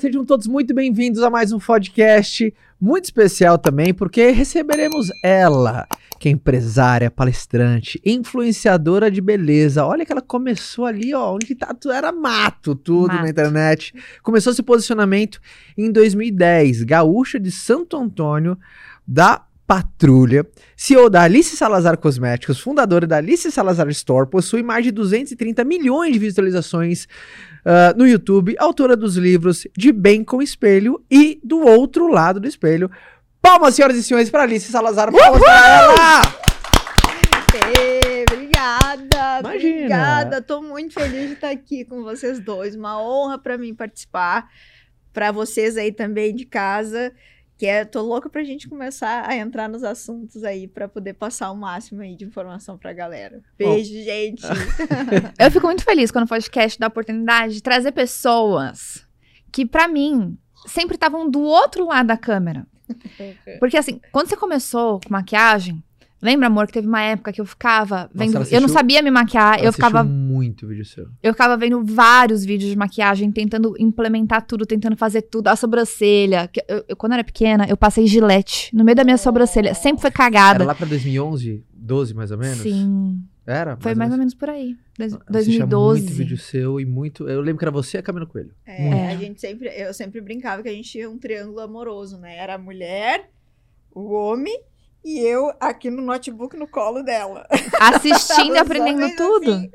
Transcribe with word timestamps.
Sejam 0.00 0.24
todos 0.24 0.46
muito 0.46 0.72
bem-vindos 0.72 1.22
a 1.22 1.28
mais 1.28 1.52
um 1.52 1.58
podcast 1.58 2.54
muito 2.80 3.04
especial 3.04 3.58
também, 3.58 3.92
porque 3.92 4.30
receberemos 4.30 5.10
ela, 5.22 5.86
que 6.18 6.30
é 6.30 6.32
empresária, 6.32 7.10
palestrante, 7.10 8.00
influenciadora 8.02 9.10
de 9.10 9.20
beleza. 9.20 9.84
Olha 9.84 10.06
que 10.06 10.10
ela 10.10 10.22
começou 10.22 10.86
ali, 10.86 11.12
ó, 11.12 11.34
onde 11.34 11.54
tá 11.54 11.76
era 11.92 12.10
mato 12.12 12.74
tudo 12.74 13.08
Mato. 13.08 13.24
na 13.24 13.28
internet. 13.28 13.92
Começou 14.22 14.54
esse 14.54 14.62
posicionamento 14.62 15.38
em 15.76 15.92
2010, 15.92 16.82
gaúcha 16.84 17.38
de 17.38 17.50
Santo 17.50 17.94
Antônio, 17.94 18.56
da 19.06 19.44
Patrulha, 19.70 20.44
CEO 20.76 21.08
da 21.08 21.22
Alice 21.22 21.56
Salazar 21.56 21.96
Cosméticos, 21.96 22.58
fundadora 22.58 23.06
da 23.06 23.18
Alice 23.18 23.52
Salazar 23.52 23.88
Store, 23.90 24.28
possui 24.28 24.64
mais 24.64 24.82
de 24.82 24.90
230 24.90 25.62
milhões 25.62 26.12
de 26.12 26.18
visualizações 26.18 27.06
ah, 27.64 27.94
no 27.96 28.04
YouTube, 28.04 28.56
autora 28.58 28.96
dos 28.96 29.16
livros 29.16 29.68
De 29.78 29.92
Bem 29.92 30.24
com 30.24 30.42
Espelho 30.42 31.00
e 31.08 31.38
Do 31.44 31.60
Outro 31.60 32.08
Lado 32.08 32.40
do 32.40 32.48
Espelho. 32.48 32.90
Palmas, 33.40 33.76
senhoras 33.76 33.96
e 33.96 34.02
senhores, 34.02 34.28
para 34.28 34.42
Alice 34.42 34.72
Salazar. 34.72 35.12
Palmas 35.12 35.40
para 35.40 35.68
ela! 35.68 36.22
Obrigada, 38.28 39.38
Imagina. 39.38 39.76
obrigada. 39.76 40.42
Tô 40.42 40.60
muito 40.62 40.94
feliz 40.94 41.28
de 41.28 41.34
estar 41.34 41.50
aqui 41.50 41.84
com 41.84 42.02
vocês 42.02 42.40
dois. 42.40 42.74
Uma 42.74 43.00
honra 43.00 43.38
para 43.38 43.56
mim 43.56 43.72
participar. 43.72 44.48
Para 45.12 45.30
vocês 45.30 45.76
aí 45.76 45.92
também 45.92 46.34
de 46.34 46.44
casa, 46.44 47.12
que 47.60 47.66
é, 47.66 47.84
tô 47.84 48.00
louca 48.00 48.30
pra 48.30 48.42
gente 48.42 48.70
começar 48.70 49.28
a 49.28 49.36
entrar 49.36 49.68
nos 49.68 49.84
assuntos 49.84 50.44
aí 50.44 50.66
para 50.66 50.88
poder 50.88 51.12
passar 51.12 51.50
o 51.50 51.54
máximo 51.54 52.00
aí 52.00 52.16
de 52.16 52.24
informação 52.24 52.78
pra 52.78 52.90
galera. 52.94 53.42
Beijo, 53.58 53.92
gente. 54.02 54.42
Eu 55.38 55.50
fico 55.50 55.66
muito 55.66 55.84
feliz 55.84 56.10
quando 56.10 56.24
o 56.24 56.28
podcast 56.28 56.80
dá 56.80 56.86
a 56.86 56.88
oportunidade 56.88 57.52
de 57.52 57.62
trazer 57.62 57.92
pessoas 57.92 59.06
que, 59.52 59.66
pra 59.66 59.88
mim, 59.88 60.38
sempre 60.66 60.94
estavam 60.94 61.28
do 61.28 61.42
outro 61.42 61.84
lado 61.84 62.06
da 62.06 62.16
câmera. 62.16 62.66
Porque, 63.60 63.76
assim, 63.76 64.00
quando 64.10 64.30
você 64.30 64.38
começou 64.38 64.98
com 64.98 65.12
maquiagem, 65.12 65.84
lembra, 66.22 66.46
amor, 66.48 66.66
que 66.66 66.72
teve 66.72 66.86
uma 66.86 67.00
época 67.02 67.32
que 67.32 67.40
eu 67.40 67.44
ficava 67.46 68.10
vendo. 68.14 68.36
ela 68.36 68.44
eu 68.44 68.60
não 68.60 68.66
assistiu- 68.66 68.68
sabia 68.68 69.02
me 69.02 69.10
maquiar, 69.10 69.58
Ela 69.58 69.66
eu 69.68 69.72
ficava, 69.72 70.00
assistiu 70.00 70.16
muito 70.18 70.66
vídeo 70.66 70.84
seu. 70.84 71.06
eu 71.22 71.32
ficava 71.32 71.56
vendo 71.56 71.82
vários 71.84 72.44
vídeos 72.44 72.70
de 72.70 72.76
maquiagem, 72.76 73.30
tentando 73.32 73.74
implementar 73.78 74.46
tudo, 74.46 74.66
tentando 74.66 74.96
fazer 74.96 75.22
tudo. 75.22 75.48
A 75.48 75.56
sobrancelha. 75.56 76.48
que 76.48 76.62
eu- 76.68 76.84
eu- 76.88 76.96
quando 76.96 77.12
eu 77.12 77.16
era 77.16 77.24
pequena, 77.24 77.66
eu 77.68 77.76
passei 77.76 78.06
gilete 78.06 78.74
no 78.74 78.84
meio 78.84 78.96
da 78.96 79.04
minha 79.04 79.16
sobrancelha. 79.18 79.74
Sempre 79.74 80.00
foi 80.02 80.08
Era 80.08 80.16
cagada. 80.16 80.64
lá 80.64 80.74
pra 80.74 80.86
2011, 80.86 81.64
12 81.72 82.14
mais 82.14 82.30
ou 82.30 82.38
menos? 82.38 82.58
Sim. 82.58 83.22
Era? 83.46 83.76
Foi 83.80 83.94
mais 83.94 84.12
ou 84.12 84.18
menos 84.18 84.32
por 84.34 84.48
aí. 84.48 84.76
Assistia 84.98 85.18
2012. 85.28 86.02
muito 86.02 86.14
vídeo 86.14 86.36
seu 86.38 86.78
e 86.78 86.84
muito... 86.84 87.28
Eu 87.28 87.40
lembro 87.40 87.58
que 87.58 87.64
era 87.64 87.70
você 87.72 87.96
e 87.96 88.00
a 88.00 88.02
Camila 88.02 88.26
Coelho. 88.26 88.52
É, 88.64 88.80
Muito. 88.82 89.10
a 89.10 89.16
gente 89.16 89.40
sempre, 89.40 89.68
eu 89.76 89.92
sempre 89.92 90.20
brincava 90.20 90.62
que 90.62 90.68
a 90.68 90.72
gente 90.72 90.88
tinha 90.88 91.10
um 91.10 91.18
triângulo 91.18 91.58
amoroso, 91.60 92.16
né? 92.18 92.36
Era 92.36 92.54
a 92.54 92.58
mulher, 92.58 93.28
o 93.92 94.12
homem 94.12 94.60
e 95.04 95.18
eu 95.20 95.52
aqui 95.60 95.88
no 95.90 96.02
notebook 96.02 96.56
no 96.56 96.68
colo 96.68 97.02
dela. 97.02 97.46
Assistindo 97.80 98.54
e 98.54 98.58
aprendendo 98.58 99.14
tudo. 99.16 99.50
assim, 99.52 99.70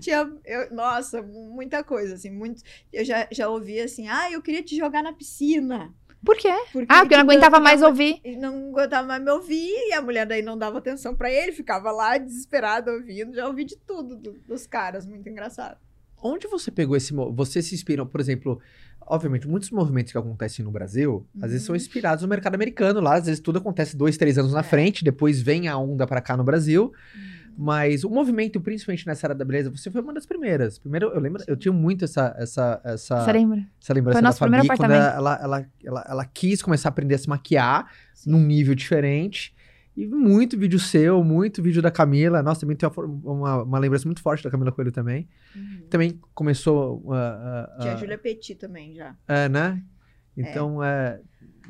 tinha, 0.00 0.30
eu- 0.44 0.74
nossa, 0.74 1.22
mu- 1.22 1.50
muita 1.54 1.82
coisa, 1.84 2.14
assim, 2.14 2.30
muito, 2.30 2.62
eu 2.92 3.04
já, 3.04 3.26
já 3.30 3.48
ouvi 3.48 3.80
assim, 3.80 4.08
ah, 4.08 4.30
eu 4.30 4.42
queria 4.42 4.62
te 4.62 4.76
jogar 4.76 5.02
na 5.02 5.12
piscina. 5.12 5.92
Por 6.24 6.36
quê? 6.36 6.48
Porque 6.72 6.86
Ah, 6.88 7.00
porque 7.00 7.14
eu 7.14 7.18
não 7.18 7.24
aguentava 7.24 7.60
mais 7.60 7.82
ouvir. 7.82 8.20
não 8.38 8.70
aguentava 8.70 9.06
mais 9.06 9.22
me 9.22 9.30
ouvir, 9.30 9.70
e 9.88 9.92
a 9.92 10.00
mulher 10.00 10.24
daí 10.26 10.40
não 10.42 10.56
dava 10.56 10.78
atenção 10.78 11.14
pra 11.14 11.30
ele, 11.30 11.52
ficava 11.52 11.90
lá 11.92 12.16
desesperada 12.16 12.90
ouvindo, 12.92 13.34
já 13.34 13.46
ouvi 13.46 13.64
de 13.64 13.76
tudo 13.76 14.16
do- 14.16 14.32
dos 14.40 14.66
caras, 14.66 15.06
muito 15.06 15.28
engraçado. 15.28 15.78
Onde 16.22 16.46
você 16.48 16.70
pegou 16.70 16.96
esse... 16.96 17.12
Você 17.12 17.60
se 17.60 17.74
inspirou, 17.74 18.06
por 18.06 18.18
exemplo... 18.18 18.58
Obviamente, 19.06 19.46
muitos 19.48 19.70
movimentos 19.70 20.12
que 20.12 20.18
acontecem 20.18 20.64
no 20.64 20.70
Brasil, 20.70 21.26
às 21.42 21.50
vezes 21.50 21.66
são 21.66 21.72
Uhum. 21.72 21.76
inspirados 21.76 22.22
no 22.22 22.28
mercado 22.28 22.54
americano 22.54 23.00
lá. 23.00 23.14
Às 23.16 23.26
vezes 23.26 23.40
tudo 23.40 23.58
acontece 23.58 23.96
dois, 23.96 24.16
três 24.16 24.38
anos 24.38 24.52
na 24.52 24.60
É. 24.60 24.62
frente, 24.62 25.04
depois 25.04 25.40
vem 25.42 25.68
a 25.68 25.76
onda 25.76 26.06
pra 26.06 26.20
cá 26.20 26.36
no 26.36 26.44
Brasil. 26.44 26.92
Mas 27.56 28.02
o 28.02 28.10
movimento, 28.10 28.60
principalmente 28.60 29.06
nessa 29.06 29.26
área 29.28 29.36
da 29.36 29.44
beleza, 29.44 29.70
você 29.70 29.88
foi 29.88 30.00
uma 30.00 30.12
das 30.12 30.26
primeiras. 30.26 30.76
Primeiro, 30.76 31.06
eu 31.10 31.20
lembro, 31.20 31.40
eu 31.46 31.56
tinha 31.56 31.72
muito 31.72 32.04
essa, 32.04 32.34
essa, 32.36 32.80
essa, 32.84 33.24
Você 33.24 33.32
lembra? 33.32 33.64
essa 33.80 33.92
lembrança 33.94 34.16
Foi 34.16 34.22
da 34.22 34.28
nosso 34.28 34.38
Fabi, 34.40 34.50
primeiro 34.50 34.76
quando 34.76 34.90
ela, 34.90 35.14
ela, 35.14 35.38
ela, 35.40 35.66
ela, 35.84 36.04
ela 36.08 36.24
quis 36.24 36.60
começar 36.60 36.88
a 36.88 36.90
aprender 36.90 37.14
a 37.14 37.18
se 37.18 37.28
maquiar 37.28 37.86
Sim. 38.12 38.30
num 38.32 38.40
nível 38.40 38.74
diferente. 38.74 39.54
E 39.96 40.06
muito 40.06 40.58
vídeo 40.58 40.78
seu, 40.78 41.22
muito 41.22 41.62
vídeo 41.62 41.80
da 41.80 41.90
Camila. 41.90 42.42
Nossa, 42.42 42.62
também 42.62 42.76
tem 42.76 42.88
uma, 42.88 43.04
uma, 43.32 43.62
uma 43.62 43.78
lembrança 43.78 44.06
muito 44.08 44.20
forte 44.20 44.42
da 44.42 44.50
Camila 44.50 44.72
Coelho 44.72 44.90
também. 44.90 45.28
Uhum. 45.54 45.86
Também 45.88 46.20
começou. 46.34 47.12
ah, 47.12 47.70
ah, 47.76 47.78
Tinha 47.80 47.92
a 47.94 47.96
Júlia 47.96 48.18
Petit 48.18 48.56
também 48.56 48.92
já. 48.94 49.16
é, 49.28 49.48
né? 49.48 49.82
Então, 50.36 50.82
é. 50.82 51.20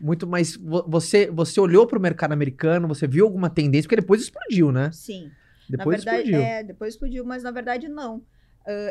muito 0.01 0.27
mais. 0.27 0.57
vo- 0.57 0.87
Você, 0.89 1.31
você 1.31 1.61
olhou 1.61 1.87
pro 1.87 2.01
mercado 2.01 2.33
americano, 2.33 2.89
você 2.89 3.07
viu 3.07 3.27
alguma 3.27 3.51
tendência, 3.51 3.87
porque 3.89 4.01
depois 4.01 4.23
explodiu, 4.23 4.73
né? 4.73 4.91
Sim. 4.93 5.31
Depois 5.69 6.03
na 6.05 6.13
verdade, 6.13 6.31
explodiu. 6.31 6.41
é, 6.41 6.63
depois 6.63 6.95
explodiu, 6.95 7.25
mas 7.27 7.43
na 7.43 7.51
verdade 7.51 7.89
não. 7.89 8.23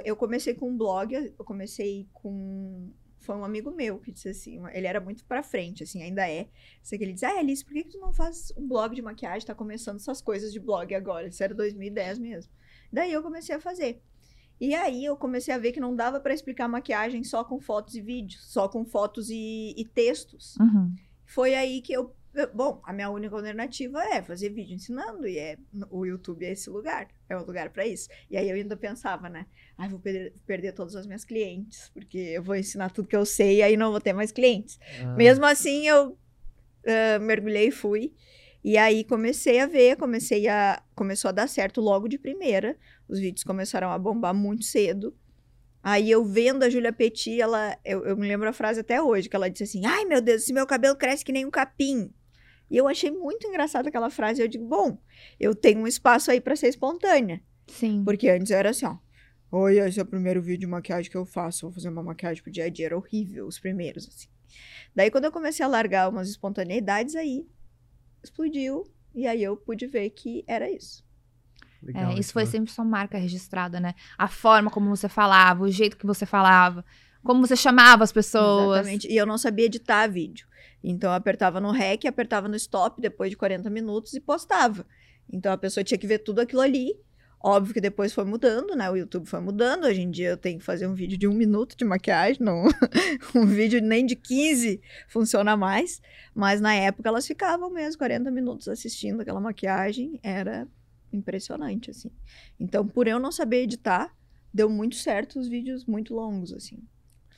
Eu 0.05 0.15
comecei 0.15 0.53
com 0.53 0.69
um 0.69 0.77
blog, 0.77 1.11
eu 1.15 1.43
comecei 1.43 2.07
com. 2.13 2.91
Foi 3.23 3.35
um 3.35 3.43
amigo 3.45 3.71
meu 3.71 3.99
que 3.99 4.11
disse 4.11 4.29
assim, 4.29 4.61
ele 4.73 4.85
era 4.85 4.99
muito 4.99 5.23
pra 5.25 5.41
frente, 5.41 5.83
assim, 5.83 6.03
ainda 6.03 6.29
é. 6.29 6.47
Sei 6.81 6.97
que 6.97 7.03
ele 7.03 7.13
disse, 7.13 7.25
ah, 7.25 7.39
Alice, 7.39 7.63
por 7.63 7.73
que, 7.73 7.83
que 7.85 7.91
tu 7.91 7.99
não 7.99 8.13
faz 8.13 8.51
um 8.57 8.67
blog 8.67 8.93
de 8.93 9.01
maquiagem? 9.01 9.45
Tá 9.47 9.55
começando 9.55 9.95
essas 9.95 10.21
coisas 10.21 10.51
de 10.51 10.59
blog 10.59 10.93
agora. 10.93 11.27
Isso 11.27 11.43
era 11.43 11.53
2010 11.53 12.19
mesmo. 12.19 12.51
Daí 12.91 13.11
eu 13.11 13.23
comecei 13.23 13.55
a 13.55 13.59
fazer. 13.59 14.01
E 14.59 14.75
aí 14.75 15.03
eu 15.03 15.17
comecei 15.17 15.53
a 15.53 15.57
ver 15.57 15.71
que 15.71 15.79
não 15.79 15.95
dava 15.95 16.19
pra 16.19 16.33
explicar 16.33 16.67
maquiagem 16.67 17.23
só 17.23 17.43
com 17.43 17.59
fotos 17.59 17.95
e 17.95 18.01
vídeos, 18.01 18.43
só 18.45 18.67
com 18.69 18.85
fotos 18.85 19.29
e, 19.29 19.73
e 19.75 19.83
textos 19.83 20.55
Uhum. 20.57 20.93
foi 21.25 21.55
aí 21.55 21.81
que 21.81 21.91
eu. 21.93 22.15
Bom, 22.53 22.81
a 22.83 22.91
minha 22.91 23.09
única 23.09 23.35
alternativa 23.35 24.03
é 24.03 24.21
fazer 24.21 24.49
vídeo 24.49 24.73
ensinando, 24.73 25.27
e 25.27 25.37
é 25.37 25.57
o 25.91 26.05
YouTube 26.05 26.43
é 26.43 26.51
esse 26.51 26.69
lugar, 26.69 27.07
é 27.29 27.37
o 27.37 27.45
lugar 27.45 27.69
pra 27.69 27.85
isso. 27.85 28.09
E 28.29 28.35
aí 28.35 28.49
eu 28.49 28.55
ainda 28.55 28.75
pensava, 28.75 29.29
né? 29.29 29.45
Ai, 29.77 29.87
vou 29.87 29.99
perder, 29.99 30.33
perder 30.45 30.73
todas 30.73 30.95
as 30.95 31.05
minhas 31.05 31.23
clientes, 31.23 31.91
porque 31.93 32.17
eu 32.17 32.41
vou 32.41 32.55
ensinar 32.55 32.89
tudo 32.91 33.07
que 33.07 33.15
eu 33.15 33.25
sei 33.25 33.57
e 33.57 33.61
aí 33.61 33.77
não 33.77 33.91
vou 33.91 34.01
ter 34.01 34.13
mais 34.13 34.31
clientes. 34.31 34.79
Ah, 34.99 35.15
Mesmo 35.15 35.45
assim, 35.45 35.87
eu 35.87 36.17
ah, 36.85 37.19
mergulhei 37.19 37.67
e 37.67 37.71
fui. 37.71 38.13
E 38.63 38.77
aí 38.77 39.03
comecei 39.03 39.59
a 39.59 39.65
ver, 39.65 39.97
comecei 39.97 40.47
a. 40.47 40.81
Começou 40.95 41.29
a 41.29 41.31
dar 41.31 41.47
certo 41.47 41.81
logo 41.81 42.07
de 42.07 42.17
primeira. 42.17 42.77
Os 43.07 43.19
vídeos 43.19 43.43
começaram 43.43 43.91
a 43.91 43.97
bombar 43.99 44.33
muito 44.33 44.63
cedo. 44.63 45.13
Aí 45.81 46.09
eu 46.09 46.23
vendo 46.23 46.63
a 46.63 46.69
Julia 46.69 46.93
Petit, 46.93 47.41
ela. 47.41 47.77
Eu, 47.83 48.05
eu 48.05 48.15
me 48.15 48.25
lembro 48.25 48.47
a 48.47 48.53
frase 48.53 48.79
até 48.79 49.01
hoje, 49.01 49.27
que 49.27 49.35
ela 49.35 49.49
disse 49.49 49.63
assim: 49.63 49.85
Ai, 49.85 50.05
meu 50.05 50.21
Deus, 50.21 50.43
esse 50.43 50.53
meu 50.53 50.65
cabelo 50.65 50.95
cresce 50.95 51.25
que 51.25 51.33
nem 51.33 51.45
um 51.45 51.51
capim. 51.51 52.09
E 52.69 52.77
eu 52.77 52.87
achei 52.87 53.11
muito 53.11 53.47
engraçada 53.47 53.89
aquela 53.89 54.09
frase. 54.09 54.41
Eu 54.41 54.47
digo, 54.47 54.65
bom, 54.65 54.97
eu 55.39 55.53
tenho 55.53 55.81
um 55.81 55.87
espaço 55.87 56.31
aí 56.31 56.41
pra 56.41 56.55
ser 56.55 56.67
espontânea. 56.67 57.41
Sim. 57.67 58.03
Porque 58.03 58.29
antes 58.29 58.51
era 58.51 58.69
assim, 58.69 58.85
ó. 58.85 58.97
Oi, 59.51 59.77
esse 59.77 59.99
é 59.99 60.03
o 60.03 60.05
primeiro 60.05 60.41
vídeo 60.41 60.61
de 60.61 60.67
maquiagem 60.67 61.11
que 61.11 61.17
eu 61.17 61.25
faço. 61.25 61.67
Vou 61.67 61.71
fazer 61.71 61.89
uma 61.89 62.01
maquiagem 62.01 62.41
pro 62.41 62.51
dia 62.51 62.65
a 62.65 62.69
dia. 62.69 62.87
Era 62.87 62.97
horrível, 62.97 63.45
os 63.45 63.59
primeiros, 63.59 64.07
assim. 64.07 64.27
Daí, 64.95 65.11
quando 65.11 65.25
eu 65.25 65.31
comecei 65.31 65.63
a 65.63 65.69
largar 65.69 66.09
umas 66.09 66.29
espontaneidades, 66.29 67.15
aí 67.15 67.45
explodiu. 68.23 68.91
E 69.13 69.27
aí 69.27 69.43
eu 69.43 69.55
pude 69.55 69.85
ver 69.85 70.09
que 70.09 70.43
era 70.47 70.69
isso. 70.71 71.05
legal 71.81 72.11
É, 72.11 72.19
isso 72.19 72.33
foi 72.33 72.45
né? 72.45 72.49
sempre 72.49 72.71
sua 72.71 72.83
marca 72.83 73.17
registrada, 73.17 73.79
né? 73.79 73.93
A 74.17 74.27
forma 74.27 74.71
como 74.71 74.89
você 74.89 75.07
falava, 75.07 75.63
o 75.63 75.69
jeito 75.69 75.97
que 75.97 76.05
você 76.05 76.25
falava, 76.25 76.83
como 77.23 77.45
você 77.45 77.55
chamava 77.55 78.03
as 78.03 78.11
pessoas. 78.11 78.79
Exatamente. 78.79 79.07
E 79.07 79.15
eu 79.15 79.25
não 79.25 79.37
sabia 79.37 79.65
editar 79.65 80.07
vídeo. 80.07 80.47
Então 80.83 81.09
eu 81.09 81.15
apertava 81.15 81.61
no 81.61 81.71
REC, 81.71 82.05
apertava 82.05 82.47
no 82.47 82.55
stop 82.55 82.99
depois 82.99 83.29
de 83.29 83.37
40 83.37 83.69
minutos 83.69 84.13
e 84.13 84.19
postava. 84.19 84.85
Então 85.31 85.51
a 85.51 85.57
pessoa 85.57 85.83
tinha 85.83 85.97
que 85.97 86.07
ver 86.07 86.19
tudo 86.19 86.41
aquilo 86.41 86.61
ali. 86.61 86.95
Óbvio 87.45 87.73
que 87.73 87.81
depois 87.81 88.13
foi 88.13 88.23
mudando, 88.23 88.73
né? 88.73 88.89
O 88.89 88.95
YouTube 88.95 89.27
foi 89.27 89.41
mudando. 89.41 89.85
Hoje 89.85 90.01
em 90.01 90.09
dia 90.09 90.29
eu 90.29 90.37
tenho 90.37 90.59
que 90.59 90.65
fazer 90.65 90.87
um 90.87 90.93
vídeo 90.93 91.17
de 91.17 91.27
um 91.27 91.33
minuto 91.33 91.75
de 91.75 91.83
maquiagem, 91.83 92.41
não 92.41 92.65
um 93.35 93.45
vídeo 93.45 93.81
nem 93.81 94.05
de 94.05 94.15
15 94.15 94.81
funciona 95.07 95.55
mais. 95.55 96.01
Mas 96.33 96.61
na 96.61 96.73
época 96.73 97.09
elas 97.09 97.27
ficavam 97.27 97.69
mesmo 97.69 97.97
40 97.97 98.31
minutos 98.31 98.67
assistindo 98.67 99.21
aquela 99.21 99.41
maquiagem. 99.41 100.19
Era 100.23 100.67
impressionante, 101.11 101.91
assim. 101.91 102.11
Então, 102.59 102.87
por 102.87 103.07
eu 103.07 103.19
não 103.19 103.31
saber 103.31 103.63
editar, 103.63 104.15
deu 104.53 104.69
muito 104.69 104.95
certo 104.95 105.39
os 105.39 105.47
vídeos 105.47 105.85
muito 105.85 106.13
longos, 106.13 106.53
assim. 106.53 106.79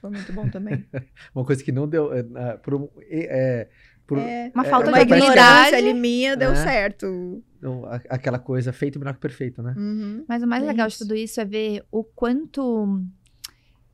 Foi 0.10 0.18
muito 0.18 0.34
bom 0.34 0.50
também. 0.50 0.86
Uma 1.36 1.46
coisa 1.46 1.64
que 1.64 1.72
não 1.72 1.88
deu. 1.88 2.14
é, 2.14 2.20
é, 2.20 2.58
por, 2.58 2.90
é, 3.10 3.20
é, 3.62 3.70
por- 4.08 4.18
É, 4.18 4.52
Uma 4.54 4.66
é, 4.66 4.70
falta 4.70 4.88
uma 4.90 4.98
de 4.98 5.04
ignorância 5.04 5.32
habilidade. 5.42 5.76
ali 5.76 5.94
minha 5.94 6.36
deu 6.38 6.52
É. 6.52 6.56
certo. 6.56 7.44
não, 7.62 7.86
a- 7.86 8.02
aquela 8.10 8.38
coisa 8.40 8.72
feito 8.72 9.00
melhor 9.00 9.14
que 9.16 9.20
perfeito, 9.20 9.62
né? 9.64 9.74
Uhum. 9.78 10.24
Mas 10.28 10.44
o 10.44 10.48
mais 10.48 10.64
É 10.64 10.68
legal 10.68 10.88
de 10.88 10.94
isso. 10.94 11.04
tudo 11.04 11.16
isso 11.16 11.42
é 11.42 11.46
ver 11.46 11.84
o 11.92 12.04
quanto 12.04 13.02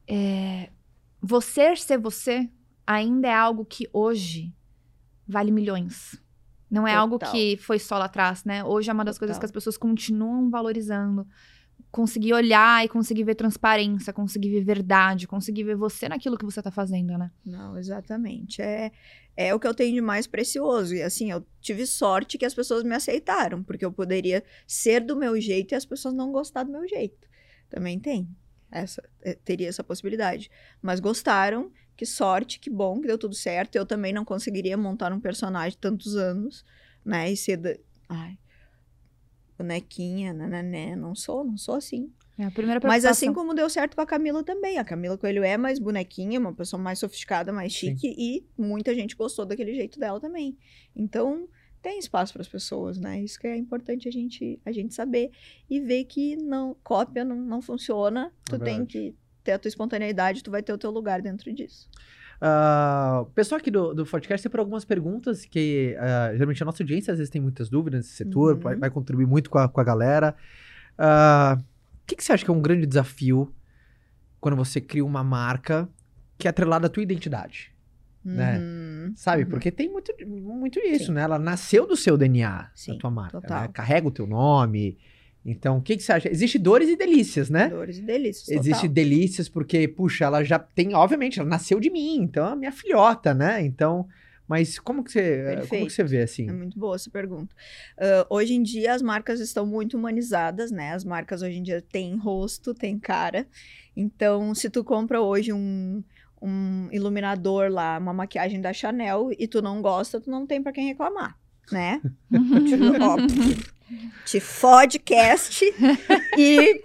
é, 0.08 0.70
você 1.22 1.76
ser 1.76 1.98
você 1.98 2.50
ainda 2.86 3.28
é 3.28 3.34
algo 3.34 3.64
que 3.66 3.88
hoje 3.94 4.54
vale 5.28 5.52
milhões. 5.52 6.20
Não 6.70 6.88
é 6.88 6.94
algo 6.94 7.18
Total. 7.20 7.32
que 7.34 7.58
foi 7.58 7.80
só 7.80 7.98
lá 7.98 8.06
atrás, 8.06 8.44
né? 8.46 8.64
Hoje 8.64 8.90
é 8.90 8.94
uma 8.94 9.04
das 9.06 9.18
coisas 9.18 9.36
Total. 9.36 9.42
que 9.42 9.46
as 9.46 9.52
pessoas 9.52 9.78
continuam 9.78 10.50
valorizando. 10.50 11.28
Conseguir 11.92 12.34
olhar 12.34 12.86
e 12.86 12.88
conseguir 12.88 13.24
ver 13.24 13.36
transparência, 13.36 14.14
conseguir 14.14 14.50
ver 14.50 14.64
verdade, 14.64 15.28
conseguir 15.28 15.64
ver 15.66 15.76
você 15.76 16.08
naquilo 16.08 16.38
que 16.38 16.46
você 16.46 16.62
tá 16.62 16.72
fazendo, 16.72 17.18
né? 17.18 17.30
Não, 17.46 17.78
exatamente. 17.78 18.62
É, 18.62 18.92
é 19.36 19.54
o 19.54 19.60
que 19.60 19.68
eu 19.68 19.74
tenho 19.74 19.94
de 19.94 20.02
mais 20.02 20.26
precioso. 20.26 20.96
E 20.96 21.02
assim, 21.02 21.32
eu 21.32 21.46
tive 21.60 21.86
sorte 21.86 22.38
que 22.38 22.46
as 22.46 22.54
pessoas 22.54 22.84
me 22.84 22.96
aceitaram, 22.96 23.62
porque 23.62 23.84
eu 23.84 23.92
poderia 23.92 24.44
ser 24.66 25.02
do 25.02 25.16
meu 25.18 25.40
jeito 25.40 25.74
e 25.74 25.76
as 25.76 25.86
pessoas 25.86 26.14
não 26.14 26.32
gostar 26.32 26.64
do 26.64 26.72
meu 26.72 26.88
jeito. 26.88 27.28
Também 27.70 28.00
tem. 28.00 28.28
Essa, 28.72 29.04
é, 29.22 29.34
teria 29.34 29.68
essa 29.68 29.84
possibilidade. 29.84 30.50
Mas 30.82 31.02
gostaram, 31.02 31.70
que 31.98 32.06
sorte, 32.06 32.58
que 32.58 32.70
bom 32.70 33.02
que 33.02 33.08
deu 33.08 33.18
tudo 33.18 33.36
certo. 33.36 33.76
Eu 33.76 33.86
também 33.86 34.14
não 34.14 34.24
conseguiria 34.24 34.78
montar 34.78 35.12
um 35.12 35.20
personagem 35.20 35.78
tantos 35.80 36.16
anos, 36.16 36.66
né? 37.04 37.30
E 37.30 37.36
ser. 37.36 37.82
Ai, 38.08 38.38
bonequinha, 39.62 40.34
né? 40.34 40.96
Não 40.96 41.16
sou, 41.16 41.44
não 41.44 41.58
sou 41.58 41.76
assim. 41.76 42.12
É 42.38 42.46
a 42.46 42.52
primeira 42.52 42.80
Mas 42.84 43.06
assim 43.06 43.32
como 43.34 43.54
deu 43.54 43.70
certo 43.70 43.96
com 43.96 44.02
a 44.02 44.06
Camila 44.06 44.44
também. 44.44 44.80
A 44.80 44.84
Camila 44.84 45.18
Coelho 45.18 45.44
é 45.44 45.58
mais 45.58 45.78
bonequinha, 45.78 46.40
uma 46.40 46.54
pessoa 46.54 46.82
mais 46.82 47.00
sofisticada, 47.00 47.52
mais 47.52 47.72
chique, 47.72 48.16
e 48.18 48.46
muita 48.58 48.96
gente 48.96 49.16
gostou 49.16 49.46
daquele 49.46 49.76
jeito 49.76 50.00
dela 50.00 50.20
também. 50.20 50.58
Então, 50.96 51.48
tem 51.82 52.00
espaço 52.00 52.34
para 52.34 52.42
as 52.42 52.48
pessoas, 52.48 52.98
né? 52.98 53.22
Isso 53.22 53.40
que 53.40 53.48
é 53.48 53.56
importante 53.56 54.08
a 54.08 54.12
gente, 54.12 54.60
a 54.66 54.72
gente 54.72 54.94
saber 54.94 55.32
e 55.70 55.80
ver 55.80 56.06
que 56.06 56.36
não 56.36 56.76
cópia 56.84 57.24
não, 57.24 57.36
não 57.36 57.62
funciona. 57.62 58.32
Tu 58.46 58.56
É 58.56 58.60
tem 58.60 58.86
que 58.86 59.16
ter 59.44 59.54
a 59.54 59.60
tua 59.60 59.70
espontaneidade, 59.70 60.44
tu 60.44 60.52
vai 60.52 60.64
ter 60.64 60.74
o 60.74 60.78
teu 60.78 60.92
lugar 60.92 61.22
dentro 61.22 61.52
disso. 61.54 61.90
Ah, 62.44 63.24
pessoal 63.36 63.60
aqui 63.60 63.70
do, 63.70 63.94
do 63.94 64.04
podcast 64.06 64.42
tem 64.44 64.50
por 64.52 64.60
algumas 64.60 64.84
perguntas 64.84 65.46
que 65.46 65.96
ah, 66.00 66.32
geralmente 66.34 66.64
a 66.64 66.66
nossa 66.66 66.82
audiência 66.82 67.12
às 67.12 67.20
vezes 67.20 67.30
tem 67.30 67.40
muitas 67.42 67.70
dúvidas 67.70 68.00
nesse 68.00 68.16
setor, 68.16 68.56
Uhum. 68.56 68.60
vai, 68.62 68.76
vai 68.76 68.90
contribuir 68.90 69.28
muito 69.28 69.50
com 69.50 69.60
a, 69.60 69.70
com 69.70 69.80
a 69.80 69.84
galera. 69.84 70.36
Ah, 70.98 71.58
O 71.60 72.08
que, 72.08 72.16
que 72.16 72.24
você 72.24 72.34
acha 72.34 72.44
que 72.44 72.50
é 72.50 72.54
um 72.54 72.62
grande 72.62 72.86
desafio 72.88 73.54
quando 74.40 74.56
você 74.58 74.82
cria 74.82 75.06
uma 75.06 75.24
marca 75.24 75.88
que 76.38 76.48
é 76.48 76.50
atrelada 76.50 76.88
à 76.88 76.90
tua 76.90 77.04
identidade? 77.04 77.72
Né? 78.24 78.60
Uhum, 78.60 79.14
Sabe? 79.16 79.44
uhum. 79.44 79.50
Porque 79.50 79.72
tem 79.72 79.90
muito, 79.90 80.12
muito 80.28 80.80
isso, 80.80 81.06
Sim. 81.08 81.12
né? 81.14 81.22
Ela 81.22 81.40
nasceu 81.40 81.88
do 81.88 81.96
seu 81.96 82.18
DNA, 82.18 82.70
Sim, 82.76 82.96
a 82.96 83.00
tua 83.00 83.10
marca. 83.12 83.40
né? 83.40 83.68
Carrega 83.74 84.08
o 84.08 84.12
teu 84.12 84.26
nome. 84.28 84.98
Então, 85.46 85.78
o 85.78 85.82
que, 85.82 85.98
que 85.98 86.04
você 86.04 86.14
acha? 86.14 86.30
Existe 86.30 86.60
dores 86.60 86.88
e 86.90 86.96
delícias, 86.96 87.50
né? 87.50 87.70
Dores 87.70 87.98
e 87.98 88.02
delícias. 88.02 88.46
total. 88.46 88.62
Existe 88.62 88.88
delícias 88.88 89.50
porque, 89.50 89.88
puxa, 89.88 90.26
ela 90.26 90.44
já 90.44 90.60
tem, 90.60 90.94
obviamente, 90.94 91.40
ela 91.40 91.50
nasceu 91.50 91.80
de 91.80 91.90
mim, 91.90 92.18
então 92.18 92.48
é 92.48 92.52
a 92.52 92.56
minha 92.56 92.72
filhota, 92.72 93.34
né? 93.34 93.64
Então, 93.66 94.08
mas 94.52 94.78
como 94.78 95.02
que 95.02 95.14
você, 95.14 95.66
como 95.70 95.88
que 95.88 95.94
você 95.94 96.04
vê 96.04 96.24
assim? 96.24 96.50
É 96.50 96.52
muito 96.52 96.78
boa 96.78 96.96
essa 96.96 97.10
pergunta. 97.10 97.56
Ah, 97.98 98.28
hoje 98.30 98.54
em 98.54 98.62
dia 98.62 98.94
as 98.94 99.02
marcas 99.02 99.40
estão 99.40 99.66
muito 99.66 99.98
humanizadas, 99.98 100.72
né? 100.72 100.94
As 100.94 101.06
marcas 101.06 101.42
hoje 101.42 101.58
em 101.58 101.64
dia 101.64 101.82
têm 101.82 102.18
rosto, 102.18 102.74
têm 102.74 103.00
cara. 103.00 103.48
Então, 103.96 104.54
se 104.54 104.70
tu 104.70 104.84
compra 104.84 105.22
hoje 105.22 105.54
um, 105.54 106.04
um 106.42 106.90
iluminador 106.92 107.72
lá, 107.72 107.98
uma 107.98 108.14
maquiagem 108.14 108.60
da 108.60 108.74
Chanel 108.74 109.30
e 109.40 109.48
tu 109.48 109.62
não 109.62 109.82
gosta, 109.82 110.20
tu 110.20 110.30
não 110.30 110.46
tem 110.46 110.62
pra 110.62 110.74
quem 110.74 110.86
reclamar, 110.88 111.38
né? 111.72 112.02
Ó, 113.00 113.16
te 114.26 114.40
fodcast 114.40 115.64
e 116.38 116.82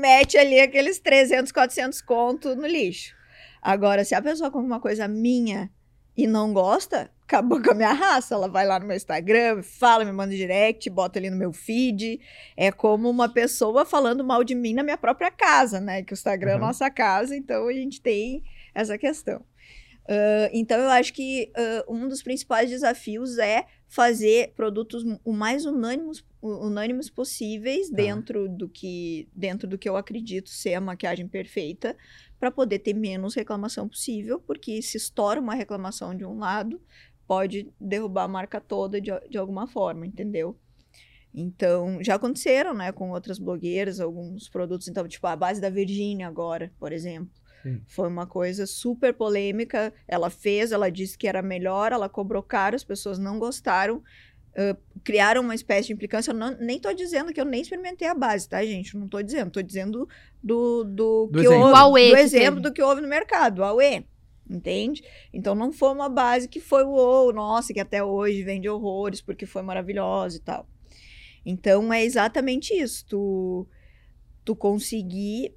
mete 0.00 0.36
ali 0.38 0.60
aqueles 0.60 0.98
300, 0.98 1.52
400 1.52 2.00
conto 2.02 2.54
no 2.54 2.66
lixo. 2.66 3.14
Agora, 3.62 4.04
se 4.04 4.14
a 4.14 4.22
pessoa 4.22 4.50
compra 4.50 4.66
uma 4.66 4.80
coisa 4.80 5.08
minha 5.08 5.70
e 6.16 6.26
não 6.26 6.52
gosta, 6.52 7.10
acabou 7.24 7.60
com 7.60 7.72
a 7.72 7.74
minha 7.74 7.92
raça. 7.92 8.34
Ela 8.34 8.48
vai 8.48 8.64
lá 8.66 8.78
no 8.78 8.86
meu 8.86 8.96
Instagram, 8.96 9.62
fala, 9.62 10.04
me 10.04 10.12
manda 10.12 10.34
direct, 10.34 10.88
bota 10.88 11.18
ali 11.18 11.28
no 11.28 11.36
meu 11.36 11.52
feed. 11.52 12.20
É 12.56 12.70
como 12.72 13.10
uma 13.10 13.28
pessoa 13.28 13.84
falando 13.84 14.24
mal 14.24 14.44
de 14.44 14.54
mim 14.54 14.72
na 14.72 14.82
minha 14.82 14.96
própria 14.96 15.30
casa, 15.30 15.80
né? 15.80 16.02
Que 16.02 16.12
o 16.12 16.14
Instagram 16.14 16.52
é 16.52 16.54
Uhum. 16.54 16.60
nossa 16.60 16.88
casa, 16.90 17.36
então 17.36 17.66
a 17.68 17.72
gente 17.72 18.00
tem 18.00 18.42
essa 18.74 18.96
questão. 18.96 19.44
Ah, 20.08 20.48
então 20.52 20.78
eu 20.78 20.88
acho 20.90 21.12
que 21.12 21.50
ah, 21.56 21.84
um 21.88 22.06
dos 22.08 22.22
principais 22.22 22.70
desafios 22.70 23.36
é 23.38 23.66
fazer 23.88 24.52
produtos 24.54 25.04
o 25.24 25.32
mais 25.32 25.64
unânimos, 25.64 26.24
unânimes 26.42 27.08
possíveis 27.08 27.88
Tá. 27.88 27.96
dentro 27.96 28.48
do 28.48 28.68
que 28.68 29.28
dentro 29.34 29.68
do 29.68 29.78
que 29.78 29.88
eu 29.88 29.96
acredito 29.96 30.50
ser 30.50 30.74
a 30.74 30.80
maquiagem 30.80 31.28
perfeita 31.28 31.96
para 32.38 32.50
poder 32.50 32.80
ter 32.80 32.94
menos 32.94 33.34
reclamação 33.34 33.88
possível, 33.88 34.38
porque 34.40 34.82
se 34.82 34.96
estoura 34.96 35.40
uma 35.40 35.54
reclamação 35.54 36.14
de 36.14 36.24
um 36.24 36.38
lado, 36.38 36.80
pode 37.26 37.72
derrubar 37.80 38.24
a 38.24 38.28
marca 38.28 38.60
toda 38.60 39.00
de, 39.00 39.10
de 39.30 39.38
alguma 39.38 39.66
forma, 39.66 40.06
entendeu? 40.06 40.56
Então, 41.32 42.02
já 42.02 42.14
aconteceram, 42.14 42.72
né, 42.72 42.92
com 42.92 43.10
outras 43.10 43.38
blogueiras, 43.38 44.00
alguns 44.00 44.48
produtos, 44.48 44.88
então, 44.88 45.06
tipo, 45.06 45.26
a 45.26 45.36
base 45.36 45.60
da 45.60 45.68
Virgínia 45.68 46.26
agora, 46.26 46.72
por 46.78 46.92
exemplo. 46.92 47.30
Sim. 47.66 47.82
Foi 47.88 48.06
uma 48.06 48.26
coisa 48.26 48.64
super 48.64 49.12
polêmica. 49.12 49.92
Ela 50.06 50.30
fez, 50.30 50.70
ela 50.70 50.88
disse 50.88 51.18
que 51.18 51.26
era 51.26 51.42
melhor, 51.42 51.90
ela 51.90 52.08
cobrou 52.08 52.40
caro, 52.40 52.76
as 52.76 52.84
pessoas 52.84 53.18
não 53.18 53.40
gostaram, 53.40 54.00
ãh, 54.56 54.76
criaram 55.02 55.42
uma 55.42 55.54
espécie 55.54 55.88
de 55.88 55.92
implicância. 55.92 56.30
Eu 56.30 56.36
não, 56.36 56.56
nem 56.60 56.78
tô 56.78 56.92
dizendo 56.92 57.32
que 57.32 57.40
eu 57.40 57.44
nem 57.44 57.60
experimentei 57.60 58.06
a 58.06 58.14
base, 58.14 58.48
tá, 58.48 58.64
gente? 58.64 58.94
Eu 58.94 59.00
Não 59.00 59.08
tô 59.08 59.20
dizendo, 59.20 59.50
tô 59.50 59.60
dizendo 59.62 60.08
do, 60.40 60.84
do, 60.84 61.26
Do 61.26 61.40
que 61.40 61.46
exemplo. 61.46 61.64
houve, 61.64 61.72
Do 61.72 61.76
Aue 61.76 62.08
do 62.08 62.14
que 62.14 62.20
exemplo 62.20 62.60
do 62.60 62.72
que 62.72 62.82
houve 62.82 63.00
no 63.00 63.08
mercado, 63.08 63.58
o 63.58 63.64
Aue. 63.64 64.06
Entende? 64.48 65.02
Então 65.34 65.56
não 65.56 65.72
foi 65.72 65.88
uma 65.88 66.08
base 66.08 66.46
que 66.46 66.60
foi 66.60 66.84
o 66.84 67.32
nossa, 67.32 67.74
que 67.74 67.80
até 67.80 68.04
hoje 68.04 68.44
vende 68.44 68.68
horrores 68.68 69.20
porque 69.20 69.44
foi 69.44 69.60
maravilhosa 69.62 70.36
e 70.36 70.40
tal. 70.40 70.68
Então 71.44 71.92
é 71.92 72.04
exatamente 72.04 72.72
isso. 72.72 73.04
Tu, 73.08 73.66
tu 74.44 74.54
conseguir. 74.54 75.52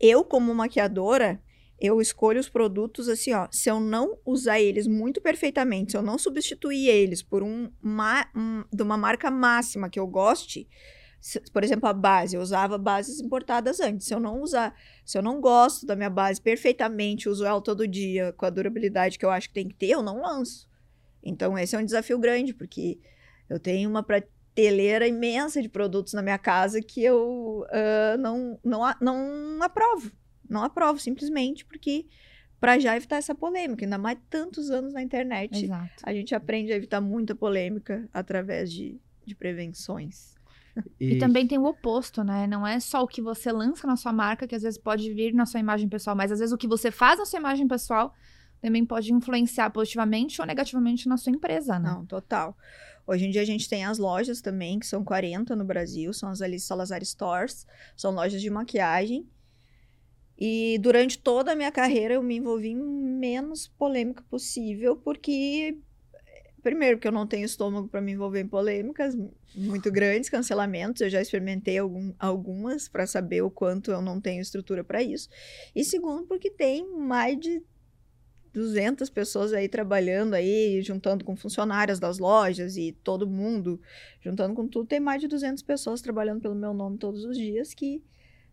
Eu, 0.00 0.24
como 0.24 0.52
maquiadora, 0.52 1.40
eu 1.84 2.00
escolho 2.00 2.38
os 2.38 2.48
produtos 2.48 3.08
assim, 3.08 3.32
ó. 3.32 3.48
Se 3.50 3.68
eu 3.68 3.80
não 3.80 4.16
usar 4.24 4.60
eles 4.60 4.86
muito 4.86 5.20
perfeitamente, 5.20 5.90
se 5.92 5.96
eu 5.96 6.02
não 6.02 6.16
substituir 6.16 6.88
eles 6.88 7.22
por 7.22 7.42
um, 7.42 7.70
ma- 7.82 8.28
um- 8.36 8.64
de 8.72 8.82
uma 8.84 8.96
marca 8.96 9.30
máxima 9.32 9.90
que 9.90 9.98
eu 9.98 10.06
goste, 10.06 10.68
se- 11.20 11.40
por 11.52 11.64
exemplo, 11.64 11.88
a 11.88 11.92
base, 11.92 12.36
eu 12.36 12.40
usava 12.42 12.78
bases 12.78 13.20
importadas 13.20 13.80
antes. 13.80 14.06
Se 14.06 14.14
eu 14.14 14.20
não 14.20 14.40
usar, 14.40 14.72
se 15.04 15.18
eu 15.18 15.22
não 15.22 15.40
gosto 15.40 15.84
da 15.84 15.96
minha 15.96 16.08
base 16.10 16.40
perfeitamente, 16.40 17.28
uso 17.28 17.44
ela 17.44 17.60
todo 17.60 17.86
dia 17.88 18.32
com 18.34 18.46
a 18.46 18.50
durabilidade 18.50 19.18
que 19.18 19.24
eu 19.24 19.30
acho 19.30 19.48
que 19.48 19.54
tem 19.54 19.68
que 19.68 19.74
ter, 19.74 19.88
eu 19.90 20.02
não 20.02 20.22
lanço. 20.22 20.68
Então, 21.22 21.58
esse 21.58 21.74
é 21.74 21.78
um 21.80 21.84
desafio 21.84 22.18
grande, 22.18 22.54
porque 22.54 22.98
eu 23.48 23.58
tenho 23.58 23.90
uma 23.90 24.02
prateleira 24.04 25.06
imensa 25.06 25.60
de 25.60 25.68
produtos 25.68 26.12
na 26.12 26.22
minha 26.22 26.38
casa 26.38 26.80
que 26.80 27.02
eu 27.02 27.64
ah, 27.70 28.16
não, 28.18 28.58
não, 28.64 28.82
não 29.00 29.62
aprovo. 29.62 30.10
Não 30.52 30.62
aprovo, 30.62 31.00
simplesmente 31.00 31.64
porque 31.64 32.06
para 32.60 32.78
já 32.78 32.96
evitar 32.96 33.16
essa 33.16 33.34
polêmica, 33.34 33.84
ainda 33.84 33.98
mais 33.98 34.18
tantos 34.30 34.70
anos 34.70 34.92
na 34.92 35.02
internet, 35.02 35.64
Exato. 35.64 35.90
a 36.02 36.12
gente 36.12 36.34
aprende 36.34 36.72
a 36.72 36.76
evitar 36.76 37.00
muita 37.00 37.34
polêmica 37.34 38.08
através 38.12 38.72
de, 38.72 39.00
de 39.26 39.34
prevenções. 39.34 40.34
E 40.98 41.18
também 41.18 41.46
tem 41.46 41.58
o 41.58 41.64
oposto, 41.64 42.22
né? 42.22 42.46
Não 42.46 42.66
é 42.66 42.80
só 42.80 43.02
o 43.02 43.06
que 43.06 43.20
você 43.20 43.52
lança 43.52 43.86
na 43.86 43.96
sua 43.96 44.12
marca 44.12 44.46
que 44.46 44.54
às 44.54 44.62
vezes 44.62 44.78
pode 44.78 45.12
vir 45.12 45.34
na 45.34 45.44
sua 45.44 45.60
imagem 45.60 45.88
pessoal, 45.88 46.16
mas 46.16 46.32
às 46.32 46.38
vezes 46.38 46.52
o 46.52 46.56
que 46.56 46.68
você 46.68 46.90
faz 46.90 47.18
na 47.18 47.26
sua 47.26 47.38
imagem 47.38 47.66
pessoal 47.66 48.14
também 48.60 48.86
pode 48.86 49.12
influenciar 49.12 49.70
positivamente 49.70 50.40
ou 50.40 50.46
negativamente 50.46 51.08
na 51.08 51.16
sua 51.16 51.32
empresa, 51.32 51.78
né? 51.78 51.90
Não, 51.90 52.06
total. 52.06 52.56
Hoje 53.06 53.26
em 53.26 53.30
dia 53.30 53.42
a 53.42 53.44
gente 53.44 53.68
tem 53.68 53.84
as 53.84 53.98
lojas 53.98 54.40
também, 54.40 54.78
que 54.78 54.86
são 54.86 55.04
40 55.04 55.56
no 55.56 55.64
Brasil, 55.64 56.12
são 56.12 56.28
as 56.28 56.40
Alice 56.40 56.64
Salazar 56.64 57.04
Stores, 57.04 57.66
são 57.96 58.12
lojas 58.12 58.40
de 58.40 58.48
maquiagem. 58.48 59.26
E 60.38 60.78
durante 60.80 61.18
toda 61.18 61.52
a 61.52 61.56
minha 61.56 61.70
carreira 61.70 62.14
eu 62.14 62.22
me 62.22 62.36
envolvi 62.36 62.68
em 62.70 62.76
menos 62.76 63.68
polêmica 63.68 64.24
possível, 64.30 64.96
porque 64.96 65.76
primeiro 66.62 66.96
porque 66.96 67.08
eu 67.08 67.12
não 67.12 67.26
tenho 67.26 67.44
estômago 67.44 67.88
para 67.88 68.00
me 68.00 68.12
envolver 68.12 68.40
em 68.40 68.46
polêmicas 68.46 69.16
muito 69.54 69.90
grandes, 69.90 70.30
cancelamentos, 70.30 71.02
eu 71.02 71.10
já 71.10 71.20
experimentei 71.20 71.76
algum- 71.78 72.14
algumas 72.18 72.88
para 72.88 73.06
saber 73.06 73.42
o 73.42 73.50
quanto 73.50 73.90
eu 73.90 74.00
não 74.00 74.20
tenho 74.20 74.40
estrutura 74.40 74.82
para 74.84 75.02
isso. 75.02 75.28
E 75.74 75.84
segundo 75.84 76.24
porque 76.26 76.50
tem 76.50 76.86
mais 76.86 77.38
de 77.38 77.62
200 78.52 79.08
pessoas 79.10 79.52
aí 79.52 79.68
trabalhando 79.68 80.34
aí, 80.34 80.80
juntando 80.82 81.24
com 81.24 81.34
funcionárias 81.34 81.98
das 81.98 82.18
lojas 82.18 82.76
e 82.76 82.92
todo 82.92 83.26
mundo, 83.26 83.80
juntando 84.20 84.54
com 84.54 84.68
tudo, 84.68 84.86
tem 84.86 85.00
mais 85.00 85.20
de 85.20 85.28
200 85.28 85.62
pessoas 85.62 86.00
trabalhando 86.02 86.40
pelo 86.40 86.54
meu 86.54 86.74
nome 86.74 86.98
todos 86.98 87.24
os 87.24 87.36
dias 87.36 87.74
que 87.74 88.02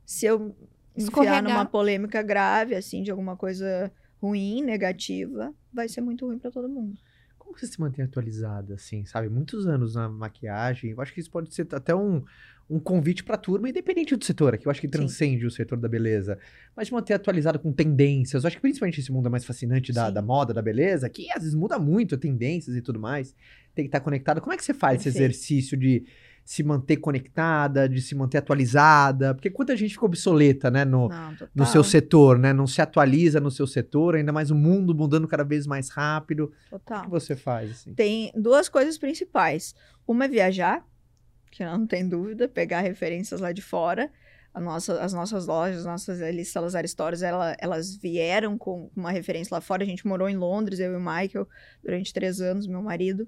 se 0.06 0.26
eu 0.26 0.56
enfiar 0.96 1.42
numa 1.44 1.66
polêmica 1.66 2.22
grave, 2.22 2.76
assim, 2.76 3.04
de 3.04 3.12
alguma 3.12 3.36
coisa 3.36 3.92
ruim, 4.22 4.62
negativa, 4.62 5.54
vai 5.74 5.88
ser 5.88 6.02
muito 6.02 6.26
ruim 6.26 6.38
para 6.38 6.52
todo 6.52 6.68
mundo. 6.68 6.98
Como 7.38 7.58
você 7.58 7.68
se 7.68 7.80
mantém 7.80 8.06
atualizada, 8.06 8.76
assim, 8.76 9.06
sabe? 9.06 9.30
Muitos 9.30 9.66
anos 9.66 9.96
na 9.96 10.08
maquiagem. 10.08 10.92
Eu 10.92 11.02
acho 11.02 11.14
que 11.14 11.20
isso 11.20 11.32
pode 11.32 11.54
ser 11.54 11.68
até 11.74 11.96
um, 11.96 12.24
um 12.70 12.80
convite 12.80 13.24
pra 13.24 13.38
turma, 13.38 13.68
independente 13.68 14.16
do 14.16 14.24
setor, 14.24 14.56
que 14.58 14.68
eu 14.68 14.72
acho 14.72 14.82
que 14.82 14.88
transcende 14.88 15.46
o 15.46 15.50
setor 15.50 15.80
da 15.80 15.88
beleza. 15.88 16.38
Mas 16.76 16.88
de 16.88 16.94
manter 16.94 17.16
atualizada 17.16 17.58
com 17.58 17.72
tendências. 17.72 18.44
Eu 18.44 18.48
acho 18.48 18.58
que 18.58 18.62
principalmente 18.62 19.00
esse 19.00 19.12
mundo 19.12 19.28
é 19.28 19.30
mais 19.32 19.46
fascinante 19.46 19.92
da, 19.92 20.08
Sim. 20.08 20.14
da 20.14 20.22
moda, 20.22 20.54
da 20.54 20.62
beleza, 20.62 21.10
que 21.10 21.32
às 21.32 21.40
vezes 21.40 21.56
muda 21.56 21.80
muito, 21.80 22.18
tendências 22.18 22.76
e 22.76 22.82
tudo 22.82 23.00
mais. 23.00 23.36
Tem 23.74 23.86
que 23.86 23.90
estar 23.90 24.02
conectado. 24.02 24.42
Como 24.42 24.54
é 24.54 24.58
que 24.58 24.64
você 24.64 24.74
faz 24.74 25.00
esse 25.00 25.06
Perfeito. 25.06 25.32
exercício 25.32 25.78
de 25.78 26.06
se 26.50 26.64
manter 26.64 26.98
conectada, 26.98 27.88
de 27.88 28.02
se 28.02 28.16
manter 28.16 28.40
atualizada? 28.40 29.36
Porque 29.36 29.52
quanta 29.52 29.78
gente 29.78 29.94
fica 29.94 30.08
obsoleta, 30.08 30.72
né, 30.72 30.84
no, 30.84 31.08
Não, 31.08 31.36
no 31.54 31.64
seu 31.64 31.84
setor, 31.84 32.40
né? 32.40 32.52
Não 32.52 32.66
se 32.66 32.82
atualiza 32.82 33.40
no 33.40 33.52
seu 33.52 33.68
setor, 33.68 34.16
ainda 34.16 34.34
mais 34.34 34.50
o 34.50 34.56
mundo 34.56 34.96
mudando 34.96 35.28
cada 35.28 35.44
vez 35.44 35.68
mais 35.68 35.90
rápido. 35.90 36.52
O 36.72 36.80
Total. 36.80 37.04
que 37.04 37.10
você 37.12 37.36
faz, 37.36 37.70
assim? 37.70 37.94
Tem 37.94 38.32
duas 38.36 38.68
coisas 38.68 38.98
principais. 38.98 39.76
Uma 40.08 40.26
é 40.26 40.28
viajar, 40.28 40.84
que 41.52 41.64
não 41.64 41.86
tem 41.86 42.10
dúvida, 42.10 42.48
pegar 42.48 42.80
referências 42.82 43.40
lá 43.40 43.52
de 43.52 43.62
fora. 43.62 44.12
Nossa, 44.56 45.00
as 45.04 45.14
nossas 45.14 45.46
lojas, 45.46 45.82
as 45.82 45.86
nossas 45.86 46.20
ali, 46.20 46.44
Salazar 46.44 46.84
Stores, 46.88 47.22
ela, 47.22 47.56
elas 47.60 47.96
vieram 47.96 48.58
com 48.58 48.90
uma 48.96 49.12
referência 49.12 49.54
lá 49.54 49.62
fora. 49.62 49.84
A 49.84 49.86
gente 49.86 50.08
morou 50.08 50.28
em 50.28 50.36
Londres, 50.36 50.80
eu 50.80 50.94
e 50.94 50.96
o 50.96 51.00
Michael, 51.00 51.48
durante 51.84 52.12
três 52.12 52.42
anos, 52.42 52.66
meu 52.66 52.82
marido. 52.82 53.28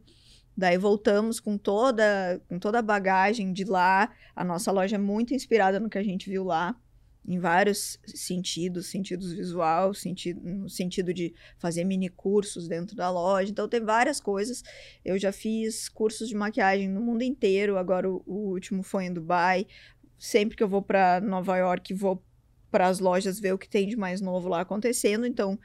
Daí 0.55 0.77
voltamos 0.77 1.39
com 1.39 1.57
toda, 1.57 2.41
com 2.47 2.59
toda 2.59 2.79
a 2.79 2.81
bagagem 2.81 3.53
de 3.53 3.63
lá. 3.63 4.11
A 4.35 4.43
nossa 4.43 4.71
loja 4.71 4.95
é 4.95 4.99
muito 4.99 5.33
inspirada 5.33 5.79
no 5.79 5.89
que 5.89 5.97
a 5.97 6.03
gente 6.03 6.29
viu 6.29 6.43
lá, 6.43 6.75
em 7.25 7.39
vários 7.39 7.99
sentidos, 8.05 8.87
sentidos 8.87 9.31
visual, 9.31 9.93
sentido, 9.93 10.41
no 10.43 10.69
sentido 10.69 11.13
de 11.13 11.33
fazer 11.57 11.83
mini 11.83 12.09
cursos 12.09 12.67
dentro 12.67 12.95
da 12.95 13.09
loja. 13.09 13.51
Então 13.51 13.67
tem 13.67 13.79
várias 13.79 14.19
coisas. 14.19 14.63
Eu 15.05 15.17
já 15.17 15.31
fiz 15.31 15.87
cursos 15.87 16.27
de 16.27 16.35
maquiagem 16.35 16.89
no 16.89 17.01
mundo 17.01 17.21
inteiro. 17.21 17.77
Agora 17.77 18.09
o, 18.09 18.23
o 18.25 18.49
último 18.49 18.83
foi 18.83 19.05
em 19.05 19.13
Dubai. 19.13 19.67
Sempre 20.17 20.57
que 20.57 20.63
eu 20.63 20.69
vou 20.69 20.81
para 20.81 21.21
Nova 21.21 21.57
York, 21.57 21.93
vou 21.93 22.23
para 22.71 22.87
as 22.87 22.99
lojas 22.99 23.39
ver 23.39 23.53
o 23.53 23.57
que 23.57 23.69
tem 23.69 23.87
de 23.87 23.95
mais 23.95 24.19
novo 24.19 24.49
lá 24.49 24.61
acontecendo. 24.61 25.25
Então 25.25 25.59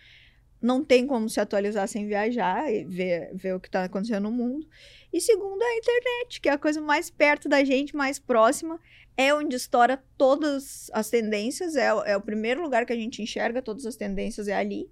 não 0.60 0.84
tem 0.84 1.06
como 1.06 1.28
se 1.28 1.40
atualizar 1.40 1.86
sem 1.86 2.06
viajar 2.06 2.72
e 2.72 2.84
ver, 2.84 3.30
ver 3.34 3.54
o 3.54 3.60
que 3.60 3.68
está 3.68 3.84
acontecendo 3.84 4.25
no 4.25 4.32
mundo. 4.32 4.66
E 5.12 5.20
segundo, 5.20 5.62
a 5.62 5.76
internet, 5.76 6.40
que 6.40 6.48
é 6.48 6.52
a 6.52 6.58
coisa 6.58 6.80
mais 6.80 7.10
perto 7.10 7.48
da 7.48 7.62
gente, 7.64 7.94
mais 7.94 8.18
próxima. 8.18 8.80
É 9.16 9.32
onde 9.32 9.56
estoura 9.56 10.02
todas 10.18 10.90
as 10.92 11.08
tendências, 11.08 11.75
é, 11.75 11.86
é 12.04 12.16
o 12.16 12.20
primeiro 12.20 12.62
lugar 12.62 12.84
que 12.84 12.92
a 12.92 12.96
gente 12.96 13.22
enxerga 13.22 13.62
todas 13.62 13.86
as 13.86 13.96
tendências, 13.96 14.46
é 14.46 14.54
ali. 14.54 14.90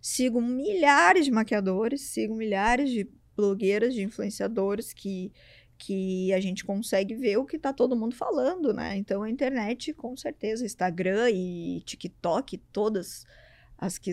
Sigo 0.00 0.42
milhares 0.42 1.24
de 1.24 1.30
maquiadores, 1.30 2.02
sigo 2.02 2.34
milhares 2.34 2.90
de 2.90 3.08
blogueiras, 3.34 3.94
de 3.94 4.02
influenciadores 4.02 4.92
que, 4.92 5.32
que 5.78 6.32
a 6.32 6.40
gente 6.40 6.64
consegue 6.64 7.14
ver 7.14 7.38
o 7.38 7.46
que 7.46 7.58
tá 7.58 7.72
todo 7.72 7.96
mundo 7.96 8.14
falando, 8.14 8.74
né? 8.74 8.96
Então 8.96 9.22
a 9.22 9.30
internet, 9.30 9.92
com 9.94 10.16
certeza, 10.16 10.64
Instagram 10.64 11.30
e 11.30 11.80
TikTok, 11.86 12.58
todas 12.72 13.24
as 13.78 13.98
que 13.98 14.12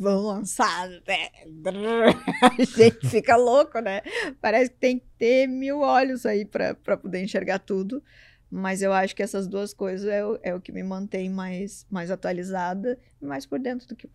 vão 0.00 0.22
lançar, 0.22 0.88
né? 0.88 1.30
a 2.42 2.64
gente 2.64 3.08
fica 3.08 3.36
louco, 3.36 3.78
né? 3.80 4.02
Parece 4.40 4.70
que 4.70 4.76
tem 4.78 4.98
que 4.98 5.06
ter 5.18 5.46
mil 5.46 5.80
olhos 5.80 6.26
aí 6.26 6.44
para 6.44 6.96
poder 6.96 7.22
enxergar 7.22 7.58
tudo. 7.60 8.02
Mas 8.50 8.80
eu 8.80 8.92
acho 8.92 9.14
que 9.14 9.22
essas 9.22 9.48
duas 9.48 9.74
coisas 9.74 10.08
é 10.08 10.24
o, 10.24 10.38
é 10.42 10.54
o 10.54 10.60
que 10.60 10.70
me 10.70 10.82
mantém 10.82 11.28
mais, 11.28 11.86
mais 11.90 12.10
atualizada 12.10 12.98
e 13.20 13.26
mais 13.26 13.44
por 13.44 13.58
dentro 13.58 13.88
do 13.88 13.96
que 13.96 14.06
o 14.06 14.10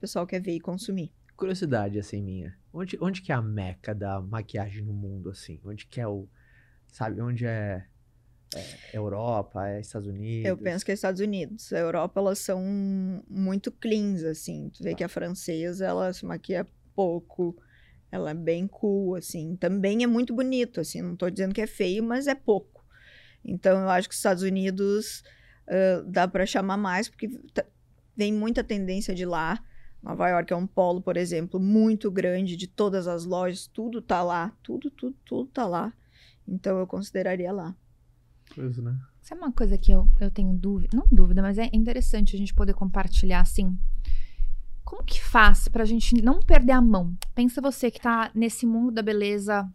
pessoal 0.00 0.26
quer 0.26 0.40
ver 0.40 0.52
e 0.52 0.60
consumir. 0.60 1.10
Curiosidade, 1.34 1.98
assim, 1.98 2.22
minha. 2.22 2.56
Onde, 2.72 2.98
onde 3.00 3.22
que 3.22 3.32
é 3.32 3.34
a 3.34 3.40
meca 3.40 3.94
da 3.94 4.20
maquiagem 4.20 4.84
no 4.84 4.92
mundo, 4.92 5.30
assim? 5.30 5.58
Onde 5.64 5.86
que 5.86 6.00
é 6.00 6.06
o... 6.06 6.28
Sabe, 6.92 7.20
onde 7.22 7.46
é... 7.46 7.86
é 8.54 8.96
Europa, 8.96 9.68
é 9.68 9.80
Estados 9.80 10.08
Unidos? 10.08 10.46
Eu 10.46 10.56
penso 10.56 10.84
que 10.84 10.90
é 10.90 10.94
Estados 10.94 11.20
Unidos. 11.20 11.72
A 11.72 11.78
Europa, 11.78 12.20
elas 12.20 12.38
são 12.40 12.60
muito 13.28 13.70
cleans, 13.70 14.24
assim. 14.24 14.70
Tu 14.70 14.82
vê 14.82 14.94
que 14.94 15.04
a 15.04 15.08
francesa, 15.08 15.86
ela 15.86 16.12
se 16.12 16.24
maquia 16.24 16.66
pouco. 16.94 17.56
Ela 18.10 18.30
é 18.30 18.34
bem 18.34 18.66
cool, 18.66 19.14
assim. 19.14 19.54
Também 19.56 20.02
é 20.02 20.06
muito 20.06 20.34
bonito, 20.34 20.80
assim. 20.80 21.00
Não 21.00 21.14
tô 21.14 21.30
dizendo 21.30 21.54
que 21.54 21.60
é 21.60 21.66
feio, 21.66 22.02
mas 22.02 22.26
é 22.26 22.34
pouco. 22.34 22.84
Então, 23.44 23.80
eu 23.80 23.88
acho 23.88 24.08
que 24.08 24.12
os 24.14 24.18
Estados 24.18 24.42
Unidos 24.42 25.22
ah, 25.68 26.02
dá 26.06 26.26
para 26.26 26.44
chamar 26.44 26.76
mais, 26.76 27.08
porque 27.08 27.28
tá- 27.54 27.64
vem 28.16 28.32
muita 28.32 28.64
tendência 28.64 29.14
de 29.14 29.24
lá. 29.24 29.62
Nova 30.02 30.28
York 30.28 30.52
é 30.52 30.56
um 30.56 30.66
polo, 30.66 31.00
por 31.00 31.16
exemplo, 31.16 31.60
muito 31.60 32.10
grande 32.10 32.56
de 32.56 32.66
todas 32.66 33.06
as 33.06 33.24
lojas. 33.24 33.66
Tudo 33.68 34.02
tá 34.02 34.22
lá. 34.22 34.52
Tudo, 34.62 34.90
tudo, 34.90 35.16
tudo 35.24 35.50
tá 35.50 35.66
lá. 35.66 35.92
Então, 36.48 36.78
eu 36.78 36.86
consideraria 36.86 37.52
lá. 37.52 37.76
Coisa, 38.54 38.82
né? 38.82 38.98
Sabe 39.22 39.40
uma 39.40 39.52
coisa 39.52 39.78
que 39.78 39.92
eu, 39.92 40.08
eu 40.18 40.30
tenho 40.30 40.52
dúvida? 40.54 40.96
Não 40.96 41.06
dúvida, 41.10 41.42
mas 41.42 41.58
é 41.58 41.68
interessante 41.72 42.34
a 42.34 42.38
gente 42.38 42.54
poder 42.54 42.74
compartilhar 42.74 43.40
assim. 43.40 43.78
Como 44.84 45.04
que 45.04 45.22
faz 45.22 45.68
pra 45.68 45.84
gente 45.84 46.20
não 46.22 46.40
perder 46.40 46.72
a 46.72 46.80
mão? 46.80 47.16
Pensa 47.34 47.60
você 47.60 47.90
que 47.90 48.00
tá 48.00 48.30
nesse 48.34 48.66
mundo 48.66 48.90
da 48.90 49.02
beleza, 49.02 49.70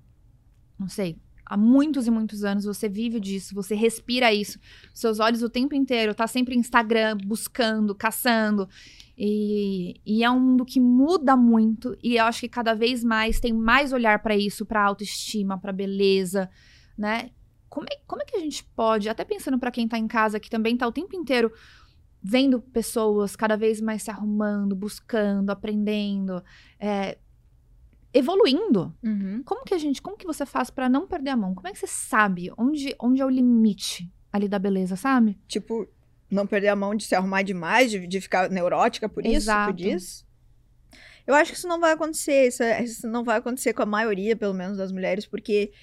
não 0.77 0.89
sei, 0.89 1.17
há 1.45 1.55
muitos 1.55 2.07
e 2.07 2.11
muitos 2.11 2.43
anos, 2.43 2.65
você 2.65 2.89
vive 2.89 3.19
disso, 3.19 3.53
você 3.53 3.75
respira 3.75 4.33
isso. 4.33 4.59
Seus 4.93 5.19
olhos 5.19 5.43
o 5.43 5.49
tempo 5.49 5.75
inteiro 5.75 6.15
tá 6.15 6.27
sempre 6.27 6.55
em 6.55 6.59
Instagram, 6.59 7.17
buscando, 7.23 7.93
caçando. 7.93 8.67
E, 9.17 10.01
e 10.05 10.23
é 10.23 10.29
um 10.29 10.39
mundo 10.39 10.65
que 10.65 10.79
muda 10.79 11.37
muito 11.37 11.97
e 12.03 12.17
eu 12.17 12.25
acho 12.25 12.41
que 12.41 12.49
cada 12.49 12.73
vez 12.73 13.03
mais 13.03 13.39
tem 13.39 13.53
mais 13.53 13.93
olhar 13.93 14.21
pra 14.21 14.35
isso, 14.35 14.65
pra 14.65 14.83
autoestima, 14.83 15.57
pra 15.57 15.71
beleza, 15.71 16.49
né? 16.97 17.29
Como 17.75 17.87
é, 17.91 17.97
como 18.07 18.21
é 18.21 18.25
que 18.25 18.37
a 18.37 18.39
gente 18.39 18.63
pode, 18.73 19.09
até 19.09 19.25
pensando 19.25 19.59
pra 19.59 19.69
quem 19.69 19.85
tá 19.85 19.97
em 19.97 20.07
casa, 20.07 20.39
que 20.39 20.49
também 20.49 20.77
tá 20.77 20.87
o 20.87 20.93
tempo 20.93 21.13
inteiro 21.13 21.51
vendo 22.23 22.61
pessoas 22.61 23.35
cada 23.35 23.57
vez 23.57 23.81
mais 23.81 24.01
se 24.01 24.09
arrumando, 24.09 24.73
buscando, 24.73 25.49
aprendendo, 25.49 26.41
é, 26.79 27.17
evoluindo. 28.13 28.95
Como 29.43 29.65
que 29.65 29.73
a 29.73 29.77
gente, 29.77 30.01
como 30.01 30.15
que 30.15 30.25
você 30.25 30.45
faz 30.45 30.69
pra 30.69 30.87
não 30.87 31.05
perder 31.05 31.31
a 31.31 31.35
mão? 31.35 31.53
Como 31.53 31.67
é 31.67 31.73
que 31.73 31.77
você 31.77 31.85
sabe 31.85 32.49
onde, 32.57 32.95
onde 32.97 33.21
é 33.21 33.25
o 33.25 33.29
limite 33.29 34.09
ali 34.31 34.47
da 34.47 34.57
beleza, 34.57 34.95
sabe? 34.95 35.37
tipo, 35.45 35.85
não 36.31 36.47
perder 36.47 36.69
a 36.69 36.77
mão 36.77 36.95
de 36.95 37.03
se 37.03 37.13
arrumar 37.13 37.41
demais, 37.41 37.91
de, 37.91 38.07
de 38.07 38.21
ficar 38.21 38.49
neurótica 38.49 39.09
por 39.09 39.25
isso, 39.25 39.35
Exato. 39.35 39.73
tu 39.73 39.75
diz? 39.75 40.25
Eu 41.27 41.35
acho 41.35 41.51
que 41.51 41.57
isso 41.57 41.67
não 41.67 41.81
vai 41.81 41.91
acontecer, 41.91 42.47
isso, 42.47 42.63
é- 42.63 42.81
isso 42.81 43.05
não 43.05 43.23
vai 43.25 43.37
acontecer 43.37 43.73
com 43.73 43.83
a 43.83 43.85
maioria, 43.85 44.33
pelo 44.33 44.53
menos, 44.53 44.77
das 44.77 44.93
mulheres, 44.93 45.25
porque 45.27 45.73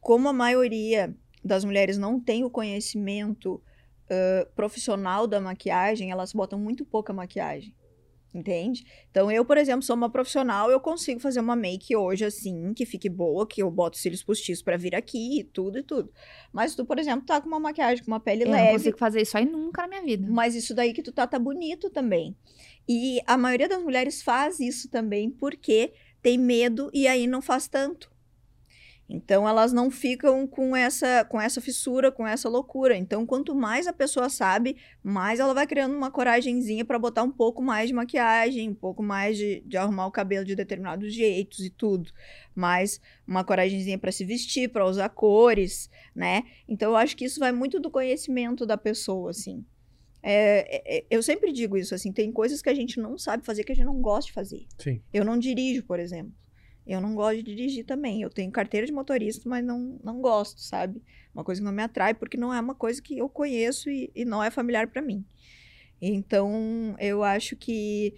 como 0.00 0.28
a 0.28 0.32
maioria 0.32 1.12
das 1.44 1.64
mulheres 1.64 1.98
não 1.98 2.18
tem 2.18 2.44
o 2.44 2.50
conhecimento 2.50 3.62
ãh, 4.10 4.46
profissional 4.54 5.26
da 5.26 5.40
maquiagem, 5.40 6.10
elas 6.10 6.32
botam 6.32 6.58
muito 6.58 6.84
pouca 6.84 7.12
maquiagem. 7.12 7.74
Entende? 8.34 8.84
Então, 9.08 9.30
eu, 9.30 9.44
por 9.44 9.56
exemplo, 9.56 9.82
sou 9.82 9.94
uma 9.94 10.10
profissional, 10.10 10.68
eu 10.68 10.80
consigo 10.80 11.20
fazer 11.20 11.38
uma 11.38 11.54
make 11.54 11.94
hoje 11.94 12.24
assim, 12.24 12.74
que 12.74 12.84
fique 12.84 13.08
boa, 13.08 13.46
que 13.46 13.62
eu 13.62 13.70
boto 13.70 13.96
cílios 13.96 14.24
postiços 14.24 14.60
pra 14.60 14.76
vir 14.76 14.92
aqui 14.92 15.38
e 15.38 15.44
tudo 15.44 15.78
e 15.78 15.84
tudo. 15.84 16.10
Mas 16.52 16.74
tu, 16.74 16.84
por 16.84 16.98
exemplo, 16.98 17.24
tá 17.24 17.40
com 17.40 17.46
uma 17.46 17.60
maquiagem 17.60 18.04
com 18.04 18.10
uma 18.10 18.18
pele 18.18 18.42
Eu 18.42 18.48
não 18.48 18.54
leve, 18.54 18.72
consigo 18.72 18.98
fazer 18.98 19.22
isso 19.22 19.38
aí 19.38 19.44
nunca 19.44 19.82
na 19.82 19.88
minha 19.88 20.02
vida. 20.02 20.26
mas 20.28 20.56
isso 20.56 20.74
daí 20.74 20.92
que 20.92 21.00
tu 21.00 21.12
tá, 21.12 21.28
tá 21.28 21.38
bonito 21.38 21.88
também. 21.90 22.36
E 22.88 23.20
a 23.24 23.38
maioria 23.38 23.68
das 23.68 23.80
mulheres 23.80 24.20
faz 24.20 24.58
isso 24.58 24.90
também 24.90 25.30
porque 25.30 25.92
tem 26.20 26.36
medo 26.36 26.90
e 26.92 27.06
aí 27.06 27.28
não 27.28 27.40
faz 27.40 27.68
tanto. 27.68 28.10
Então 29.08 29.46
elas 29.46 29.72
não 29.72 29.90
ficam 29.90 30.46
com 30.46 30.74
essa 30.74 31.24
com 31.26 31.40
essa 31.40 31.60
fissura, 31.60 32.10
com 32.10 32.26
essa 32.26 32.48
loucura. 32.48 32.96
Então 32.96 33.26
quanto 33.26 33.54
mais 33.54 33.86
a 33.86 33.92
pessoa 33.92 34.28
sabe, 34.28 34.76
mais 35.02 35.40
ela 35.40 35.52
vai 35.52 35.66
criando 35.66 35.94
uma 35.94 36.10
coragenzinha 36.10 36.84
para 36.84 36.98
botar 36.98 37.22
um 37.22 37.30
pouco 37.30 37.62
mais 37.62 37.88
de 37.88 37.94
maquiagem, 37.94 38.70
um 38.70 38.74
pouco 38.74 39.02
mais 39.02 39.36
de, 39.36 39.62
de 39.66 39.76
arrumar 39.76 40.06
o 40.06 40.10
cabelo 40.10 40.44
de 40.44 40.56
determinados 40.56 41.12
jeitos 41.12 41.60
e 41.60 41.70
tudo. 41.70 42.10
Mais 42.54 43.00
uma 43.26 43.44
coragenzinha 43.44 43.98
para 43.98 44.12
se 44.12 44.24
vestir, 44.24 44.70
para 44.70 44.86
usar 44.86 45.08
cores, 45.10 45.90
né? 46.14 46.42
Então 46.66 46.92
eu 46.92 46.96
acho 46.96 47.16
que 47.16 47.26
isso 47.26 47.40
vai 47.40 47.52
muito 47.52 47.78
do 47.78 47.90
conhecimento 47.90 48.64
da 48.64 48.78
pessoa, 48.78 49.30
assim. 49.30 49.64
É, 50.26 50.76
é, 50.76 50.98
é, 50.98 51.06
eu 51.10 51.22
sempre 51.22 51.52
digo 51.52 51.76
isso, 51.76 51.94
assim, 51.94 52.10
tem 52.10 52.32
coisas 52.32 52.62
que 52.62 52.70
a 52.70 52.74
gente 52.74 52.98
não 52.98 53.18
sabe 53.18 53.44
fazer 53.44 53.62
que 53.62 53.72
a 53.72 53.74
gente 53.74 53.84
não 53.84 54.00
gosta 54.00 54.28
de 54.28 54.32
fazer. 54.32 54.66
Sim. 54.78 55.02
Eu 55.12 55.22
não 55.22 55.38
dirijo, 55.38 55.82
por 55.82 56.00
exemplo. 56.00 56.32
Eu 56.86 57.00
não 57.00 57.14
gosto 57.14 57.36
de 57.42 57.54
dirigir 57.54 57.84
também. 57.86 58.20
Eu 58.22 58.30
tenho 58.30 58.50
carteira 58.52 58.86
de 58.86 58.92
motorista, 58.92 59.48
mas 59.48 59.64
não, 59.64 59.98
não 60.04 60.20
gosto, 60.20 60.60
sabe? 60.60 61.02
Uma 61.34 61.42
coisa 61.42 61.60
que 61.60 61.64
não 61.64 61.72
me 61.72 61.82
atrai, 61.82 62.12
porque 62.14 62.36
não 62.36 62.52
é 62.52 62.60
uma 62.60 62.74
coisa 62.74 63.00
que 63.00 63.18
eu 63.18 63.28
conheço 63.28 63.88
e, 63.90 64.10
e 64.14 64.24
não 64.24 64.42
é 64.42 64.50
familiar 64.50 64.88
para 64.88 65.00
mim. 65.02 65.24
Então, 66.00 66.94
eu 66.98 67.22
acho 67.22 67.56
que 67.56 68.14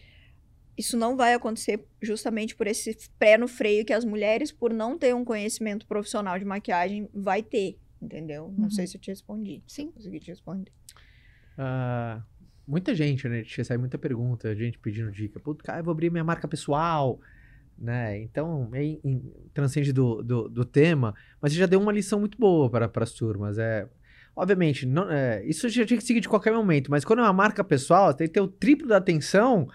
isso 0.77 0.97
não 0.97 1.17
vai 1.17 1.33
acontecer 1.33 1.87
justamente 2.03 2.55
por 2.55 2.67
esse 2.67 2.97
pé 3.19 3.39
no 3.39 3.49
freio 3.49 3.85
que 3.85 3.93
as 3.93 4.05
mulheres, 4.05 4.51
por 4.53 4.73
não 4.73 4.99
ter 4.99 5.15
um 5.15 5.25
conhecimento 5.25 5.87
profissional 5.87 6.39
de 6.39 6.45
maquiagem, 6.45 7.09
vai 7.15 7.43
ter, 7.43 7.79
entendeu? 8.03 8.53
Não 8.59 8.65
Uhum. 8.65 8.71
sei 8.71 8.87
se 8.87 8.97
eu 8.97 9.01
te 9.01 9.11
respondi. 9.11 9.63
Sim. 9.67 9.91
Consegui 9.93 10.19
te 10.21 10.31
responder. 10.31 10.73
Ah, 11.57 12.23
muita 12.67 12.95
gente, 12.95 13.29
né? 13.29 13.43
Tinha 13.43 13.65
saído 13.65 13.81
muita 13.81 13.97
pergunta, 13.99 14.55
gente 14.55 14.79
pedindo 14.79 15.11
dica. 15.11 15.41
Putz, 15.41 15.63
cara, 15.63 15.81
eu 15.81 15.85
vou 15.85 15.93
abrir 15.93 16.11
minha 16.11 16.25
marca 16.25 16.47
pessoal, 16.47 17.19
né? 17.79 18.19
Então, 18.21 18.69
em- 18.75 19.01
em- 19.05 19.33
transcende 19.53 19.93
do, 19.93 20.23
do, 20.23 20.49
do 20.49 20.65
tema, 20.65 21.15
mas 21.41 21.53
você 21.53 21.59
já 21.59 21.67
deu 21.67 21.81
uma 21.81 21.93
lição 21.93 22.21
muito 22.21 22.39
boa 22.39 22.69
para 22.71 22.91
as 23.03 23.13
turmas. 23.13 23.59
É, 23.59 23.87
obviamente, 24.35 24.87
não, 24.87 25.11
é, 25.11 25.45
isso 25.45 25.69
já 25.69 25.85
tinha 25.85 25.99
que 25.99 26.05
seguir 26.05 26.21
de 26.21 26.29
qualquer 26.29 26.53
momento, 26.53 26.91
mas 26.91 27.05
quando 27.05 27.21
é 27.21 27.23
uma 27.23 27.33
marca 27.33 27.63
pessoal, 27.65 28.13
tem 28.15 28.27
que 28.27 28.35
ter 28.35 28.41
o 28.41 28.49
triplo 28.49 28.87
da 28.89 28.97
atenção, 28.99 29.69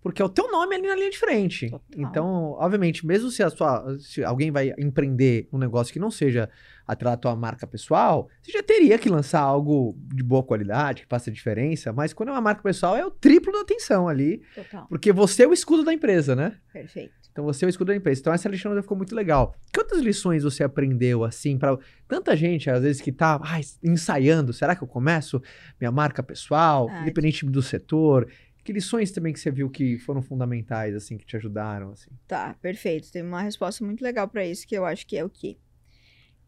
Porque 0.00 0.22
é 0.22 0.24
o 0.24 0.28
teu 0.28 0.48
nome 0.50 0.76
ali 0.76 0.86
na 0.86 0.94
linha 0.94 1.10
de 1.10 1.18
frente. 1.18 1.68
Total. 1.70 1.84
Então, 1.96 2.52
obviamente, 2.56 3.04
mesmo 3.04 3.30
se 3.30 3.42
a 3.42 3.50
sua. 3.50 3.96
Se 3.98 4.22
alguém 4.22 4.48
vai 4.52 4.72
empreender 4.78 5.48
um 5.52 5.58
negócio 5.58 5.92
que 5.92 5.98
não 5.98 6.08
seja 6.08 6.48
atrelado 6.86 7.18
à 7.18 7.20
tua 7.20 7.36
marca 7.36 7.66
pessoal, 7.66 8.28
você 8.40 8.52
já 8.52 8.62
teria 8.62 8.96
que 8.96 9.08
lançar 9.08 9.40
algo 9.40 9.98
de 10.14 10.22
boa 10.22 10.42
qualidade, 10.44 11.02
que 11.02 11.08
faça 11.08 11.32
diferença. 11.32 11.92
Mas 11.92 12.12
quando 12.12 12.28
é 12.28 12.32
uma 12.32 12.40
marca 12.40 12.62
pessoal, 12.62 12.96
é 12.96 13.04
o 13.04 13.10
triplo 13.10 13.52
da 13.52 13.60
atenção 13.62 14.06
ali. 14.08 14.40
Total. 14.54 14.86
Porque 14.88 15.12
você 15.12 15.42
é 15.42 15.48
o 15.48 15.52
escudo 15.52 15.82
da 15.84 15.92
empresa, 15.92 16.36
né? 16.36 16.56
Perfeito. 16.72 17.12
Então 17.32 17.44
você 17.44 17.64
é 17.64 17.68
o 17.68 17.68
escudo 17.68 17.88
da 17.88 17.96
empresa. 17.96 18.20
Então 18.20 18.32
essa 18.32 18.48
lição 18.48 18.74
ficou 18.82 18.96
muito 18.96 19.14
legal. 19.14 19.54
Que 19.72 19.78
outras 19.78 20.00
lições 20.00 20.42
você 20.42 20.64
aprendeu, 20.64 21.24
assim, 21.24 21.56
para 21.56 21.78
tanta 22.08 22.36
gente, 22.36 22.68
às 22.68 22.82
vezes, 22.82 23.00
que 23.00 23.12
tá 23.12 23.40
ai, 23.42 23.62
ensaiando, 23.82 24.52
será 24.52 24.74
que 24.74 24.82
eu 24.82 24.88
começo 24.88 25.40
minha 25.80 25.92
marca 25.92 26.22
pessoal, 26.22 26.88
Ah, 26.90 27.02
independente 27.02 27.46
do 27.46 27.62
setor? 27.62 28.28
Que 28.64 28.72
lições 28.72 29.10
também 29.12 29.32
que 29.32 29.40
você 29.40 29.50
viu 29.50 29.70
que 29.70 29.98
foram 29.98 30.20
fundamentais, 30.20 30.94
assim, 30.94 31.16
que 31.16 31.24
te 31.24 31.36
ajudaram, 31.36 31.92
assim? 31.92 32.10
Tá, 32.26 32.54
perfeito. 32.60 33.10
Tem 33.10 33.22
uma 33.22 33.40
resposta 33.40 33.84
muito 33.84 34.02
legal 34.02 34.28
para 34.28 34.44
isso, 34.44 34.66
que 34.66 34.76
eu 34.76 34.84
acho 34.84 35.06
que 35.06 35.16
é 35.16 35.24
o 35.24 35.30
quê? 35.30 35.56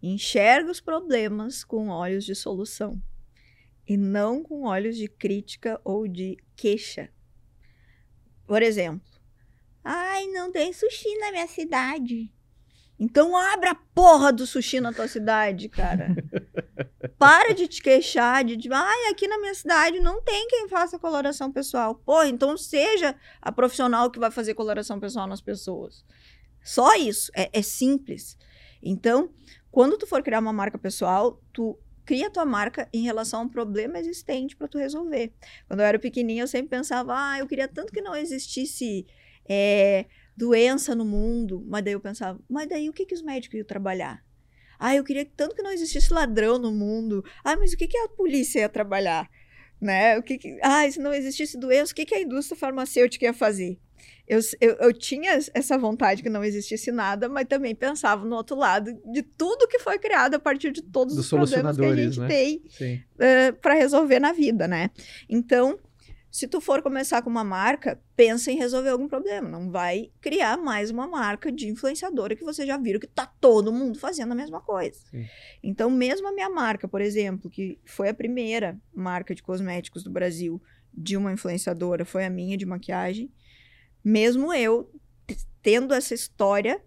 Enxerga 0.03 0.71
os 0.71 0.81
problemas 0.81 1.63
com 1.65 1.89
olhos 1.89 2.25
de 2.25 2.35
solução 2.35 3.01
e 3.87 3.97
não 3.97 4.43
com 4.43 4.65
olhos 4.65 4.97
de 4.97 5.09
crítica 5.09 5.81
ou 5.85 6.07
de 6.07 6.37
queixa. 6.57 7.11
Por 8.47 8.63
exemplo, 8.63 9.01
ai, 9.85 10.27
não 10.29 10.51
tem 10.51 10.73
sushi 10.73 11.17
na 11.19 11.31
minha 11.31 11.47
cidade. 11.47 12.31
Então 12.99 13.35
abra 13.35 13.71
a 13.71 13.75
porra 13.75 14.31
do 14.31 14.47
sushi 14.47 14.79
na 14.79 14.93
tua 14.93 15.09
cidade, 15.09 15.71
cara. 15.71 16.15
Para 17.19 17.55
de 17.55 17.67
te 17.67 17.83
queixar 17.83 18.45
de, 18.45 18.57
de, 18.57 18.69
ai, 18.71 19.11
aqui 19.11 19.27
na 19.27 19.39
minha 19.39 19.55
cidade 19.55 20.01
não 20.01 20.23
tem 20.23 20.47
quem 20.49 20.69
faça 20.69 20.99
coloração 20.99 21.51
pessoal. 21.51 21.95
Pô, 21.95 22.23
então 22.25 22.59
seja 22.59 23.15
a 23.41 23.51
profissional 23.51 24.11
que 24.11 24.19
vai 24.19 24.31
fazer 24.31 24.53
coloração 24.53 25.01
pessoal 25.01 25.27
nas 25.27 25.41
pessoas. 25.41 26.05
Só 26.63 26.95
isso, 26.95 27.33
é, 27.35 27.49
é 27.53 27.63
simples. 27.63 28.37
Então, 28.83 29.31
quando 29.71 29.97
tu 29.97 30.07
for 30.07 30.23
criar 30.23 30.41
uma 30.41 30.53
marca 30.53 30.79
pessoal, 30.79 31.43
tu 31.55 31.79
cria 32.05 32.27
a 32.27 32.31
tua 32.31 32.45
marca 32.45 32.89
em 32.93 33.03
relação 33.03 33.41
a 33.41 33.43
um 33.45 33.49
problema 33.49 33.99
existente 33.99 34.57
para 34.57 34.69
tu 34.69 34.77
resolver. 34.77 35.33
Quando 35.67 35.81
eu 35.81 35.87
era 35.87 35.99
pequenininha, 35.99 36.43
eu 36.43 36.49
sempre 36.49 36.69
pensava, 36.69 37.15
ah, 37.17 37.39
eu 37.39 37.47
queria 37.47 37.69
tanto 37.69 37.93
que 37.93 38.03
não 38.03 38.15
existisse 38.15 39.07
é, 39.49 40.07
doença 40.37 40.95
no 40.95 41.05
mundo. 41.05 41.65
Mas 41.67 41.85
daí 41.85 41.93
eu 41.95 42.01
pensava, 42.01 42.39
mas 42.49 42.69
daí 42.69 42.89
o 42.89 42.93
que, 42.93 43.07
que 43.07 43.15
os 43.15 43.23
médicos 43.23 43.59
iam 43.59 43.67
trabalhar? 43.67 44.23
Ah, 44.79 44.95
eu 44.95 45.05
queria 45.05 45.27
tanto 45.37 45.55
que 45.55 45.63
não 45.63 45.71
existisse 45.71 46.13
ladrão 46.13 46.59
no 46.59 46.73
mundo. 46.73 47.23
Ah, 47.45 47.57
mas 47.57 47.73
o 47.73 47.77
que, 47.77 47.87
que 47.87 47.99
a 47.99 48.09
polícia 48.09 48.61
ia 48.61 48.69
trabalhar? 48.69 49.29
Né? 49.81 50.19
O 50.19 50.23
que 50.23 50.39
que... 50.39 50.59
Ah, 50.63 50.91
se 50.91 50.99
não 50.99 51.13
existisse 51.13 51.59
doença, 51.59 51.93
o 51.93 51.95
que, 51.95 52.07
que 52.07 52.15
a 52.15 52.21
indústria 52.21 52.59
farmacêutica 52.59 53.27
ia 53.27 53.35
fazer? 53.35 53.79
Eu, 54.27 54.39
eu, 54.61 54.75
eu 54.77 54.93
tinha 54.93 55.39
essa 55.53 55.77
vontade 55.77 56.23
que 56.23 56.31
não 56.31 56.45
existisse 56.45 56.93
nada, 56.93 57.29
mas 57.29 57.47
também 57.49 57.75
pensava 57.75 58.25
no 58.25 58.37
outro 58.37 58.57
lado 58.57 58.93
de 59.13 59.23
tudo 59.23 59.67
que 59.67 59.81
foi 59.81 59.99
criado 59.99 60.35
a 60.35 60.39
partir 60.39 60.71
de 60.71 60.83
todos 60.83 61.17
Dos 61.17 61.25
os 61.25 61.31
problemas 61.31 61.77
que 61.77 61.85
a 61.85 61.97
gente 61.97 62.21
né? 62.21 62.29
tem 62.29 62.63
Sim. 62.69 63.03
para 63.61 63.75
resolver 63.75 64.21
na 64.21 64.33
vida, 64.33 64.69
né? 64.69 64.91
Então, 65.29 65.79
se 66.31 66.47
tu 66.47 66.61
for 66.61 66.81
começar 66.81 67.23
com 67.23 67.29
uma 67.29 67.43
marca, 67.43 68.01
pensa 68.15 68.53
em 68.53 68.57
resolver 68.57 68.91
algum 68.91 69.09
problema. 69.09 69.49
Não 69.49 69.71
vai 69.71 70.13
criar 70.21 70.57
mais 70.57 70.91
uma 70.91 71.07
marca 71.07 71.51
de 71.51 71.69
influenciadora 71.69 72.37
que 72.37 72.45
você 72.45 72.65
já 72.65 72.79
viram 72.79 73.01
que 73.01 73.07
tá 73.07 73.27
todo 73.27 73.73
mundo 73.73 73.99
fazendo 73.99 74.31
a 74.31 74.37
mesma 74.37 74.61
coisa. 74.61 75.01
Sim. 75.11 75.27
Então, 75.63 75.91
mesmo 75.91 76.29
a 76.29 76.33
minha 76.33 76.49
marca, 76.49 76.87
por 76.87 77.01
exemplo, 77.01 77.51
que 77.51 77.81
foi 77.85 78.09
a 78.09 78.15
primeira 78.15 78.81
marca 78.95 79.35
de 79.35 79.43
cosméticos 79.43 80.05
do 80.05 80.11
Brasil 80.11 80.63
de 80.95 81.17
uma 81.17 81.33
influenciadora, 81.33 82.05
foi 82.05 82.25
a 82.25 82.31
minha 82.31 82.57
de 82.57 82.65
maquiagem. 82.65 83.33
Mesmo 84.05 84.55
eu 84.55 84.89
tendo 85.61 85.93
essa 85.93 86.15
história, 86.15 86.81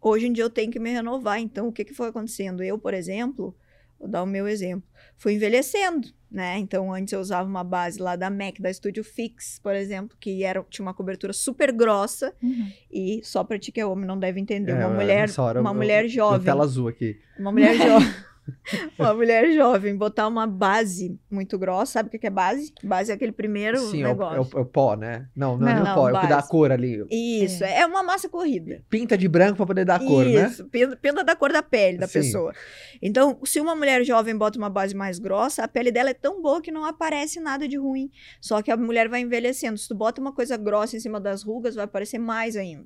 hoje 0.00 0.26
em 0.26 0.32
dia 0.32 0.44
eu 0.44 0.50
tenho 0.50 0.72
que 0.72 0.78
me 0.78 0.90
renovar. 0.90 1.38
Então, 1.38 1.68
o 1.68 1.72
que, 1.72 1.84
que 1.84 1.94
foi 1.94 2.08
acontecendo? 2.08 2.62
Eu, 2.62 2.78
por 2.78 2.94
exemplo, 2.94 3.54
vou 3.98 4.08
dar 4.08 4.22
o 4.22 4.26
meu 4.26 4.46
exemplo, 4.46 4.88
fui 5.16 5.34
envelhecendo, 5.34 6.08
né? 6.30 6.58
Então, 6.58 6.92
antes 6.92 7.12
eu 7.12 7.20
usava 7.20 7.48
uma 7.48 7.64
base 7.64 8.00
lá 8.00 8.14
da 8.16 8.30
MAC, 8.30 8.60
da 8.62 8.72
Studio 8.72 9.02
Fix, 9.02 9.58
por 9.62 9.74
exemplo, 9.74 10.16
que 10.20 10.44
era, 10.44 10.64
tinha 10.70 10.84
uma 10.86 10.94
cobertura 10.94 11.32
super 11.32 11.72
grossa 11.72 12.32
Uhum. 12.42 12.70
e 12.90 13.20
só 13.24 13.42
pra 13.42 13.58
ti 13.58 13.72
que 13.72 13.80
é 13.80 13.86
homem 13.86 14.06
não 14.06 14.18
deve 14.18 14.38
entender. 14.40 14.72
É, 14.72 14.86
uma 14.86 14.94
mulher, 14.94 15.28
hora 15.38 15.60
uma 15.60 15.70
eu- 15.70 15.74
mulher 15.74 16.06
jovem, 16.08 16.44
tela 16.44 16.64
azul 16.64 16.88
aqui. 16.88 17.18
uma 17.38 17.50
mulher 17.52 17.74
jovem. 17.76 18.08
Uma 18.98 19.14
mulher 19.14 19.52
jovem 19.52 19.96
botar 19.96 20.26
uma 20.28 20.46
base 20.46 21.18
muito 21.30 21.58
grossa, 21.58 21.92
sabe 21.94 22.08
o 22.08 22.18
que 22.18 22.26
é 22.26 22.30
base? 22.30 22.72
Base 22.82 23.10
é 23.10 23.14
aquele 23.14 23.32
primeiro 23.32 23.78
Sim, 23.78 24.02
é 24.02 24.06
o, 24.06 24.08
negócio. 24.10 24.36
é 24.36 24.40
o- 24.40 24.58
é 24.60 24.62
o 24.62 24.66
pó, 24.66 24.94
né? 24.96 25.28
Não, 25.34 25.56
não, 25.56 25.68
é 25.68 25.74
nem 25.74 25.84
Não, 25.84 25.92
o 25.92 25.94
pó, 25.94 26.08
é 26.08 26.12
o 26.12 26.20
que 26.20 26.26
dá 26.26 26.34
a 26.34 26.38
base. 26.38 26.48
cor 26.48 26.70
ali. 26.72 27.04
Isso, 27.10 27.64
é. 27.64 27.84
uma 27.86 28.02
massa 28.02 28.28
corrida. 28.28 28.82
Pinta 28.90 29.16
de 29.16 29.28
branco 29.28 29.56
pra 29.56 29.66
poder 29.66 29.84
dar 29.84 29.96
a 29.96 29.98
cor, 29.98 30.24
né? 30.24 30.46
Isso, 30.48 30.64
pinta, 30.66 30.96
pinta 30.96 31.22
da 31.24 31.34
cor 31.36 31.52
da 31.52 31.62
pele 31.62 31.98
da 31.98 32.06
Sim. 32.06 32.20
pessoa. 32.20 32.52
Então, 33.00 33.38
se 33.44 33.60
uma 33.60 33.74
mulher 33.74 34.04
jovem 34.04 34.36
bota 34.36 34.58
uma 34.58 34.70
base 34.70 34.94
mais 34.94 35.18
grossa, 35.18 35.64
a 35.64 35.68
pele 35.68 35.90
dela 35.90 36.10
é 36.10 36.14
tão 36.14 36.42
boa 36.42 36.60
que 36.60 36.70
não 36.70 36.84
aparece 36.84 37.40
nada 37.40 37.66
de 37.68 37.76
ruim. 37.76 38.10
Só 38.40 38.60
que 38.62 38.70
a 38.70 38.76
mulher 38.76 39.08
vai 39.08 39.20
envelhecendo. 39.20 39.78
Se 39.78 39.88
tu 39.88 39.94
bota 39.94 40.20
uma 40.20 40.32
coisa 40.32 40.56
grossa 40.56 40.96
em 40.96 41.00
cima 41.00 41.20
das 41.20 41.42
rugas, 41.42 41.74
vai 41.74 41.84
aparecer 41.84 42.18
mais 42.18 42.56
ainda. 42.56 42.84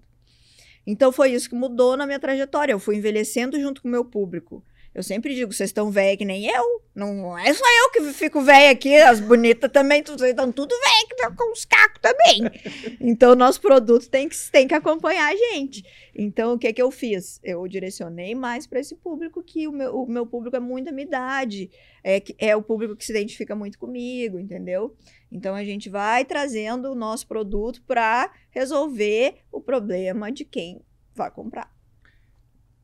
Então, 0.87 1.13
foi 1.13 1.31
isso 1.31 1.49
que 1.49 1.55
mudou 1.55 1.97
na 1.97 2.07
minha 2.07 2.19
trajetória. 2.19 2.73
Eu 2.73 2.79
fui 2.81 2.97
envelhecendo 2.97 3.61
junto 3.61 3.81
com 3.81 3.89
o 3.89 3.91
meu 3.91 4.05
público. 4.05 4.65
Eu 4.95 5.03
sempre 5.03 5.35
digo, 5.35 5.53
vocês 5.53 5.71
estão 5.71 5.91
velha 5.91 6.17
que 6.17 6.25
nem 6.25 6.47
eu. 6.47 6.83
Não 6.95 7.39
é 7.39 7.55
só 7.55 7.65
eu 7.65 7.91
que 7.91 8.13
fico 8.13 8.43
velha 8.43 8.71
aqui, 8.71 8.95
as 8.97 9.19
bonitas 9.19 9.71
também, 9.73 10.03
vocês 10.03 10.31
estão 10.31 10.53
tudo 10.53 10.75
velha 10.79 11.09
que 11.09 11.17
tá 11.17 11.31
com 11.31 11.53
os 11.53 11.65
cacos 11.65 12.01
também. 12.01 12.43
Então, 13.01 13.35
nosso 13.35 13.61
produto 13.61 14.09
tem 14.09 14.29
que, 14.29 14.37
tem 14.51 14.69
que 14.69 14.75
acompanhar 14.75 15.33
a 15.33 15.37
gente. 15.37 15.85
Então, 16.15 16.55
o 16.55 16.59
que 16.59 16.73
que 16.73 16.83
eu 16.83 16.91
fiz? 16.91 17.41
Eu 17.43 17.67
direcionei 17.67 18.35
mais 18.35 18.67
para 18.67 18.81
esse 18.81 18.95
público, 18.95 19.43
que 19.43 19.67
o 19.67 19.73
meu, 19.73 20.03
o 20.03 20.07
meu 20.07 20.27
público 20.27 20.57
é 20.57 20.61
muito 20.61 20.87
da 20.87 20.93
minha 20.93 21.07
idade, 21.07 21.71
é, 22.05 22.23
é 22.39 22.55
o 22.55 22.63
público 22.63 22.95
que 22.95 23.05
se 23.05 23.13
identifica 23.13 23.57
muito 23.57 23.79
comigo, 23.79 24.39
entendeu? 24.39 24.95
Então, 25.31 25.55
a 25.55 25.65
gente 25.65 25.89
vai 25.89 26.25
trazendo 26.25 26.91
o 26.91 26.95
nosso 26.95 27.27
produto 27.27 27.83
para 27.87 28.31
resolver 28.51 29.39
o 29.51 29.61
problema 29.61 30.31
de 30.31 30.45
quem 30.45 30.83
vai 31.15 31.31
comprar. 31.31 31.73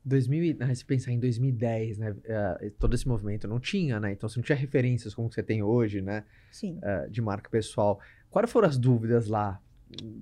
2000, 0.09 0.43
e- 0.43 0.57
ah, 0.59 0.73
se 0.75 0.83
pensar 0.83 1.11
em 1.11 1.19
2010, 1.19 1.97
né? 1.97 2.15
eh, 2.25 2.71
todo 2.79 2.93
esse 2.95 3.07
movimento 3.07 3.47
não 3.47 3.59
tinha, 3.59 3.99
né? 3.99 4.11
Então 4.11 4.27
você 4.27 4.39
não 4.39 4.43
tinha 4.43 4.57
referências 4.57 5.13
como 5.13 5.31
você 5.31 5.41
tem 5.43 5.63
hoje, 5.63 6.01
né? 6.01 6.23
Sim. 6.51 6.79
eh, 6.81 7.07
de 7.09 7.21
marca 7.21 7.49
pessoal. 7.49 7.99
Quais 8.29 8.51
foram 8.51 8.67
as 8.67 8.77
dúvidas 8.77 9.27
lá? 9.27 9.61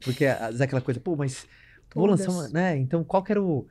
Porque 0.04 0.26
às 0.26 0.40
vezes 0.48 0.62
é 0.62 0.64
aquela 0.66 0.82
coisa, 0.82 1.00
pô, 1.00 1.16
mas 1.16 1.48
vou 1.94 2.06
lançar 2.06 2.30
uma, 2.30 2.40
Todas. 2.42 2.54
né? 2.54 2.78
Então 2.78 3.04
qual 3.04 3.24
que 3.24 3.32
era 3.32 3.42
o. 3.42 3.68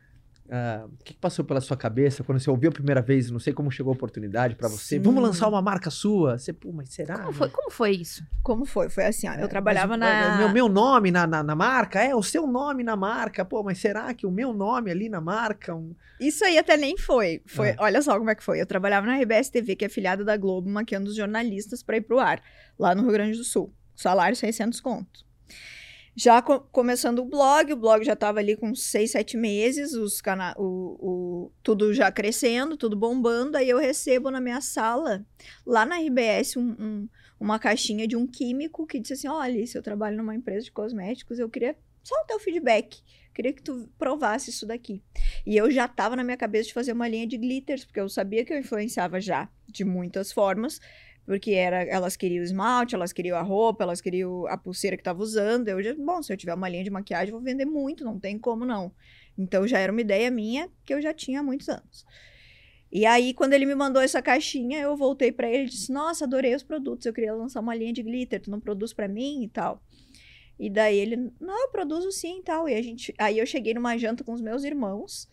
ah, 0.51 0.87
o 0.87 1.05
que, 1.05 1.13
que 1.15 1.21
passou 1.21 1.45
pela 1.45 1.61
sua 1.61 1.77
cabeça 1.77 2.23
quando 2.25 2.39
você 2.41 2.49
ouviu 2.51 2.71
a 2.71 2.73
primeira 2.73 3.01
vez? 3.03 3.31
Não 3.31 3.39
sei 3.39 3.53
como 3.53 3.71
chegou 3.71 3.93
a 3.93 3.95
oportunidade 3.97 4.55
pra 4.55 4.69
você. 4.69 4.97
Sim. 4.97 5.03
Vamos 5.03 5.23
lançar 5.23 5.49
uma 5.49 5.61
marca 5.63 5.91
sua? 5.91 6.39
Você, 6.39 6.53
pô, 6.53 6.73
mas 6.73 6.89
será? 6.91 7.19
Como 7.19 7.33
foi, 7.33 7.49
como 7.51 7.71
foi 7.71 7.91
isso? 7.93 8.25
Como 8.43 8.65
foi? 8.65 8.89
Foi 8.89 9.05
assim, 9.07 9.29
ó, 9.29 9.33
É, 9.33 9.43
eu 9.43 9.49
trabalhava 9.49 9.97
mas, 9.97 10.01
na... 10.01 10.09
é, 10.35 10.39
Meu, 10.39 10.49
meu 10.53 10.69
nome 10.69 11.11
na, 11.11 11.27
na, 11.27 11.43
na 11.43 11.55
marca? 11.55 12.01
É, 12.03 12.15
o 12.15 12.23
seu 12.23 12.47
nome 12.47 12.83
na 12.85 12.97
marca. 12.97 13.45
Pô, 13.45 13.63
mas 13.63 13.79
será 13.79 14.13
que 14.15 14.27
o 14.27 14.31
meu 14.31 14.53
nome 14.53 14.91
ali 14.91 15.09
na 15.09 15.21
marca? 15.21 15.75
um- 15.75 15.95
Isso 16.21 16.45
aí 16.45 16.59
até 16.59 16.77
nem 16.77 16.97
foi. 16.97 17.43
foi 17.47 17.71
Ah. 17.71 17.77
Olha 17.81 18.01
só 18.03 18.17
como 18.19 18.31
é 18.31 18.35
que 18.35 18.43
foi. 18.45 18.61
Eu 18.61 18.67
trabalhava 18.67 19.07
na 19.07 19.17
RBS 19.19 19.51
TV, 19.51 19.77
que 19.77 19.85
é 19.85 19.89
afiliada 19.89 20.25
da 20.25 20.37
Globo, 20.37 20.69
maquiando 20.71 21.09
os 21.11 21.17
jornalistas 21.17 21.83
para 21.83 21.97
ir 21.97 22.03
pro 22.03 22.19
ar, 22.19 22.41
lá 22.79 22.95
no 22.95 23.03
Rio 23.03 23.13
Grande 23.13 23.37
do 23.39 23.45
Sul. 23.45 23.73
Salário 23.95 24.37
600 24.37 24.81
conto. 24.81 25.25
Já 26.19 26.41
co- 26.41 26.61
começando 26.73 27.19
o 27.19 27.25
blog, 27.27 27.73
o 27.73 27.77
blog 27.77 28.03
já 28.03 28.15
estava 28.15 28.39
ali 28.39 28.57
com 28.57 28.75
seis, 28.75 29.11
sete 29.11 29.37
meses, 29.37 29.93
os 29.93 30.21
cana 30.23 30.55
o, 30.57 30.65
o- 31.45 31.53
tudo 31.63 31.93
já 31.93 32.11
crescendo, 32.11 32.75
tudo 32.77 32.97
bombando. 32.97 33.57
Aí 33.59 33.69
eu 33.69 33.77
recebo 33.79 34.31
na 34.31 34.41
minha 34.41 34.61
sala, 34.63 35.27
lá 35.67 35.85
na 35.85 35.97
RBS, 36.01 36.59
um- 36.59 36.75
um- 36.81 37.09
uma 37.39 37.59
caixinha 37.59 38.09
de 38.09 38.17
um 38.17 38.27
químico 38.27 38.87
que 38.87 38.99
disse 38.99 39.13
assim: 39.13 39.29
Olha, 39.29 39.53
Alice, 39.53 39.77
eu 39.77 39.83
trabalho 39.83 40.17
numa 40.17 40.35
empresa 40.35 40.65
de 40.65 40.73
cosméticos, 40.73 41.39
eu 41.39 41.51
queria 41.51 41.77
só 42.03 42.15
o 42.23 42.27
teu 42.27 42.41
feedback. 42.41 43.03
Queria 43.35 43.53
que 43.53 43.63
tu 43.63 43.87
provasse 43.99 44.49
isso 44.49 44.65
daqui. 44.65 45.03
E 45.45 45.55
eu 45.55 45.71
já 45.71 45.85
estava 45.85 46.17
na 46.17 46.25
minha 46.25 46.39
cabeça 46.39 46.69
de 46.69 46.73
fazer 46.73 46.93
uma 46.93 47.07
linha 47.07 47.27
de 47.27 47.37
glitters, 47.37 47.85
porque 47.85 48.01
eu 48.01 48.09
sabia 48.09 48.43
que 48.43 48.51
eu 48.55 48.59
influenciava 48.59 49.21
já 49.21 49.51
de 49.69 49.85
muitas 49.85 50.33
formas, 50.33 50.81
porque 51.27 51.51
era, 51.51 51.83
elas 51.83 52.17
queriam 52.17 52.41
o 52.41 52.45
esmalte, 52.45 52.95
elas 52.95 53.13
queriam 53.13 53.37
a 53.37 53.43
roupa, 53.43 53.83
elas 53.83 54.01
queriam 54.01 54.47
a 54.47 54.57
pulseira 54.57 54.97
que 54.97 55.01
estava 55.01 55.21
usando. 55.21 55.69
Eu 55.69 55.83
já, 55.83 55.95
bom, 55.95 56.23
se 56.23 56.33
eu 56.33 56.37
tiver 56.37 56.55
uma 56.55 56.69
linha 56.69 56.85
de 56.85 56.91
maquiagem, 56.91 57.33
vou 57.33 57.41
vender 57.41 57.67
muito, 57.67 58.05
não 58.05 58.19
tem 58.19 58.39
como 58.39 58.65
não. 58.65 58.93
Então 59.37 59.67
já 59.67 59.79
era 59.79 59.91
uma 59.91 60.01
ideia 60.01 60.31
minha 60.31 60.71
que 60.85 60.95
eu 60.95 61.03
já 61.03 61.13
tinha 61.13 61.41
há 61.41 61.43
muitos 61.43 61.69
anos. 61.69 62.07
E 62.93 63.05
aí, 63.05 63.35
quando 63.35 63.53
ele 63.53 63.67
me 63.67 63.75
mandou 63.75 64.01
essa 64.01 64.23
caixinha, 64.23 64.79
eu 64.81 64.97
voltei 64.97 65.33
para 65.33 65.51
ele 65.51 65.65
e 65.65 65.69
disse: 65.69 65.93
Nossa, 65.93 66.25
adorei 66.25 66.55
os 66.55 66.63
produtos, 66.63 67.05
eu 67.05 67.13
queria 67.13 67.35
lançar 67.35 67.61
uma 67.61 67.75
linha 67.75 67.93
de 67.93 68.03
glitter, 68.03 68.41
tu 68.41 68.51
não 68.51 68.61
produz 68.61 68.93
para 68.93 69.09
mim 69.09 69.43
e 69.43 69.49
tal. 69.49 69.83
E 70.59 70.71
daí 70.71 70.97
ele, 70.97 71.17
não, 71.41 71.63
eu 71.63 71.69
produzo 71.71 72.11
sim 72.13 72.39
e 72.39 72.43
tal. 72.43 72.69
E 72.69 72.75
a 72.75 72.81
gente, 72.81 73.13
aí 73.19 73.39
eu 73.39 73.45
cheguei 73.47 73.75
numa 73.75 73.99
janta 73.99 74.25
com 74.25 74.33
os 74.33 74.41
meus 74.41 74.65
irmãos 74.65 75.29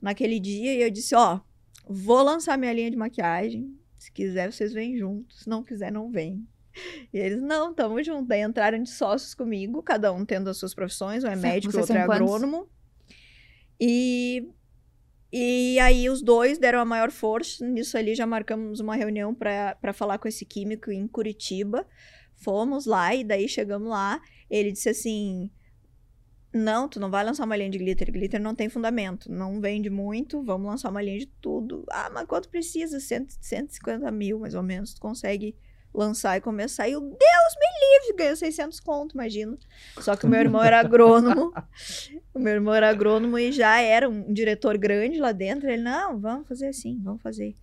naquele 0.00 0.38
dia 0.38 0.74
e 0.74 0.82
eu 0.82 0.90
disse, 0.90 1.14
ó, 1.14 1.40
vou 1.88 2.22
lançar 2.22 2.58
minha 2.58 2.72
linha 2.72 2.90
de 2.90 2.96
maquiagem. 2.96 3.74
Se 4.06 4.12
quiser, 4.12 4.52
vocês 4.52 4.72
vêm 4.72 4.96
juntos. 4.96 5.40
Se 5.40 5.48
não 5.48 5.64
quiser, 5.64 5.90
não 5.90 6.12
vem. 6.12 6.46
E 7.12 7.18
eles, 7.18 7.42
não, 7.42 7.74
tamo 7.74 8.00
junto. 8.04 8.28
Daí 8.28 8.40
entraram 8.40 8.80
de 8.80 8.88
sócios 8.88 9.34
comigo, 9.34 9.82
cada 9.82 10.12
um 10.12 10.24
tendo 10.24 10.48
as 10.48 10.58
suas 10.58 10.72
profissões, 10.72 11.24
um 11.24 11.28
é 11.28 11.34
médico, 11.34 11.76
outro 11.76 11.96
é 11.96 12.06
quantos? 12.06 12.22
agrônomo. 12.22 12.68
E, 13.80 14.48
e 15.32 15.76
aí 15.80 16.08
os 16.08 16.22
dois 16.22 16.56
deram 16.56 16.78
a 16.78 16.84
maior 16.84 17.10
força. 17.10 17.66
Nisso 17.66 17.98
ali 17.98 18.14
já 18.14 18.24
marcamos 18.26 18.78
uma 18.78 18.94
reunião 18.94 19.34
para 19.34 19.92
falar 19.92 20.18
com 20.18 20.28
esse 20.28 20.44
químico 20.44 20.92
em 20.92 21.08
Curitiba. 21.08 21.84
Fomos 22.36 22.86
lá 22.86 23.12
e 23.12 23.24
daí 23.24 23.48
chegamos 23.48 23.88
lá. 23.88 24.20
Ele 24.48 24.70
disse 24.70 24.88
assim: 24.88 25.50
Não, 26.56 26.88
tu 26.88 26.98
não 26.98 27.10
vai 27.10 27.22
lançar 27.24 27.44
uma 27.44 27.56
linha 27.56 27.70
de 27.70 27.78
glitter. 27.78 28.10
Glitter 28.10 28.40
não 28.40 28.54
tem 28.54 28.68
fundamento. 28.68 29.30
Não 29.30 29.60
vende 29.60 29.90
muito. 29.90 30.42
Vamos 30.42 30.66
lançar 30.68 30.90
uma 30.90 31.02
linha 31.02 31.18
de 31.18 31.26
tudo. 31.26 31.84
Ah, 31.90 32.10
mas 32.12 32.26
quanto 32.26 32.48
precisa? 32.48 32.98
Cento- 33.00 33.34
150 33.40 34.10
mil, 34.10 34.38
mais 34.38 34.54
ou 34.54 34.62
menos. 34.62 34.94
Tu 34.94 35.00
consegue 35.00 35.54
lançar 35.92 36.36
e 36.36 36.40
começar. 36.40 36.88
E 36.88 36.92
eu, 36.92 37.00
Deus 37.00 37.16
me 37.18 38.00
livre, 38.08 38.16
ganhou 38.18 38.36
600 38.36 38.80
conto, 38.80 39.14
imagina. 39.14 39.56
Só 40.00 40.14
que 40.16 40.26
o 40.26 40.28
meu 40.28 40.40
irmão 40.40 40.62
era 40.62 40.78
agrônomo. 40.80 41.52
o 42.34 42.38
meu 42.38 42.52
irmão 42.54 42.74
era 42.74 42.88
agrônomo 42.90 43.38
e 43.38 43.50
já 43.52 43.80
era 43.80 44.08
um 44.08 44.32
diretor 44.32 44.76
grande 44.78 45.18
lá 45.18 45.32
dentro. 45.32 45.68
Ele, 45.68 45.82
não, 45.82 46.18
vamos 46.20 46.46
fazer 46.48 46.68
assim, 46.68 46.98
vamos 47.02 47.22
fazer. 47.22 47.54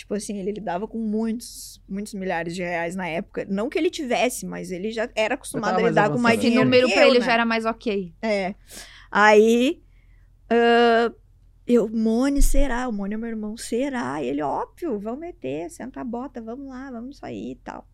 Tipo 0.00 0.14
assim, 0.14 0.38
ele 0.38 0.52
lidava 0.52 0.88
com 0.88 0.96
muitos, 0.96 1.78
muitos 1.86 2.14
milhares 2.14 2.54
de 2.54 2.62
reais 2.62 2.96
na 2.96 3.06
época. 3.06 3.46
Não 3.50 3.68
que 3.68 3.78
ele 3.78 3.90
tivesse, 3.90 4.46
mas 4.46 4.70
ele 4.70 4.90
já 4.90 5.06
era 5.14 5.34
acostumado 5.34 5.78
a 5.78 5.82
lidar 5.82 6.10
com 6.10 6.18
mais. 6.18 6.38
Esse 6.38 6.46
dinheiro 6.46 6.64
número 6.64 6.86
que 6.86 6.94
pra 6.94 7.02
eu, 7.02 7.10
ele 7.10 7.18
né? 7.18 7.26
já 7.26 7.32
era 7.34 7.44
mais 7.44 7.66
ok. 7.66 8.14
É. 8.22 8.54
Aí, 9.10 9.82
ah, 10.48 11.12
eu, 11.66 11.86
Mone, 11.90 12.40
será? 12.40 12.88
O 12.88 12.92
Mone 12.92 13.12
é 13.12 13.18
meu 13.18 13.28
irmão, 13.28 13.58
será? 13.58 14.22
E 14.22 14.28
ele, 14.28 14.40
óbvio, 14.40 14.98
vamos 14.98 15.20
meter, 15.20 15.68
senta 15.68 16.00
a 16.00 16.04
bota, 16.04 16.40
vamos 16.40 16.66
lá, 16.66 16.90
vamos 16.90 17.18
sair 17.18 17.50
e 17.50 17.56
tal. 17.56 17.86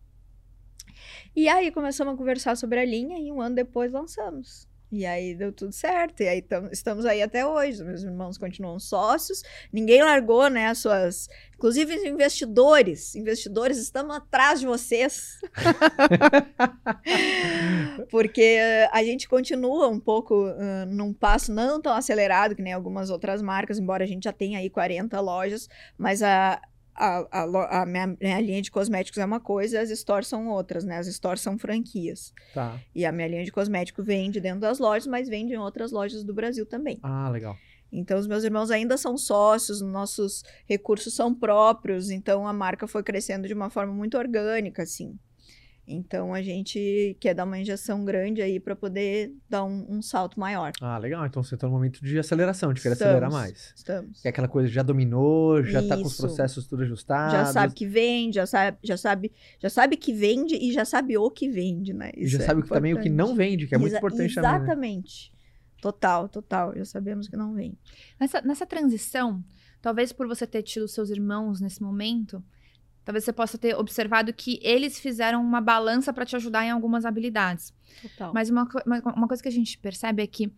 E 1.35 1.49
aí 1.49 1.69
começamos 1.71 2.13
a 2.13 2.17
conversar 2.17 2.55
sobre 2.55 2.79
a 2.79 2.85
linha 2.85 3.19
e 3.19 3.33
um 3.33 3.41
ano 3.41 3.55
depois 3.55 3.91
lançamos. 3.91 4.65
E 4.91 5.05
aí 5.05 5.35
deu 5.35 5.51
tudo 5.51 5.73
certo. 5.73 6.21
E 6.23 6.27
aí 6.27 6.41
tam- 6.41 6.69
estamos 6.71 7.05
aí 7.05 7.21
até 7.21 7.45
hoje. 7.45 7.83
Meus 7.83 8.03
irmãos 8.03 8.37
continuam 8.37 8.79
sócios. 8.79 9.43
Ninguém 9.71 10.01
largou, 10.01 10.49
né, 10.49 10.67
as 10.67 10.77
suas. 10.77 11.27
Inclusive 11.55 11.95
os 11.95 12.03
investidores. 12.03 13.15
Investidores, 13.15 13.77
estamos 13.77 14.15
atrás 14.15 14.61
de 14.61 14.65
vocês. 14.65 15.39
Porque 18.09 18.41
eh, 18.41 18.89
a 18.91 19.03
gente 19.03 19.27
continua 19.27 19.87
um 19.87 19.99
pouco 19.99 20.45
ah, 20.45 20.85
num 20.85 21.13
passo 21.13 21.53
não 21.53 21.81
tão 21.81 21.93
acelerado 21.93 22.55
que 22.55 22.61
nem 22.61 22.73
algumas 22.73 23.09
outras 23.09 23.41
marcas, 23.41 23.79
embora 23.79 24.03
a 24.03 24.07
gente 24.07 24.23
já 24.23 24.33
tenha 24.33 24.59
aí 24.59 24.69
40 24.69 25.19
lojas, 25.19 25.67
mas 25.97 26.21
a, 26.23 26.61
a, 26.97 27.27
a, 27.31 27.81
a 27.81 27.85
minha, 27.85 28.07
minha 28.19 28.41
linha 28.41 28.61
de 28.61 28.71
cosméticos 28.71 29.19
é 29.19 29.25
uma 29.25 29.39
coisa, 29.39 29.79
as 29.79 29.89
stores 29.89 30.27
são 30.27 30.47
outras, 30.49 30.83
né? 30.83 30.97
As 30.97 31.07
stores 31.07 31.41
são 31.41 31.57
franquias. 31.57 32.33
Tá. 32.53 32.79
E 32.93 33.05
a 33.05 33.11
minha 33.11 33.27
linha 33.27 33.45
de 33.45 33.51
cosmético 33.51 34.03
vende 34.03 34.41
dentro 34.41 34.61
das 34.61 34.79
lojas, 34.79 35.07
mas 35.07 35.29
vende 35.29 35.53
em 35.53 35.57
outras 35.57 35.91
lojas 35.91 36.23
do 36.23 36.33
Brasil 36.33 36.65
também. 36.65 36.99
Ah, 37.03 37.29
legal. 37.29 37.55
Então, 37.91 38.19
os 38.19 38.27
meus 38.27 38.43
irmãos 38.43 38.69
ainda 38.71 38.97
são 38.97 39.17
sócios, 39.17 39.81
nossos 39.81 40.43
recursos 40.65 41.13
são 41.13 41.33
próprios, 41.33 42.09
então 42.09 42.47
a 42.47 42.51
marca 42.51 42.85
foi 42.87 43.01
crescendo 43.01 43.47
de 43.47 43.53
uma 43.53 43.69
forma 43.69 43.93
muito 43.93 44.17
orgânica, 44.17 44.83
assim. 44.83 45.17
Então, 45.89 46.33
a 46.33 46.41
gente 46.41 47.15
quer 47.19 47.33
dar 47.33 47.45
uma 47.45 47.57
injeção 47.57 48.03
grande 48.03 48.41
aí 48.41 48.59
para 48.59 48.75
poder 48.75 49.33
dar 49.49 49.63
um, 49.63 49.85
um 49.87 50.01
salto 50.01 50.37
maior. 50.37 50.73
Ah, 50.81 50.97
legal. 50.97 51.25
Então 51.25 51.41
você 51.41 51.55
tá 51.55 51.65
no 51.65 51.71
momento 51.71 52.03
de 52.03 52.19
aceleração, 52.19 52.73
de 52.73 52.81
querer 52.81 52.93
Estamos. 52.93 53.11
acelerar 53.13 53.31
mais. 53.31 53.73
Estamos. 53.73 54.21
Que 54.21 54.27
é 54.27 54.29
aquela 54.29 54.49
coisa 54.49 54.67
já 54.67 54.83
dominou, 54.83 55.63
já 55.63 55.81
tá 55.87 55.95
com 55.95 56.03
os 56.03 56.17
processos 56.17 56.67
tudo 56.67 56.83
ajustados. 56.83 57.31
Já 57.31 57.45
sabe 57.45 57.73
que 57.73 57.85
vende, 57.87 58.35
já 58.35 58.45
sabe, 58.45 58.77
já 58.83 58.97
sabe, 58.97 59.31
já 59.59 59.69
sabe 59.69 59.95
que 59.95 60.11
vende 60.13 60.55
e 60.55 60.73
já 60.73 60.83
sabe 60.83 61.17
o 61.17 61.31
que 61.31 61.47
vende, 61.49 61.93
né? 61.93 62.11
E 62.17 62.25
Isso 62.25 62.35
já 62.37 62.43
é 62.43 62.45
sabe 62.47 62.63
que 62.63 62.69
também 62.69 62.93
o 62.93 62.99
que 62.99 63.09
não 63.09 63.33
vende, 63.33 63.65
que 63.65 63.73
é 63.73 63.77
muito 63.77 63.91
Exa- 63.91 63.99
importante 63.99 64.35
também. 64.35 64.51
né? 64.51 64.57
Exatamente. 64.57 65.31
Total, 65.81 66.27
total. 66.27 66.73
Já 66.75 66.83
sabemos 66.83 67.29
que 67.29 67.37
não 67.37 67.53
vende. 67.53 67.77
Nessa, 68.19 68.41
nessa 68.41 68.65
transição, 68.65 69.41
talvez 69.81 70.11
por 70.11 70.27
você 70.27 70.45
ter 70.45 70.63
tido 70.63 70.85
seus 70.87 71.09
irmãos 71.09 71.61
nesse 71.61 71.81
momento, 71.81 72.43
talvez 73.07 73.23
você 73.23 73.31
possa 73.31 73.57
ter 73.57 73.73
observado 73.73 74.33
que 74.33 74.59
eles 74.61 74.99
fizeram 74.99 75.41
uma 75.41 75.61
balança 75.61 76.11
para 76.11 76.25
te 76.25 76.35
ajudar 76.35 76.65
em 76.65 76.71
algumas 76.71 77.05
habilidades. 77.05 77.73
Total. 78.01 78.33
Mas 78.33 78.49
uma, 78.49 78.67
uma, 78.85 79.13
uma 79.15 79.27
coisa 79.29 79.41
que 79.41 79.47
a 79.47 79.51
gente 79.51 79.77
percebe 79.77 80.21
é 80.21 80.27
que 80.27 80.51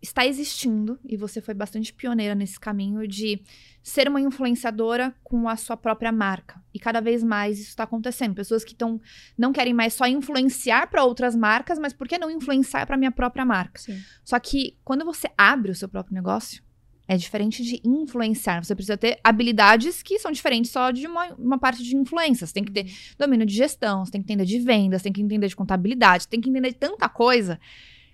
está 0.00 0.24
existindo, 0.24 0.96
e 1.04 1.16
você 1.16 1.40
foi 1.40 1.52
bastante 1.52 1.92
pioneira 1.92 2.36
nesse 2.36 2.58
caminho, 2.58 3.04
de 3.08 3.42
ser 3.82 4.06
uma 4.06 4.20
influenciadora 4.20 5.12
com 5.24 5.48
a 5.48 5.56
sua 5.56 5.76
própria 5.76 6.12
marca. 6.12 6.62
E 6.72 6.78
cada 6.78 7.00
vez 7.00 7.20
mais 7.24 7.58
isso 7.58 7.70
está 7.70 7.82
acontecendo. 7.82 8.32
Pessoas 8.32 8.62
que 8.62 8.72
tão, 8.72 9.00
não 9.36 9.52
querem 9.52 9.74
mais 9.74 9.92
só 9.92 10.06
influenciar 10.06 10.86
para 10.86 11.02
outras 11.02 11.34
marcas, 11.34 11.80
mas 11.80 11.92
por 11.92 12.06
que 12.06 12.16
não 12.16 12.30
influenciar 12.30 12.86
para 12.86 12.96
minha 12.96 13.10
própria 13.10 13.44
marca? 13.44 13.80
Sim. 13.80 14.00
Só 14.24 14.38
que 14.38 14.78
quando 14.84 15.04
você 15.04 15.28
abre 15.36 15.72
o 15.72 15.74
seu 15.74 15.88
próprio 15.88 16.14
negócio, 16.14 16.62
é 17.10 17.16
diferente 17.16 17.64
de 17.64 17.80
influenciar. 17.84 18.62
Você 18.62 18.72
precisa 18.72 18.96
ter 18.96 19.18
habilidades 19.24 20.00
que 20.00 20.16
são 20.20 20.30
diferentes 20.30 20.70
só 20.70 20.92
de 20.92 21.08
uma, 21.08 21.34
uma 21.34 21.58
parte 21.58 21.82
de 21.82 21.96
influência. 21.96 22.46
Você 22.46 22.54
tem 22.54 22.62
que 22.62 22.70
ter 22.70 22.86
domínio 23.18 23.44
de 23.44 23.52
gestão, 23.52 24.04
você 24.04 24.12
tem 24.12 24.22
que 24.22 24.32
entender 24.32 24.44
de 24.44 24.60
vendas, 24.60 25.02
tem 25.02 25.12
que 25.12 25.20
entender 25.20 25.48
de 25.48 25.56
contabilidade, 25.56 26.28
tem 26.28 26.40
que 26.40 26.48
entender 26.48 26.68
de 26.68 26.76
tanta 26.76 27.08
coisa 27.08 27.58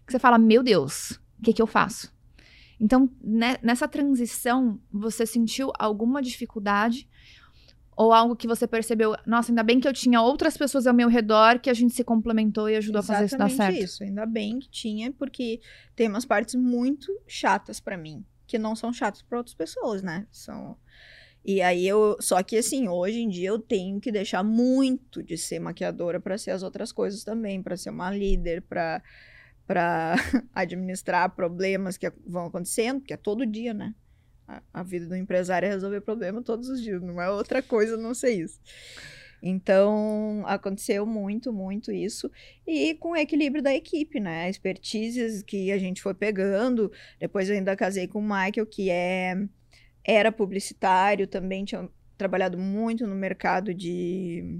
que 0.07 0.11
você 0.11 0.19
fala, 0.19 0.39
meu 0.39 0.63
Deus, 0.63 1.11
o 1.39 1.43
que, 1.43 1.53
que 1.53 1.61
eu 1.61 1.67
faço? 1.67 2.11
Então, 2.81 3.11
né, 3.23 3.59
nessa 3.63 3.87
transição, 3.87 4.81
você 4.91 5.27
sentiu 5.27 5.71
alguma 5.79 6.23
dificuldade? 6.23 7.07
Ou 7.95 8.15
algo 8.15 8.35
que 8.35 8.47
você 8.47 8.67
percebeu, 8.67 9.15
nossa, 9.27 9.53
ainda 9.53 9.63
bem 9.63 9.79
que 9.79 9.89
eu 9.89 9.93
tinha 9.93 10.23
outras 10.23 10.57
pessoas 10.57 10.87
ao 10.87 10.95
meu 10.95 11.09
redor 11.09 11.59
que 11.59 11.69
a 11.69 11.75
gente 11.75 11.93
se 11.93 12.05
complementou 12.05 12.69
e 12.71 12.77
ajudou 12.77 13.01
a 13.01 13.03
fazer 13.03 13.27
isso 13.27 13.37
dar 13.37 13.47
Exatamente 13.47 13.77
certo? 13.77 13.91
isso. 13.91 14.05
Ainda 14.05 14.25
bem 14.25 14.59
que 14.59 14.71
tinha, 14.71 15.13
porque 15.13 15.61
tem 15.95 16.09
umas 16.09 16.25
partes 16.25 16.55
muito 16.55 17.11
chatas 17.27 17.79
pra 17.79 17.97
mim, 17.97 18.25
que 18.47 18.59
não 18.59 18.77
são 18.77 18.93
chatas 18.93 19.23
pra 19.23 19.39
outras 19.39 19.55
pessoas, 19.55 20.03
né? 20.03 20.27
São 20.31 20.77
E 21.45 21.63
aí 21.63 21.87
eu, 21.87 22.17
só 22.21 22.43
que 22.43 22.59
assim, 22.59 22.89
hoje 22.89 23.21
em 23.21 23.29
dia 23.29 23.49
eu 23.49 23.59
tenho 23.59 24.01
que 24.01 24.13
deixar 24.13 24.43
muito 24.43 25.23
de 25.23 25.37
ser 25.39 25.61
maquiadora 25.61 26.21
pra 26.21 26.39
ser 26.39 26.53
as 26.53 26.63
outras 26.63 26.93
coisas 26.93 27.25
também, 27.25 27.63
pra 27.63 27.77
ser 27.77 27.91
uma 27.91 28.11
líder, 28.11 28.63
pra 28.63 29.03
para 29.67 30.15
administrar 30.55 31.35
problemas 31.35 31.97
que 31.97 32.11
vão 32.25 32.47
acontecendo, 32.47 33.01
porque 33.01 33.15
é 33.15 33.17
todo 33.17 33.45
dia, 33.45 33.75
né? 33.75 33.95
A, 34.47 34.63
a 34.73 34.83
vida 34.83 35.07
do 35.07 35.17
empresário 35.17 35.67
é 35.67 35.71
resolver 35.71 36.01
problema 36.03 36.41
todos 36.41 36.69
os 36.69 36.81
dias, 36.81 37.03
não 37.03 37.21
é 37.21 37.29
outra 37.29 37.61
coisa 37.61 37.97
não 37.97 38.15
ser 38.15 38.31
isso. 38.31 38.61
Então, 39.49 40.43
aconteceu 40.45 41.07
muito, 41.07 41.53
muito 41.53 41.93
isso. 41.93 42.29
E 42.67 42.95
com 42.95 43.11
o 43.11 43.17
equilíbrio 43.17 43.63
da 43.63 43.73
equipe, 43.73 44.19
né? 44.19 44.51
Expertises 44.51 45.41
que 45.41 45.71
a 45.71 45.79
gente 45.79 46.03
foi 46.03 46.15
pegando. 46.15 46.91
Depois 47.21 47.49
eu 47.49 47.55
ainda 47.55 47.77
casei 47.77 48.09
com 48.09 48.19
o 48.19 48.23
Michael, 48.23 48.67
que 48.67 48.91
é, 48.91 49.37
era 50.05 50.33
publicitário, 50.33 51.29
também 51.29 51.65
tinha 51.65 51.89
trabalhado 52.19 52.59
muito 52.59 53.07
no 53.07 53.15
mercado 53.15 53.73
de 53.73 54.59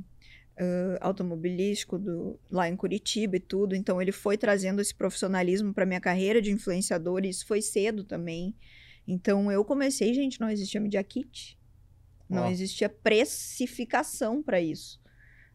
uh, 0.57 0.99
automobilístico 1.01 1.99
do, 1.99 2.39
lá 2.49 2.69
em 2.69 2.77
Curitiba 2.77 3.39
e 3.39 3.41
tudo. 3.41 3.75
Então, 3.75 4.01
ele 4.01 4.13
foi 4.13 4.39
trazendo 4.39 4.81
esse 4.81 4.95
profissionalismo 4.95 5.75
para 5.75 5.85
minha 5.85 6.01
carreira 6.01 6.41
de 6.41 6.53
influenciador, 6.53 7.25
e 7.25 7.31
isso 7.31 7.45
foi 7.45 7.61
cedo 7.61 8.05
também. 8.05 8.55
Então, 9.05 9.51
eu 9.51 9.65
comecei, 9.65 10.15
gente, 10.15 10.41
não 10.41 10.49
existia 10.49 10.81
Media 10.81 11.03
Kit. 11.03 11.59
Não 12.29 12.45
Ó. 12.45 12.51
existia 12.51 12.89
precificação 12.89 14.43
para 14.43 14.61
isso, 14.61 15.01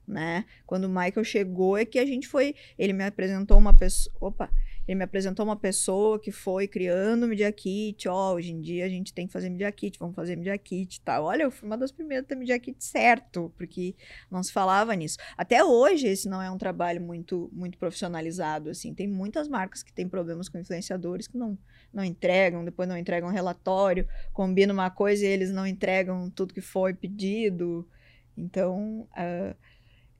né? 0.07 0.45
Quando 0.65 0.85
o 0.85 0.89
Michael 0.89 1.23
chegou 1.23 1.77
é 1.77 1.85
que 1.85 1.99
a 1.99 2.05
gente 2.05 2.27
foi, 2.27 2.55
ele 2.77 2.93
me 2.93 3.03
apresentou 3.03 3.57
uma 3.57 3.77
pessoa, 3.77 4.15
opa, 4.19 4.49
ele 4.87 4.97
me 4.97 5.03
apresentou 5.03 5.45
uma 5.45 5.55
pessoa 5.55 6.19
que 6.19 6.31
foi 6.31 6.67
criando 6.67 7.27
Media 7.27 7.51
Kit, 7.51 8.07
ó, 8.07 8.33
hoje 8.33 8.51
em 8.51 8.59
dia 8.59 8.85
a 8.85 8.89
gente 8.89 9.13
tem 9.13 9.27
que 9.27 9.33
fazer 9.33 9.49
Media 9.49 9.71
Kit, 9.71 9.99
vamos 9.99 10.15
fazer 10.15 10.35
Media 10.35 10.57
Kit 10.57 10.97
e 10.97 11.01
tal. 11.01 11.25
Olha, 11.25 11.43
eu 11.43 11.51
fui 11.51 11.67
uma 11.67 11.77
das 11.77 11.91
primeiras 11.91 12.25
a 12.25 12.27
ter 12.27 12.35
Media 12.35 12.59
Kit 12.59 12.83
certo, 12.83 13.53
porque 13.57 13.95
não 14.29 14.41
se 14.41 14.51
falava 14.51 14.93
nisso. 14.95 15.17
Até 15.37 15.63
hoje 15.63 16.07
esse 16.07 16.27
não 16.27 16.41
é 16.41 16.49
um 16.49 16.57
trabalho 16.57 17.01
muito 17.01 17.49
muito 17.53 17.77
profissionalizado, 17.77 18.69
assim. 18.69 18.93
Tem 18.93 19.07
muitas 19.07 19.47
marcas 19.47 19.83
que 19.83 19.93
têm 19.93 20.07
problemas 20.07 20.49
com 20.49 20.57
influenciadores 20.57 21.27
que 21.27 21.37
não 21.37 21.57
não 21.93 22.03
entregam, 22.03 22.63
depois 22.63 22.87
não 22.87 22.97
entregam 22.97 23.29
relatório, 23.29 24.07
combina 24.33 24.71
uma 24.73 24.89
coisa 24.89 25.25
e 25.25 25.27
eles 25.27 25.51
não 25.51 25.67
entregam 25.67 26.29
tudo 26.29 26.53
que 26.53 26.61
foi 26.61 26.93
pedido. 26.93 27.87
Então, 28.35 29.07
uh, 29.11 29.55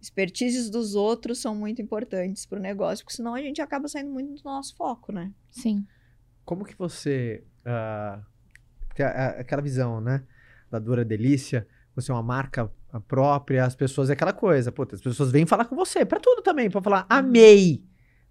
expertises 0.02 0.70
dos 0.70 0.96
outros 0.96 1.40
são 1.40 1.56
muito 1.56 1.82
importantes 1.82 2.46
para 2.46 2.58
o 2.58 2.62
negócio, 2.62 3.06
porque 3.06 3.16
senão 3.16 3.36
a 3.36 3.42
gente 3.42 3.62
acaba 3.62 3.88
saindo 3.88 4.10
muito 4.12 4.34
do 4.34 4.44
nosso 4.44 4.76
foco, 4.76 5.12
né? 5.12 5.32
Sim. 5.52 5.86
Como 6.44 6.66
que 6.66 6.76
você. 6.76 7.44
ah, 7.66 8.20
a- 9.00 9.28
aquela 9.40 9.62
visão, 9.62 10.02
né? 10.02 10.24
Da 10.70 10.80
Dura 10.80 11.04
Delícia, 11.06 11.68
você 11.96 12.12
é 12.12 12.14
uma 12.14 12.24
marca 12.24 12.72
ah, 12.92 13.00
própria, 13.00 13.66
as 13.66 13.76
pessoas 13.76 14.10
é 14.10 14.14
aquela 14.14 14.34
coisa. 14.34 14.72
Pô, 14.72 14.84
as 14.92 15.02
pessoas 15.02 15.32
vêm 15.32 15.46
falar 15.46 15.66
com 15.66 15.76
você, 15.76 16.04
pra 16.06 16.20
tudo 16.20 16.42
também, 16.42 16.70
pra 16.70 16.82
falar 16.82 17.06
amei. 17.10 17.84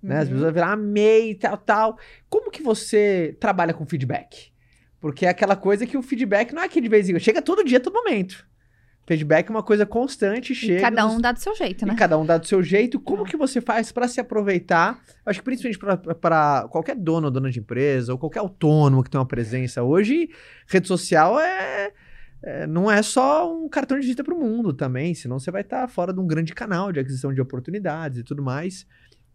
Né? 0.03 0.19
As 0.19 0.29
Uhum. 0.29 0.35
pessoas 0.35 0.55
viram 0.55 0.69
amei, 0.69 1.35
tal, 1.35 1.57
tal. 1.59 1.99
Como 2.29 2.51
que 2.51 2.63
você 2.63 3.37
trabalha 3.39 3.73
com 3.75 3.85
feedback? 3.87 4.51
Porque 4.99 5.25
é 5.27 5.29
aquela 5.29 5.55
coisa 5.57 5.87
que 5.87 5.97
o 5.97 6.03
feedback 6.03 6.53
não 6.53 6.63
é 6.63 6.69
que 6.69 6.81
de 6.81 6.89
vez 6.89 7.09
em 7.09 7.13
quando, 7.13 7.23
chega 7.23 7.41
todo 7.43 7.65
dia, 7.65 7.79
todo 7.81 7.93
momento. 7.95 8.47
Feedback 9.11 9.49
é 9.49 9.51
uma 9.51 9.63
coisa 9.63 9.85
constante, 9.85 10.55
chega. 10.55 10.79
E 10.79 10.81
cada 10.83 11.03
nos- 11.05 11.15
um 11.15 11.21
dá 11.21 11.33
do 11.33 11.41
seu 11.41 11.53
jeito, 11.57 11.85
né? 11.85 11.95
E 11.95 11.97
cada 11.97 12.17
um 12.17 12.25
dá 12.25 12.39
do 12.39 12.47
seu 12.47 12.63
jeito. 12.63 13.01
Como 13.01 13.25
que 13.25 13.37
você 13.37 13.61
faz 13.61 13.91
para 13.91 14.07
se 14.07 14.21
aproveitar? 14.21 15.03
Acho 15.27 15.41
que 15.41 15.45
principalmente 15.45 16.15
para 16.21 16.69
qualquer 16.71 16.95
dono 16.95 17.27
ou 17.27 17.31
dona 17.33 17.51
de 17.51 17.59
empresa, 17.59 18.13
ou 18.13 18.19
qualquer 18.19 18.39
autônomo 18.39 19.03
que 19.03 19.11
tem 19.11 19.19
uma 19.19 19.27
presença 19.27 19.83
hoje, 19.83 20.31
rede 20.69 20.87
social 20.87 21.41
é, 21.41 21.93
é- 22.41 22.67
não 22.69 22.89
é 22.89 23.03
só 23.03 23.53
um 23.53 23.69
cartão 23.69 23.97
de 23.99 24.03
visita 24.03 24.23
para 24.23 24.33
o 24.33 24.39
mundo 24.39 24.73
também, 24.73 25.13
senão 25.13 25.41
você 25.41 25.51
vai 25.51 25.63
estar 25.63 25.89
fora 25.89 26.13
de 26.13 26.21
um 26.21 26.27
grande 26.27 26.55
canal 26.55 26.93
de 26.93 27.01
aquisição 27.01 27.35
de 27.35 27.41
oportunidades 27.41 28.19
e 28.21 28.23
tudo 28.23 28.43
mais. 28.45 28.87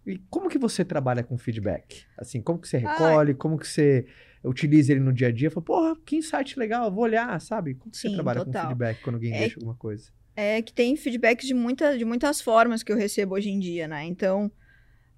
E 0.07 0.19
como 0.29 0.47
que 0.47 0.57
você 0.57 0.85
trabalha 0.85 1.21
com 1.21 1.37
feedback? 1.37 2.05
Assim, 2.17 2.41
como 2.41 2.59
que 2.59 2.67
você 2.69 2.77
recolhe, 2.77 3.33
como 3.33 3.57
que 3.57 3.67
você 3.67 4.05
utiliza 4.47 4.91
ele 4.91 5.01
no 5.01 5.13
dia 5.13 5.27
a 5.29 5.31
dia? 5.31 5.51
Fala, 5.51 5.65
porra, 5.65 5.95
que 6.05 6.17
insight 6.17 6.57
legal, 6.59 6.91
vou 6.93 7.03
olhar, 7.03 7.39
sabe? 7.41 7.75
Como 7.75 7.91
que 7.91 7.97
você 7.97 8.09
Sim, 8.09 8.15
trabalha 8.15 8.41
total. 8.45 8.51
com 8.63 8.67
feedback 8.67 9.01
quando 9.01 9.15
alguém 9.15 9.31
É 9.31 9.37
deixa 9.37 9.59
alguma 9.59 9.75
coisa? 9.75 10.11
É 10.35 10.61
que 10.61 10.73
tem 10.73 10.95
feedbacks 10.97 11.47
de, 11.47 11.53
muita, 11.53 11.97
de 11.97 12.05
muitas 12.05 12.41
formas 12.41 12.83
que 12.83 12.91
eu 12.91 12.97
recebo 12.97 13.35
hoje 13.35 13.49
em 13.49 13.59
dia, 13.59 13.87
né? 13.87 14.05
Então, 14.05 14.51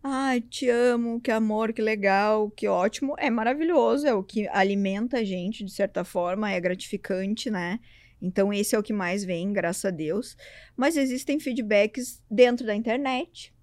ai, 0.03 0.41
te 0.41 0.69
amo, 0.69 1.21
que 1.21 1.31
amor, 1.31 1.73
que 1.73 1.81
legal, 1.81 2.51
que 2.51 2.67
ótimo. 2.67 3.15
É 3.19 3.29
maravilhoso, 3.29 4.07
é 4.07 4.13
o 4.13 4.23
que 4.23 4.47
alimenta 4.49 5.19
a 5.19 5.23
gente, 5.23 5.63
de 5.65 5.71
certa 5.71 6.03
forma, 6.03 6.51
é 6.51 6.59
gratificante, 6.61 7.49
né? 7.51 7.79
Então, 8.21 8.53
esse 8.53 8.75
é 8.75 8.79
o 8.79 8.83
que 8.83 8.93
mais 8.93 9.23
vem, 9.25 9.53
graças 9.53 9.85
a 9.85 9.91
Deus. 9.91 10.37
Mas 10.75 10.97
existem 10.97 11.39
feedbacks 11.39 12.23
dentro 12.29 12.65
da 12.65 12.75
internet, 12.75 13.53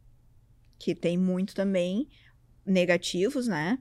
que 0.78 0.94
tem 0.94 1.18
muito 1.18 1.54
também 1.54 2.08
negativos, 2.66 3.48
né? 3.48 3.78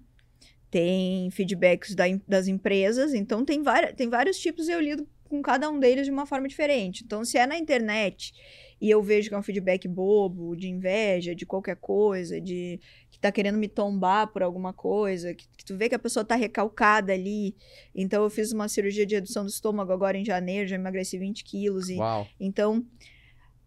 Tem 0.73 1.29
feedbacks 1.29 1.93
da 1.93 2.05
das 2.27 2.47
empresas, 2.47 3.13
então 3.13 3.45
tem, 3.45 3.61
tem 3.95 4.09
vários 4.09 4.39
tipos 4.39 4.67
e 4.67 4.71
eu 4.71 4.81
lido 4.81 5.07
com 5.29 5.39
cada 5.39 5.69
um 5.69 5.79
deles 5.79 6.07
de 6.07 6.11
uma 6.11 6.25
forma 6.25 6.47
diferente. 6.47 7.03
Então, 7.03 7.23
se 7.23 7.37
é 7.37 7.45
na 7.45 7.55
internet 7.55 8.33
e 8.81 8.89
eu 8.89 9.03
vejo 9.03 9.29
que 9.29 9.35
é 9.35 9.37
um 9.37 9.43
feedback 9.43 9.87
bobo, 9.87 10.55
de 10.55 10.67
inveja, 10.67 11.35
de 11.35 11.45
qualquer 11.45 11.75
coisa, 11.75 12.41
de 12.41 12.79
que 13.11 13.19
tá 13.19 13.31
querendo 13.31 13.59
me 13.59 13.67
tombar 13.67 14.33
por 14.33 14.41
alguma 14.41 14.73
coisa, 14.73 15.35
que, 15.35 15.47
que 15.55 15.63
tu 15.63 15.77
vê 15.77 15.89
que 15.89 15.93
a 15.93 15.99
pessoa 15.99 16.25
tá 16.25 16.35
recalcada 16.35 17.13
ali. 17.13 17.55
Então, 17.93 18.23
eu 18.23 18.29
fiz 18.31 18.51
uma 18.51 18.67
cirurgia 18.67 19.05
de 19.05 19.13
redução 19.13 19.43
do 19.43 19.49
estômago 19.49 19.91
agora 19.91 20.17
em 20.17 20.25
janeiro, 20.25 20.67
já 20.67 20.75
emagreci 20.75 21.19
20 21.19 21.43
quilos. 21.43 21.87
E, 21.87 21.97
Uau. 21.97 22.27
então, 22.39 22.83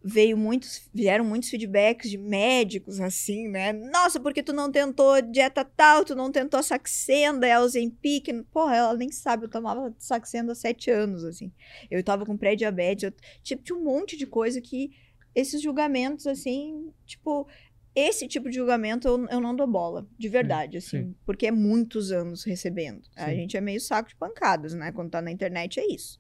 veio 0.09 0.37
muitos, 0.37 0.89
vieram 0.95 1.25
muitos 1.25 1.51
feedbacks 1.51 2.09
de 2.09 2.17
médicos, 2.17 3.01
assim, 3.01 3.49
né? 3.49 3.73
Nossa, 3.73 4.21
porque 4.21 4.41
tu 4.41 4.53
não 4.53 4.71
tentou 4.71 5.21
dieta 5.21 5.65
tal, 5.65 6.05
tu 6.05 6.15
não 6.15 6.31
tentou 6.31 6.63
Saxenda, 6.63 7.45
é 7.45 7.59
Ozempic. 7.59 8.29
Porra, 8.53 8.77
ela 8.77 8.95
nem 8.95 9.11
sabe, 9.11 9.47
eu 9.47 9.51
tomava 9.51 9.93
Saxenda 9.99 10.53
há 10.53 10.55
sete 10.55 10.93
anos, 10.93 11.25
assim. 11.25 11.53
Eu 11.91 12.05
tava 12.05 12.25
com 12.25 12.37
pré-diabetes, 12.37 13.03
eu, 13.03 13.13
tipo, 13.43 13.65
tinha 13.65 13.77
um 13.77 13.83
monte 13.83 14.17
de 14.17 14.27
coisa 14.27 14.61
que 14.61 14.93
esses 15.35 15.61
julgamentos, 15.61 16.27
assim, 16.27 16.93
tipo... 17.05 17.49
Esse 17.93 18.29
tipo 18.29 18.51
de 18.51 18.57
julgamento 18.57 19.09
eu, 19.09 19.27
eu 19.29 19.41
não 19.41 19.57
dou 19.57 19.67
bola, 19.67 20.07
de 20.19 20.29
verdade, 20.29 20.77
assim, 20.77 21.05
sim. 21.05 21.15
porque 21.25 21.47
é 21.47 21.51
muitos 21.51 22.13
anos 22.13 22.45
recebendo. 22.45 23.01
A 23.17 23.31
Sim. 23.31 23.37
gente 23.37 23.57
é 23.57 23.61
meio 23.63 23.81
saco 23.81 24.11
de 24.11 24.17
pancadas, 24.17 24.75
né? 24.75 24.93
Quando 24.93 25.11
tá 25.11 25.23
na 25.23 25.33
internet 25.33 25.81
é 25.81 25.87
isso. 25.91 26.19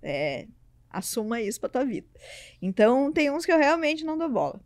É, 0.00 0.46
assuma 0.90 1.40
isso 1.40 1.60
pra 1.60 1.68
tua 1.68 1.84
vida. 1.84 2.06
Então, 2.60 3.12
tem 3.12 3.30
uns 3.30 3.44
que 3.44 3.52
eu 3.52 3.58
realmente 3.58 4.04
não 4.04 4.18
dou 4.18 4.28
bola. 4.28 4.60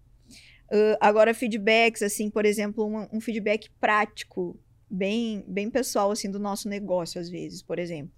Ah, 0.70 0.96
agora, 1.00 1.34
feedbacks, 1.34 2.02
assim, 2.02 2.30
por 2.30 2.46
exemplo, 2.46 2.86
um, 2.86 3.16
um 3.16 3.20
feedback 3.20 3.70
prático, 3.78 4.58
bem, 4.88 5.44
bem 5.46 5.70
pessoal, 5.70 6.10
assim, 6.10 6.30
do 6.30 6.38
nosso 6.38 6.68
negócio, 6.68 7.20
às 7.20 7.28
vezes, 7.28 7.62
por 7.62 7.78
exemplo. 7.78 8.14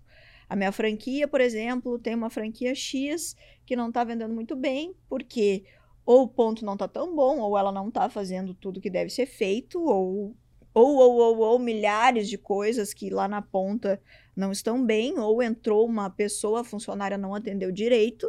A 0.48 0.54
minha 0.54 0.70
franquia, 0.70 1.26
por 1.26 1.40
exemplo, 1.40 1.98
tem 1.98 2.14
uma 2.14 2.30
franquia 2.30 2.74
X 2.74 3.34
que 3.66 3.74
não 3.74 3.90
tá 3.90 4.04
vendendo 4.04 4.34
muito 4.34 4.54
bem, 4.54 4.94
porque 5.08 5.64
ou 6.06 6.24
o 6.24 6.28
ponto 6.28 6.64
não 6.64 6.76
tá 6.76 6.86
tão 6.86 7.16
bom, 7.16 7.38
ou 7.40 7.56
ela 7.58 7.72
não 7.72 7.90
tá 7.90 8.08
fazendo 8.10 8.54
tudo 8.54 8.80
que 8.80 8.90
deve 8.90 9.10
ser 9.10 9.26
feito, 9.26 9.82
ou 9.82 10.36
ou, 10.74 10.96
ou, 10.96 11.14
ou, 11.16 11.38
ou 11.38 11.58
milhares 11.58 12.28
de 12.28 12.36
coisas 12.36 12.92
que 12.92 13.08
lá 13.08 13.28
na 13.28 13.40
ponta 13.40 14.02
não 14.36 14.50
estão 14.50 14.84
bem, 14.84 15.18
ou 15.18 15.40
entrou 15.40 15.86
uma 15.86 16.10
pessoa, 16.10 16.60
a 16.60 16.64
funcionária 16.64 17.16
não 17.16 17.34
atendeu 17.34 17.70
direito. 17.70 18.28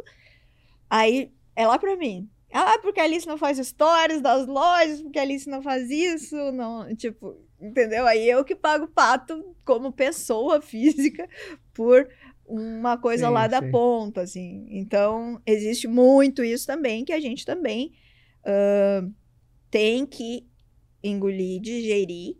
Aí 0.88 1.32
é 1.56 1.66
lá 1.66 1.78
pra 1.78 1.96
mim. 1.96 2.30
Ah, 2.52 2.78
porque 2.80 3.00
a 3.00 3.04
Alice 3.04 3.26
não 3.26 3.36
faz 3.36 3.58
stories 3.58 4.22
das 4.22 4.46
lojas, 4.46 5.02
porque 5.02 5.18
a 5.18 5.22
Alice 5.22 5.50
não 5.50 5.60
faz 5.60 5.90
isso, 5.90 6.36
não, 6.52 6.94
tipo, 6.94 7.36
entendeu? 7.60 8.06
Aí 8.06 8.30
eu 8.30 8.44
que 8.44 8.54
pago 8.54 8.84
o 8.84 8.88
pato 8.88 9.54
como 9.64 9.92
pessoa 9.92 10.62
física 10.62 11.28
por 11.74 12.08
uma 12.46 12.96
coisa 12.96 13.26
Sim, 13.26 13.32
lá 13.32 13.48
da 13.48 13.60
sim. 13.60 13.70
ponta, 13.72 14.20
assim. 14.20 14.64
Então, 14.70 15.42
existe 15.44 15.88
muito 15.88 16.44
isso 16.44 16.64
também, 16.64 17.04
que 17.04 17.12
a 17.12 17.18
gente 17.18 17.44
também 17.44 17.92
ah, 18.44 19.04
tem 19.68 20.06
que 20.06 20.46
engolir, 21.08 21.60
digerir, 21.60 22.36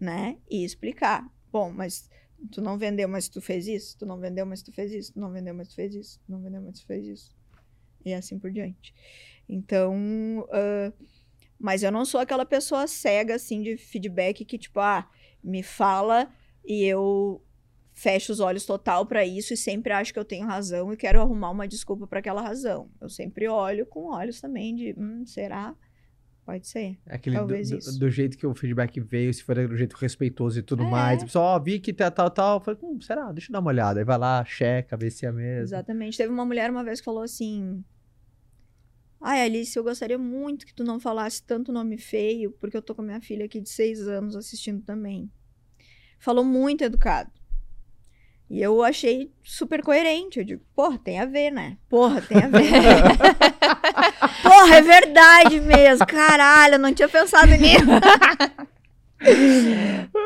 né? 0.00 0.38
E 0.50 0.64
explicar. 0.64 1.28
Bom, 1.50 1.70
mas 1.70 2.08
tu 2.52 2.60
não 2.60 2.78
vendeu, 2.78 3.08
mas 3.08 3.28
tu 3.28 3.40
fez 3.40 3.66
isso, 3.66 3.98
tu 3.98 4.06
não 4.06 4.18
vendeu, 4.18 4.46
mas 4.46 4.62
tu 4.62 4.72
fez 4.72 4.92
isso, 4.92 5.12
tu 5.12 5.20
não 5.20 5.32
vendeu, 5.32 5.54
mas 5.54 5.68
tu 5.68 5.74
fez 5.74 5.94
isso, 5.94 6.20
tu 6.20 6.30
não 6.30 6.40
vendeu, 6.40 6.62
mas 6.62 6.80
tu 6.80 6.86
fez 6.86 7.06
isso. 7.06 7.36
E 8.04 8.14
assim 8.14 8.38
por 8.38 8.50
diante. 8.50 8.94
Então, 9.48 10.46
ah, 10.52 10.92
mas 11.58 11.82
eu 11.82 11.90
não 11.90 12.04
sou 12.04 12.20
aquela 12.20 12.46
pessoa 12.46 12.86
cega, 12.86 13.34
assim, 13.34 13.62
de 13.62 13.76
feedback 13.76 14.44
que, 14.44 14.56
tipo, 14.56 14.78
ah, 14.78 15.10
me 15.42 15.62
fala 15.62 16.32
e 16.64 16.84
eu 16.84 17.42
fecho 17.92 18.30
os 18.30 18.38
olhos 18.38 18.64
total 18.64 19.04
pra 19.06 19.26
isso 19.26 19.52
e 19.52 19.56
sempre 19.56 19.92
acho 19.92 20.12
que 20.12 20.18
eu 20.18 20.24
tenho 20.24 20.46
razão 20.46 20.92
e 20.92 20.96
quero 20.96 21.20
arrumar 21.20 21.50
uma 21.50 21.66
desculpa 21.66 22.06
pra 22.06 22.20
aquela 22.20 22.40
razão. 22.40 22.88
Eu 23.00 23.08
sempre 23.08 23.48
olho 23.48 23.84
com 23.86 24.12
olhos 24.12 24.40
também 24.40 24.74
de, 24.76 24.94
hum, 24.96 25.26
será? 25.26 25.74
Pode 26.48 26.66
ser. 26.66 26.96
É 27.04 27.16
Aquele 27.16 27.36
Talvez 27.36 27.68
do- 27.68 27.76
isso. 27.76 27.98
do 27.98 28.08
jeito 28.08 28.38
que 28.38 28.46
o 28.46 28.54
feedback 28.54 28.98
veio, 29.00 29.34
se 29.34 29.42
for 29.44 29.54
do 29.68 29.76
jeito 29.76 29.94
respeitoso 29.96 30.58
e 30.58 30.62
tudo 30.62 30.82
É. 30.82 30.88
mais. 30.90 31.20
O 31.22 31.26
pessoal, 31.26 31.56
ó, 31.56 31.58
vi 31.58 31.78
que 31.78 31.92
tá 31.92 32.10
tal, 32.10 32.30
tal. 32.30 32.56
Eu 32.56 32.60
falei, 32.64 32.80
hum, 32.82 32.98
será? 33.02 33.30
Deixa 33.32 33.50
eu 33.50 33.52
dar 33.52 33.60
uma 33.60 33.68
olhada. 33.68 34.00
Aí 34.00 34.04
vai 34.04 34.16
lá, 34.16 34.42
checa, 34.46 34.96
vê 34.96 35.10
se 35.10 35.26
é 35.26 35.30
mesmo. 35.30 35.64
Exatamente. 35.64 36.16
Teve 36.16 36.32
uma 36.32 36.46
mulher 36.46 36.70
uma 36.70 36.82
vez 36.82 37.00
que 37.00 37.04
falou 37.04 37.22
assim: 37.22 37.84
Ai, 39.20 39.42
Alice, 39.44 39.76
eu 39.76 39.84
gostaria 39.84 40.16
muito 40.16 40.64
que 40.64 40.72
tu 40.72 40.82
não 40.84 40.98
falasse 40.98 41.42
tanto 41.42 41.70
nome 41.70 41.98
feio, 41.98 42.50
porque 42.52 42.78
eu 42.78 42.82
tô 42.82 42.94
com 42.94 43.02
a 43.02 43.04
minha 43.04 43.20
filha 43.20 43.44
aqui 43.44 43.60
de 43.60 43.68
seis 43.68 44.08
anos 44.08 44.34
assistindo 44.34 44.80
também. 44.82 45.30
Falou 46.18 46.42
muito 46.46 46.82
educado. 46.82 47.30
E 48.48 48.62
eu 48.62 48.82
achei 48.82 49.30
super 49.42 49.82
coerente. 49.82 50.38
Eu 50.38 50.44
digo, 50.46 50.64
porra, 50.74 50.98
tem 50.98 51.20
a 51.20 51.26
ver, 51.26 51.50
né? 51.50 51.76
Porra, 51.90 52.22
tem 52.22 52.38
a 52.38 52.48
ver. 52.48 52.62
porra, 54.68 54.76
é 54.76 54.82
verdade 54.82 55.60
mesmo. 55.60 56.06
Caralho, 56.06 56.74
eu 56.74 56.78
não 56.78 56.94
tinha 56.94 57.08
pensado 57.08 57.50
nisso. 57.52 57.86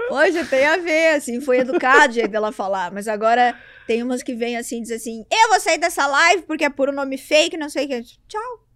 Poxa, 0.09 0.44
tem 0.44 0.66
a 0.66 0.76
ver, 0.76 1.14
assim, 1.14 1.40
foi 1.40 1.61
educado 1.61 2.11
o 2.11 2.14
jeito 2.14 2.31
dela 2.31 2.52
falar. 2.52 2.92
Mas 2.92 3.09
agora 3.09 3.59
tem 3.87 4.02
umas 4.02 4.22
que 4.22 4.35
vêm 4.35 4.57
assim, 4.57 4.83
diz 4.83 4.90
assim, 4.90 5.24
eu 5.31 5.48
vou 5.48 5.61
sair 5.61 5.78
dessa 5.78 6.07
live 6.07 6.42
porque 6.42 6.64
é 6.64 6.70
puro 6.70 6.92
nome 6.92 7.16
fake, 7.16 7.57
não 7.57 7.68
sei 7.68 7.87
o 7.87 7.88
que. 7.88 8.02
Tchau. 8.28 8.66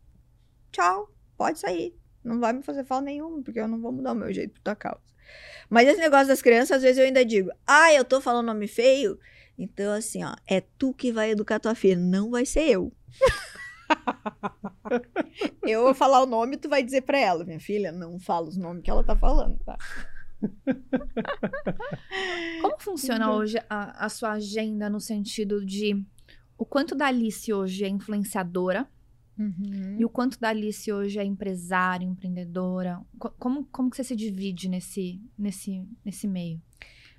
Tchau. 0.72 1.10
Pode 1.36 1.58
sair. 1.58 1.94
Não 2.24 2.40
vai 2.40 2.52
me 2.52 2.62
fazer 2.62 2.84
falta 2.84 3.04
nenhuma, 3.04 3.42
porque 3.42 3.60
eu 3.60 3.68
não 3.68 3.80
vou 3.80 3.92
mudar 3.92 4.12
o 4.12 4.14
meu 4.16 4.32
jeito 4.32 4.54
por 4.54 4.60
tua 4.60 4.74
causa. 4.74 5.04
Mas 5.68 5.86
esse 5.88 6.00
negócio 6.00 6.28
das 6.28 6.42
crianças, 6.42 6.78
às 6.78 6.82
vezes 6.82 6.98
eu 6.98 7.04
ainda 7.04 7.24
digo, 7.24 7.50
ah, 7.66 7.92
eu 7.92 8.04
tô 8.04 8.20
falando 8.20 8.46
nome 8.46 8.66
feio. 8.66 9.18
Então, 9.58 9.92
assim, 9.92 10.24
ó, 10.24 10.34
é 10.46 10.60
tu 10.60 10.92
que 10.92 11.12
vai 11.12 11.30
educar 11.30 11.58
tua 11.58 11.74
filha, 11.74 11.96
não 11.96 12.30
vai 12.30 12.44
ser 12.44 12.68
eu. 12.68 12.92
eu 15.62 15.82
vou 15.82 15.94
falar 15.94 16.22
o 16.22 16.26
nome, 16.26 16.56
tu 16.56 16.68
vai 16.68 16.82
dizer 16.82 17.02
pra 17.02 17.18
ela, 17.18 17.44
minha 17.44 17.60
filha, 17.60 17.92
não 17.92 18.18
fala 18.18 18.48
os 18.48 18.56
nomes 18.56 18.82
que 18.82 18.90
ela 18.90 19.04
tá 19.04 19.16
falando, 19.16 19.58
tá? 19.64 19.76
Como 22.60 22.78
funciona 22.78 23.26
hoje 23.38 23.58
a, 23.68 24.06
a 24.06 24.08
sua 24.08 24.32
agenda 24.32 24.88
no 24.90 25.00
sentido 25.00 25.64
de 25.64 26.04
o 26.58 26.64
quanto 26.64 26.94
da 26.94 27.06
Alice 27.06 27.52
hoje 27.52 27.84
é 27.84 27.88
influenciadora 27.88 28.88
e 30.00 30.04
o 30.04 30.08
quanto 30.08 30.40
da 30.40 30.48
Alice 30.48 30.90
hoje 30.90 31.18
é 31.18 31.24
empresária, 31.24 32.04
empreendedora? 32.06 33.00
Co- 33.18 33.30
Como, 33.38 33.64
como 33.66 33.90
que 33.90 33.96
você 33.96 34.04
se 34.04 34.16
divide 34.16 34.68
nesse, 34.68 35.20
nesse, 35.38 35.84
nesse 36.04 36.26
meio? 36.26 36.60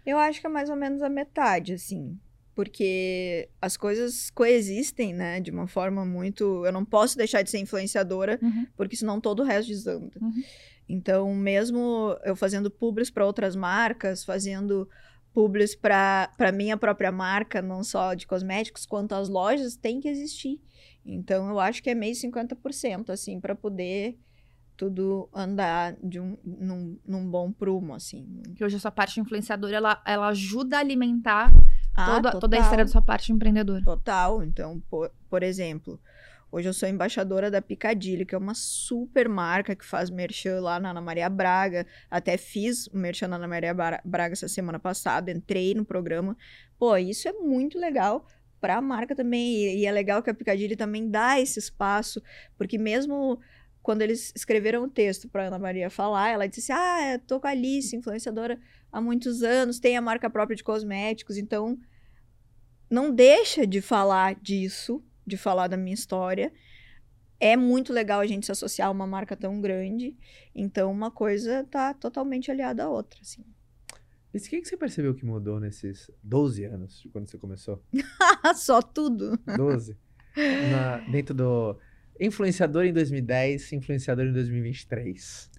Eu 0.06 0.18
acho 0.18 0.42
que 0.42 0.48
é 0.48 0.50
mais 0.50 0.70
ou 0.70 0.76
menos 0.76 1.02
a 1.02 1.10
metade, 1.10 1.74
assim. 1.74 2.20
Porque 2.58 3.50
as 3.62 3.78
coisas 3.78 4.32
coexistem, 4.32 5.14
né? 5.14 5.40
De 5.40 5.52
uma 5.52 5.68
forma 5.68 6.04
muito. 6.04 6.66
Eu 6.66 6.72
não 6.72 6.84
posso 6.84 7.16
deixar 7.16 7.44
de 7.44 7.52
ser 7.52 7.60
influenciadora, 7.60 8.40
Uhum. 8.42 8.66
porque 8.76 8.96
senão 8.96 9.22
todo 9.22 9.42
o 9.42 9.46
resto 9.46 9.68
desanda. 9.68 10.12
Uhum. 10.20 10.44
Então, 10.90 11.36
mesmo 11.36 12.18
eu 12.26 12.36
fazendo 12.36 12.72
publis 12.72 13.12
para 13.12 13.24
outras 13.28 13.56
marcas, 13.56 14.24
fazendo 14.26 14.90
publis 15.36 15.76
para 15.76 16.52
minha 16.52 16.76
própria 16.76 17.12
marca, 17.12 17.62
não 17.62 17.84
só 17.84 18.16
de 18.16 18.26
cosméticos, 18.26 18.88
quanto 18.88 19.14
as 19.14 19.30
lojas, 19.30 19.76
tem 19.78 20.00
que 20.00 20.08
existir. 20.08 20.60
Então, 21.06 21.48
eu 21.50 21.60
acho 21.60 21.84
que 21.84 21.92
é 21.92 21.94
meio 21.94 22.16
50%, 22.16 23.12
assim, 23.12 23.40
para 23.40 23.54
poder 23.54 24.18
tudo 24.76 25.30
andar 25.32 25.96
de 26.04 26.20
um, 26.20 26.36
num, 26.44 27.00
num 27.06 27.30
bom 27.30 27.52
prumo, 27.52 27.94
assim. 27.94 28.42
Que 28.56 28.64
hoje 28.66 28.78
a 28.78 28.80
sua 28.80 28.90
parte 28.92 29.20
influenciadora, 29.20 29.76
ela, 29.76 30.02
ela 30.08 30.28
ajuda 30.30 30.78
a 30.78 30.80
alimentar 30.80 31.52
Ah, 31.98 32.22
toda, 32.22 32.40
toda 32.40 32.58
a 32.58 32.60
história 32.60 32.86
da 32.86 32.92
sua 32.92 33.02
parte 33.02 33.32
empreendedora. 33.32 33.84
Total. 33.84 34.44
Então, 34.44 34.80
por, 34.90 35.12
por 35.30 35.42
exemplo, 35.42 36.00
Hoje 36.50 36.70
eu 36.70 36.74
sou 36.74 36.88
embaixadora 36.88 37.52
da 37.52 37.62
Picadilly, 37.62 38.26
que 38.26 38.34
é 38.34 38.38
uma 38.38 38.54
super 38.56 39.28
marca 39.28 39.76
que 39.76 39.84
faz 39.84 40.10
merchan 40.10 40.62
lá 40.62 40.80
na 40.80 40.92
Ana 40.92 41.02
Maria 41.02 41.30
Braga. 41.30 41.86
Até 42.10 42.38
fiz 42.38 42.88
o 42.88 42.98
merchan 42.98 43.28
na 43.28 43.36
Ana 43.36 43.50
Maria 43.50 43.74
Braga 43.74 44.32
essa 44.32 44.48
semana 44.48 44.80
passada, 44.80 45.30
entrei 45.30 45.76
no 45.76 45.84
programa. 45.84 46.38
Pô, 46.80 46.96
isso 46.96 47.28
é 47.28 47.34
muito 47.34 47.78
legal 47.78 48.26
para 48.62 48.78
a 48.78 48.82
marca 48.82 49.14
também. 49.14 49.78
E, 49.78 49.86
é 49.86 49.92
legal 49.92 50.24
que 50.24 50.30
a 50.30 50.34
Picadilly 50.34 50.78
também 50.78 51.10
dá 51.10 51.38
esse 51.38 51.60
espaço, 51.60 52.22
porque 52.58 52.78
mesmo 52.78 53.40
quando 53.88 54.02
eles 54.02 54.34
escreveram 54.36 54.84
o 54.84 54.90
texto 54.90 55.30
para 55.30 55.48
Ana 55.48 55.58
Maria 55.58 55.90
falar, 55.90 56.28
ela 56.28 56.46
disse: 56.46 56.74
Ah, 56.74 57.14
eu 57.14 57.20
tô 57.20 57.40
com 57.40 57.48
a 57.48 57.52
Alice, 57.52 57.96
influenciadora 57.96 58.60
há 58.92 59.00
muitos 59.00 59.44
anos, 59.44 59.80
tem 59.80 59.96
a 59.96 60.02
marca 60.02 60.30
própria 60.30 60.58
de 60.58 60.62
cosméticos, 60.62 61.38
então 61.38 61.80
não 62.90 63.16
deixa 63.16 63.66
de 63.66 63.80
falar 63.80 64.36
disso 64.42 65.02
de 65.26 65.38
falar 65.38 65.70
da 65.70 65.78
minha 65.78 65.94
história. 65.94 66.52
É 67.40 67.56
muito 67.56 67.94
legal 67.94 68.20
a 68.20 68.28
gente 68.28 68.48
se 68.48 68.52
associar 68.52 68.90
a 68.90 68.92
uma 68.92 69.08
marca 69.08 69.38
tão 69.38 69.62
grande. 69.62 70.18
Então, 70.54 70.92
uma 70.92 71.10
coisa 71.10 71.64
tá 71.72 71.94
totalmente 71.94 72.52
aliada 72.52 72.84
à 72.84 72.90
outra, 72.90 73.22
assim. 73.22 73.46
E 74.34 74.38
o 74.38 74.42
que, 74.42 74.60
que 74.60 74.68
você 74.68 74.76
percebeu 74.76 75.16
que 75.16 75.26
mudou 75.26 75.62
nesses 75.62 76.12
12 76.22 76.66
anos 76.66 77.00
de 77.00 77.08
quando 77.08 77.30
você 77.30 77.38
começou? 77.38 77.82
Só 78.54 78.82
tudo. 78.82 79.40
12? 79.56 79.98
Na, 80.72 80.98
dentro 81.10 81.34
do 81.34 81.80
influenciador 82.20 82.86
em 82.86 82.94
2010, 82.94 83.74
influenciador 83.74 84.26
em 84.26 84.34
2023. 84.34 85.50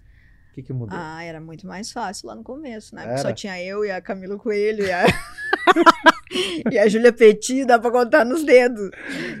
O 0.49 0.53
que, 0.53 0.63
que 0.63 0.73
mudou? 0.73 0.97
Ah, 0.99 1.23
era 1.23 1.39
muito 1.39 1.67
mais 1.67 1.91
fácil 1.91 2.27
lá 2.27 2.35
no 2.35 2.43
começo, 2.43 2.95
né? 2.95 3.03
Era? 3.03 3.17
Só 3.17 3.31
tinha 3.31 3.61
eu 3.61 3.85
e 3.85 3.91
a 3.91 4.01
Camila 4.01 4.37
Coelho 4.37 4.83
e 4.83 4.91
a, 4.91 5.05
e 6.71 6.77
a 6.77 6.87
Júlia 6.87 7.13
Petit, 7.13 7.65
dá 7.65 7.77
pra 7.77 7.91
contar 7.91 8.25
nos 8.25 8.43
dedos. 8.43 8.89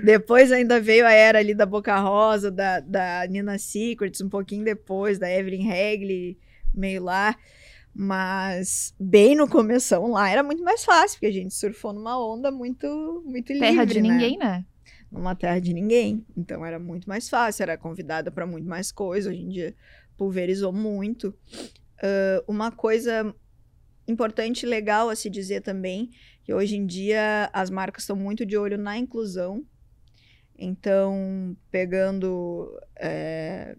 Depois 0.03 0.51
ainda 0.51 0.79
veio 0.79 1.05
a 1.05 1.11
era 1.11 1.39
ali 1.39 1.53
da 1.53 1.65
Boca 1.65 1.97
Rosa, 1.99 2.51
da, 2.51 2.79
da 2.79 3.25
Nina 3.27 3.57
Secrets, 3.57 4.21
um 4.21 4.29
pouquinho 4.29 4.63
depois, 4.63 5.17
da 5.17 5.29
Evelyn 5.29 5.67
Regli, 5.67 6.37
meio 6.73 7.03
lá. 7.03 7.35
Mas 7.93 8.93
bem 8.99 9.35
no 9.35 9.47
começo 9.47 9.99
lá 10.07 10.29
era 10.29 10.43
muito 10.43 10.63
mais 10.63 10.85
fácil, 10.85 11.17
porque 11.17 11.25
a 11.25 11.33
gente 11.33 11.53
surfou 11.53 11.91
numa 11.91 12.17
onda 12.23 12.51
muito, 12.51 13.23
muito 13.25 13.51
livre, 13.51 13.67
Terra 13.67 13.85
de 13.85 13.99
né? 13.99 14.09
ninguém, 14.09 14.37
né? 14.37 14.63
Numa 15.11 15.35
terra 15.35 15.59
de 15.59 15.73
ninguém. 15.73 16.25
Então 16.35 16.65
era 16.65 16.79
muito 16.79 17.07
mais 17.07 17.29
fácil, 17.29 17.63
era 17.63 17.77
convidada 17.77 18.31
para 18.31 18.45
muito 18.45 18.67
mais 18.67 18.91
coisas. 18.91 19.31
Hoje 19.31 19.41
em 19.41 19.49
dia 19.49 19.75
pulverizou 20.17 20.73
muito. 20.73 21.29
Uh, 22.01 22.43
uma 22.47 22.71
coisa 22.71 23.33
importante 24.07 24.63
e 24.63 24.69
legal 24.69 25.09
a 25.09 25.15
se 25.15 25.29
dizer 25.29 25.61
também, 25.61 26.09
que 26.43 26.53
hoje 26.53 26.75
em 26.75 26.85
dia 26.85 27.49
as 27.53 27.69
marcas 27.69 28.03
estão 28.03 28.15
muito 28.15 28.45
de 28.45 28.57
olho 28.57 28.77
na 28.77 28.97
inclusão. 28.97 29.63
Então, 30.57 31.55
pegando 31.71 32.77
é, 32.97 33.77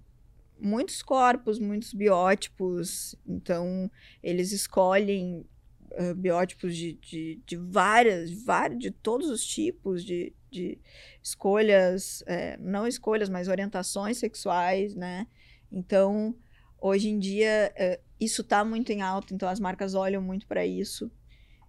muitos 0.59 1.03
corpos, 1.03 1.59
muitos 1.59 1.93
biótipos, 1.93 3.15
então 3.27 3.91
eles 4.23 4.53
escolhem 4.53 5.45
uh, 5.93 6.15
biótipos 6.15 6.75
de, 6.75 6.95
de, 6.95 7.43
de 7.45 7.57
várias, 7.57 8.31
várias, 8.45 8.79
de 8.79 8.91
todos 8.91 9.29
os 9.29 9.45
tipos, 9.45 10.05
de, 10.05 10.33
de 10.51 10.79
escolhas, 11.23 12.23
é, 12.27 12.57
não 12.59 12.87
escolhas, 12.87 13.29
mas 13.29 13.49
orientações 13.49 14.19
sexuais, 14.19 14.95
né? 14.95 15.27
Então, 15.71 16.35
hoje 16.81 17.09
em 17.09 17.19
dia, 17.19 17.73
é, 17.77 18.01
isso 18.19 18.43
está 18.43 18.65
muito 18.65 18.91
em 18.91 19.03
alta, 19.03 19.35
então 19.35 19.49
as 19.49 19.61
marcas 19.61 19.95
olham 19.95 20.21
muito 20.21 20.47
para 20.47 20.67
isso. 20.67 21.11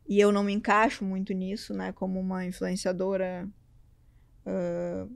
E 0.07 0.19
eu 0.19 0.31
não 0.31 0.43
me 0.43 0.51
encaixo 0.51 1.05
muito 1.05 1.33
nisso, 1.33 1.73
né? 1.73 1.91
Como 1.93 2.19
uma 2.19 2.45
influenciadora, 2.45 3.47
uh, 4.45 5.09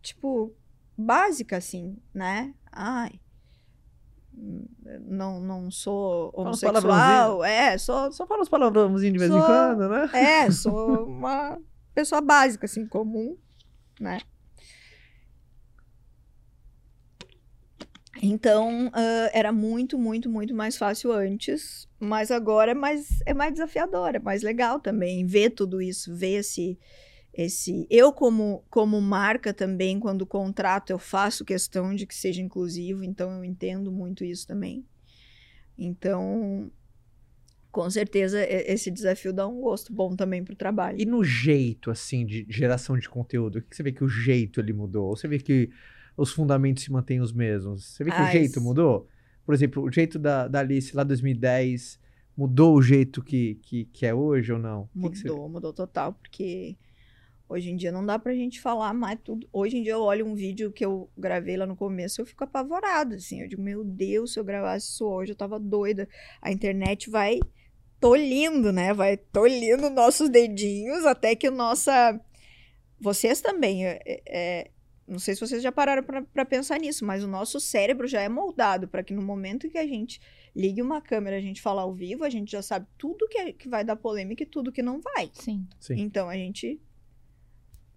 tipo, 0.00 0.52
básica, 0.96 1.58
assim, 1.58 1.96
né? 2.12 2.54
Ai, 2.72 3.20
não, 5.06 5.40
não 5.40 5.70
sou 5.70 6.32
homossexual, 6.34 7.44
é, 7.44 7.76
sou... 7.76 8.10
Só 8.12 8.26
fala 8.26 8.42
os 8.42 8.48
palavrãozinhos 8.48 9.12
de 9.12 9.18
vez 9.18 9.30
Sou- 9.30 9.40
em 9.40 9.44
quando, 9.44 9.88
né? 9.88 10.10
É, 10.14 10.50
sou 10.50 11.06
uma 11.06 11.58
pessoa 11.94 12.20
básica, 12.20 12.66
assim, 12.66 12.86
comum, 12.86 13.36
né? 14.00 14.18
Então, 18.22 18.90
ah, 18.92 19.30
era 19.32 19.52
muito, 19.52 19.98
muito, 19.98 20.30
muito 20.30 20.54
mais 20.54 20.76
fácil 20.76 21.12
antes, 21.12 21.88
mas 21.98 22.30
agora 22.30 22.70
é 22.72 22.74
mais, 22.74 23.20
é 23.26 23.34
mais 23.34 23.52
desafiador, 23.52 24.14
é 24.14 24.18
mais 24.20 24.42
legal 24.42 24.78
também 24.80 25.26
ver 25.26 25.50
tudo 25.50 25.80
isso, 25.82 26.14
ver 26.14 26.40
esse, 26.40 26.78
esse... 27.34 27.86
Eu, 27.90 28.12
como, 28.12 28.64
como 28.70 29.00
marca 29.00 29.52
também, 29.52 29.98
quando 29.98 30.24
contrato, 30.24 30.90
eu 30.90 30.98
faço 30.98 31.44
questão 31.44 31.94
de 31.94 32.06
que 32.06 32.14
seja 32.14 32.40
inclusivo, 32.40 33.02
então 33.02 33.30
eu 33.38 33.44
entendo 33.44 33.90
muito 33.90 34.24
isso 34.24 34.46
também. 34.46 34.86
Então, 35.76 36.70
com 37.72 37.88
certeza, 37.90 38.38
esse 38.48 38.90
desafio 38.90 39.32
dá 39.32 39.48
um 39.48 39.60
gosto 39.60 39.92
bom 39.92 40.14
também 40.14 40.44
pro 40.44 40.54
trabalho. 40.54 41.00
E 41.00 41.06
no 41.06 41.24
jeito, 41.24 41.90
assim, 41.90 42.24
de 42.26 42.46
geração 42.48 42.98
de 42.98 43.08
conteúdo, 43.08 43.58
o 43.58 43.62
que 43.62 43.74
você 43.74 43.82
vê 43.82 43.90
que 43.90 44.04
o 44.04 44.08
jeito 44.08 44.60
ele 44.60 44.72
mudou? 44.74 45.08
Ou 45.08 45.16
você 45.16 45.26
vê 45.26 45.38
que 45.38 45.70
os 46.16 46.30
fundamentos 46.30 46.84
se 46.84 46.92
mantêm 46.92 47.20
os 47.20 47.32
mesmos? 47.32 47.84
Você 47.86 48.04
vê 48.04 48.10
que 48.10 48.20
o 48.20 48.24
Ah, 48.24 48.30
jeito 48.30 48.60
mudou? 48.60 49.08
Por 49.44 49.54
exemplo, 49.54 49.82
o 49.82 49.90
jeito 49.90 50.18
da, 50.18 50.46
da 50.46 50.60
Alice 50.60 50.94
lá 50.94 51.02
2010 51.02 51.98
mudou 52.36 52.76
o 52.76 52.82
jeito 52.82 53.22
que, 53.22 53.54
que, 53.62 53.86
que 53.86 54.06
é 54.06 54.14
hoje 54.14 54.52
ou 54.52 54.58
não? 54.58 54.88
O 54.94 55.00
que 55.02 55.10
que 55.10 55.18
você- 55.18 55.28
Mudou, 55.28 55.48
mudou 55.48 55.72
total, 55.72 56.12
porque 56.12 56.76
hoje 57.48 57.70
em 57.70 57.76
dia 57.76 57.90
não 57.90 58.04
dá 58.04 58.18
pra 58.18 58.34
gente 58.34 58.60
falar 58.60 58.92
mais 58.94 59.18
tudo. 59.24 59.48
Hoje 59.52 59.78
em 59.78 59.82
dia 59.82 59.92
eu 59.92 60.02
olho 60.02 60.26
um 60.26 60.34
vídeo 60.34 60.70
que 60.70 60.84
eu 60.84 61.10
gravei 61.16 61.56
lá 61.56 61.66
no 61.66 61.74
começo, 61.76 62.20
eu 62.20 62.26
fico 62.26 62.44
apavorada, 62.44 63.16
assim. 63.16 63.40
Eu 63.40 63.48
digo, 63.48 63.62
meu 63.62 63.82
Deus, 63.82 64.32
se 64.34 64.38
eu 64.40 64.44
gravasse 64.44 64.86
isso 64.88 65.06
hoje, 65.06 65.32
eu 65.32 65.36
tava 65.36 65.58
doida. 65.58 66.08
A 66.40 66.52
internet 66.52 67.10
vai 67.10 67.40
tolhindo, 68.02 68.70
né? 68.72 68.92
Vai 68.92 69.16
tolhindo 69.16 69.88
nossos 69.88 70.28
dedinhos 70.28 71.06
até 71.06 71.34
que 71.34 71.48
nossa... 71.50 72.20
Vocês 73.00 73.40
também, 73.40 73.86
é- 73.86 74.00
é- 74.06 74.70
não 75.08 75.18
sei 75.18 75.34
se 75.34 75.40
vocês 75.40 75.62
já 75.62 75.72
pararam 75.72 76.02
pra 76.02 76.22
pra 76.22 76.44
pensar 76.44 76.78
nisso, 76.78 77.04
mas 77.04 77.24
o 77.24 77.26
nosso 77.28 77.58
cérebro 77.58 78.06
já 78.06 78.20
é 78.20 78.28
moldado 78.28 78.86
para 78.86 79.02
que 79.02 79.12
no 79.12 79.20
momento 79.22 79.68
que 79.68 79.76
a 79.78 79.86
gente 79.86 80.20
ligue 80.54 80.80
uma 80.80 81.00
câmera, 81.00 81.36
a 81.36 81.40
gente 81.40 81.60
falar 81.60 81.82
ao 81.82 81.92
vivo, 81.92 82.22
a 82.24 82.30
gente 82.30 82.52
já 82.52 82.62
sabe 82.62 82.86
tudo 82.96 83.26
que, 83.28 83.38
é- 83.38 83.52
que 83.52 83.68
vai 83.68 83.84
dar 83.84 83.96
polêmica 83.96 84.42
e 84.44 84.46
tudo 84.46 84.70
que 84.70 84.82
não 84.82 85.00
vai. 85.00 85.30
Sim. 85.34 85.66
Sim. 85.80 85.94
Então 86.00 86.28
a 86.28 86.34
gente 86.36 86.80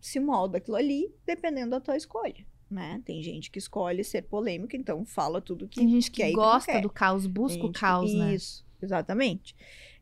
se 0.01 0.19
molda 0.19 0.57
aquilo 0.57 0.77
ali 0.77 1.13
dependendo 1.25 1.71
da 1.71 1.79
tua 1.79 1.95
escolha, 1.97 2.45
né? 2.69 3.01
Tem 3.05 3.21
gente 3.21 3.49
que 3.51 3.59
escolhe 3.59 4.03
ser 4.03 4.23
polêmica, 4.23 4.75
então 4.75 5.05
fala 5.05 5.39
tudo 5.41 5.67
que 5.67 5.79
Tem 5.79 5.89
gente 5.89 6.09
que 6.11 6.31
gosta 6.31 6.81
do 6.81 6.89
caos, 6.89 7.27
busca 7.27 7.59
o 7.59 7.67
gente 7.67 7.73
que- 7.73 7.79
caos, 7.79 8.13
né? 8.13 8.33
Isso, 8.33 8.65
exatamente. 8.81 9.55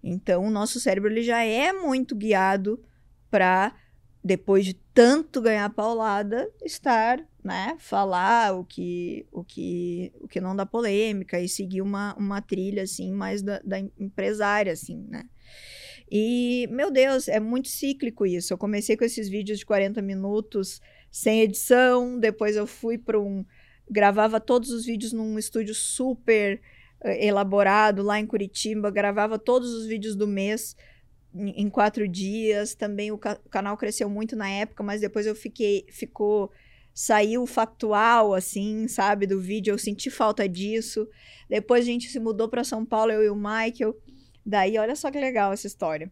Então 0.04 0.46
o 0.46 0.52
nosso 0.52 0.80
cérebro 0.80 1.10
ele 1.10 1.24
já 1.24 1.44
é 1.44 1.72
muito 1.72 2.16
guiado 2.16 2.84
para 3.32 3.74
depois 4.24 4.66
de 4.66 4.74
tanto 4.94 5.42
ganhar 5.42 5.70
paulada, 5.72 6.50
estar, 6.64 7.20
né, 7.44 7.76
falar 7.80 8.54
o 8.54 8.64
que 8.64 9.26
o 9.32 9.44
que 9.44 10.14
o 10.22 10.28
que 10.28 10.40
não 10.40 10.56
dá 10.56 10.66
polêmica 10.66 11.40
e 11.40 11.50
seguir 11.50 11.82
uma, 11.82 12.16
uma 12.16 12.42
trilha 12.42 12.84
assim 12.84 13.12
mais 13.12 13.42
da, 13.42 13.60
da 13.60 13.80
empresária 13.80 14.72
assim, 14.72 15.06
né? 15.10 15.26
E, 16.16 16.68
meu 16.70 16.92
Deus, 16.92 17.28
é 17.28 17.40
muito 17.40 17.70
cíclico 17.70 18.24
isso. 18.24 18.54
Eu 18.54 18.58
comecei 18.58 18.96
com 18.96 19.04
esses 19.04 19.28
vídeos 19.28 19.58
de 19.58 19.66
40 19.66 20.00
minutos 20.00 20.80
sem 21.10 21.42
edição, 21.42 22.20
depois 22.20 22.56
eu 22.56 22.68
fui 22.68 23.00
para 23.00 23.20
um. 23.20 23.44
gravava 23.90 24.40
todos 24.40 24.70
os 24.70 24.86
vídeos 24.86 25.12
num 25.12 25.40
estúdio 25.40 25.74
super 25.74 26.62
elaborado 27.04 28.02
lá 28.04 28.20
em 28.20 28.26
Curitiba, 28.26 28.90
gravava 28.92 29.38
todos 29.40 29.74
os 29.74 29.86
vídeos 29.86 30.16
do 30.16 30.28
mês 30.28 30.76
em, 31.34 31.70
quatro 31.70 32.08
dias. 32.08 32.76
Também 32.76 33.12
o, 33.12 33.18
ca- 33.18 33.40
canal 33.50 33.78
cresceu 33.78 34.10
muito 34.10 34.36
na 34.36 34.50
época, 34.50 34.84
mas 34.84 35.02
depois 35.02 35.26
eu 35.26 35.36
fiquei. 35.36 35.86
ficou. 35.90 36.52
Saiu 36.96 37.48
factual, 37.48 38.36
assim, 38.36 38.88
sabe, 38.88 39.26
do 39.26 39.40
vídeo, 39.42 39.74
eu 39.74 39.80
senti 39.80 40.12
falta 40.12 40.48
disso. 40.48 41.08
Depois 41.50 41.82
a 41.82 41.86
gente 41.86 42.08
se 42.08 42.20
mudou 42.20 42.48
para 42.48 42.64
São 42.64 42.86
Paulo, 42.86 43.12
eu 43.12 43.24
e 43.24 43.30
o 43.30 43.36
Michael. 43.36 43.96
Daí, 44.46 44.78
olha 44.78 44.96
só 44.96 45.10
que 45.10 45.20
legal 45.20 45.52
essa 45.52 45.66
história. 45.66 46.12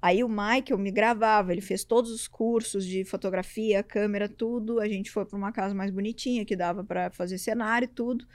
Aí 0.00 0.24
o 0.24 0.28
Michael 0.28 0.78
me 0.78 0.90
gravava, 0.90 1.52
ele 1.52 1.60
fez 1.60 1.84
todos 1.84 2.10
os 2.10 2.26
cursos 2.26 2.84
de 2.86 3.04
fotografia, 3.04 3.82
câmera, 3.82 4.26
tudo. 4.28 4.80
A 4.80 4.88
gente 4.88 5.10
foi 5.10 5.26
para 5.26 5.36
uma 5.36 5.52
casa 5.52 5.74
mais 5.74 5.90
bonitinha 5.90 6.44
que 6.46 6.56
dava 6.56 6.82
para 6.82 7.10
fazer 7.10 7.36
cenário 7.36 7.84
e 7.84 7.88
tudo. 7.88 8.26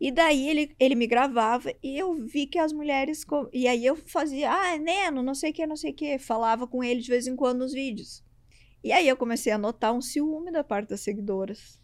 E 0.00 0.10
daí 0.12 0.48
ele, 0.48 0.74
ele 0.78 0.94
me 0.94 1.06
gravava 1.06 1.72
e 1.82 1.96
eu 1.98 2.12
vi 2.26 2.46
que 2.46 2.58
as 2.58 2.72
mulheres. 2.72 3.24
co- 3.24 3.48
E 3.52 3.66
aí 3.66 3.84
eu 3.86 3.96
fazia, 3.96 4.50
ah, 4.52 4.76
Neno, 4.78 5.22
não 5.22 5.34
sei 5.34 5.50
o 5.50 5.54
que, 5.54 5.66
não 5.66 5.76
sei 5.76 5.90
o 5.92 5.94
que. 5.94 6.18
Falava 6.18 6.66
com 6.66 6.84
ele 6.84 7.00
de 7.00 7.08
vez 7.08 7.26
em 7.26 7.34
quando 7.34 7.60
nos 7.60 7.72
vídeos. 7.72 8.22
E 8.84 8.92
aí 8.92 9.08
eu 9.08 9.16
comecei 9.16 9.52
a 9.52 9.58
notar 9.58 9.92
um 9.94 10.00
ciúme 10.02 10.52
da 10.52 10.62
parte 10.62 10.90
das 10.90 11.00
seguidoras. 11.00 11.80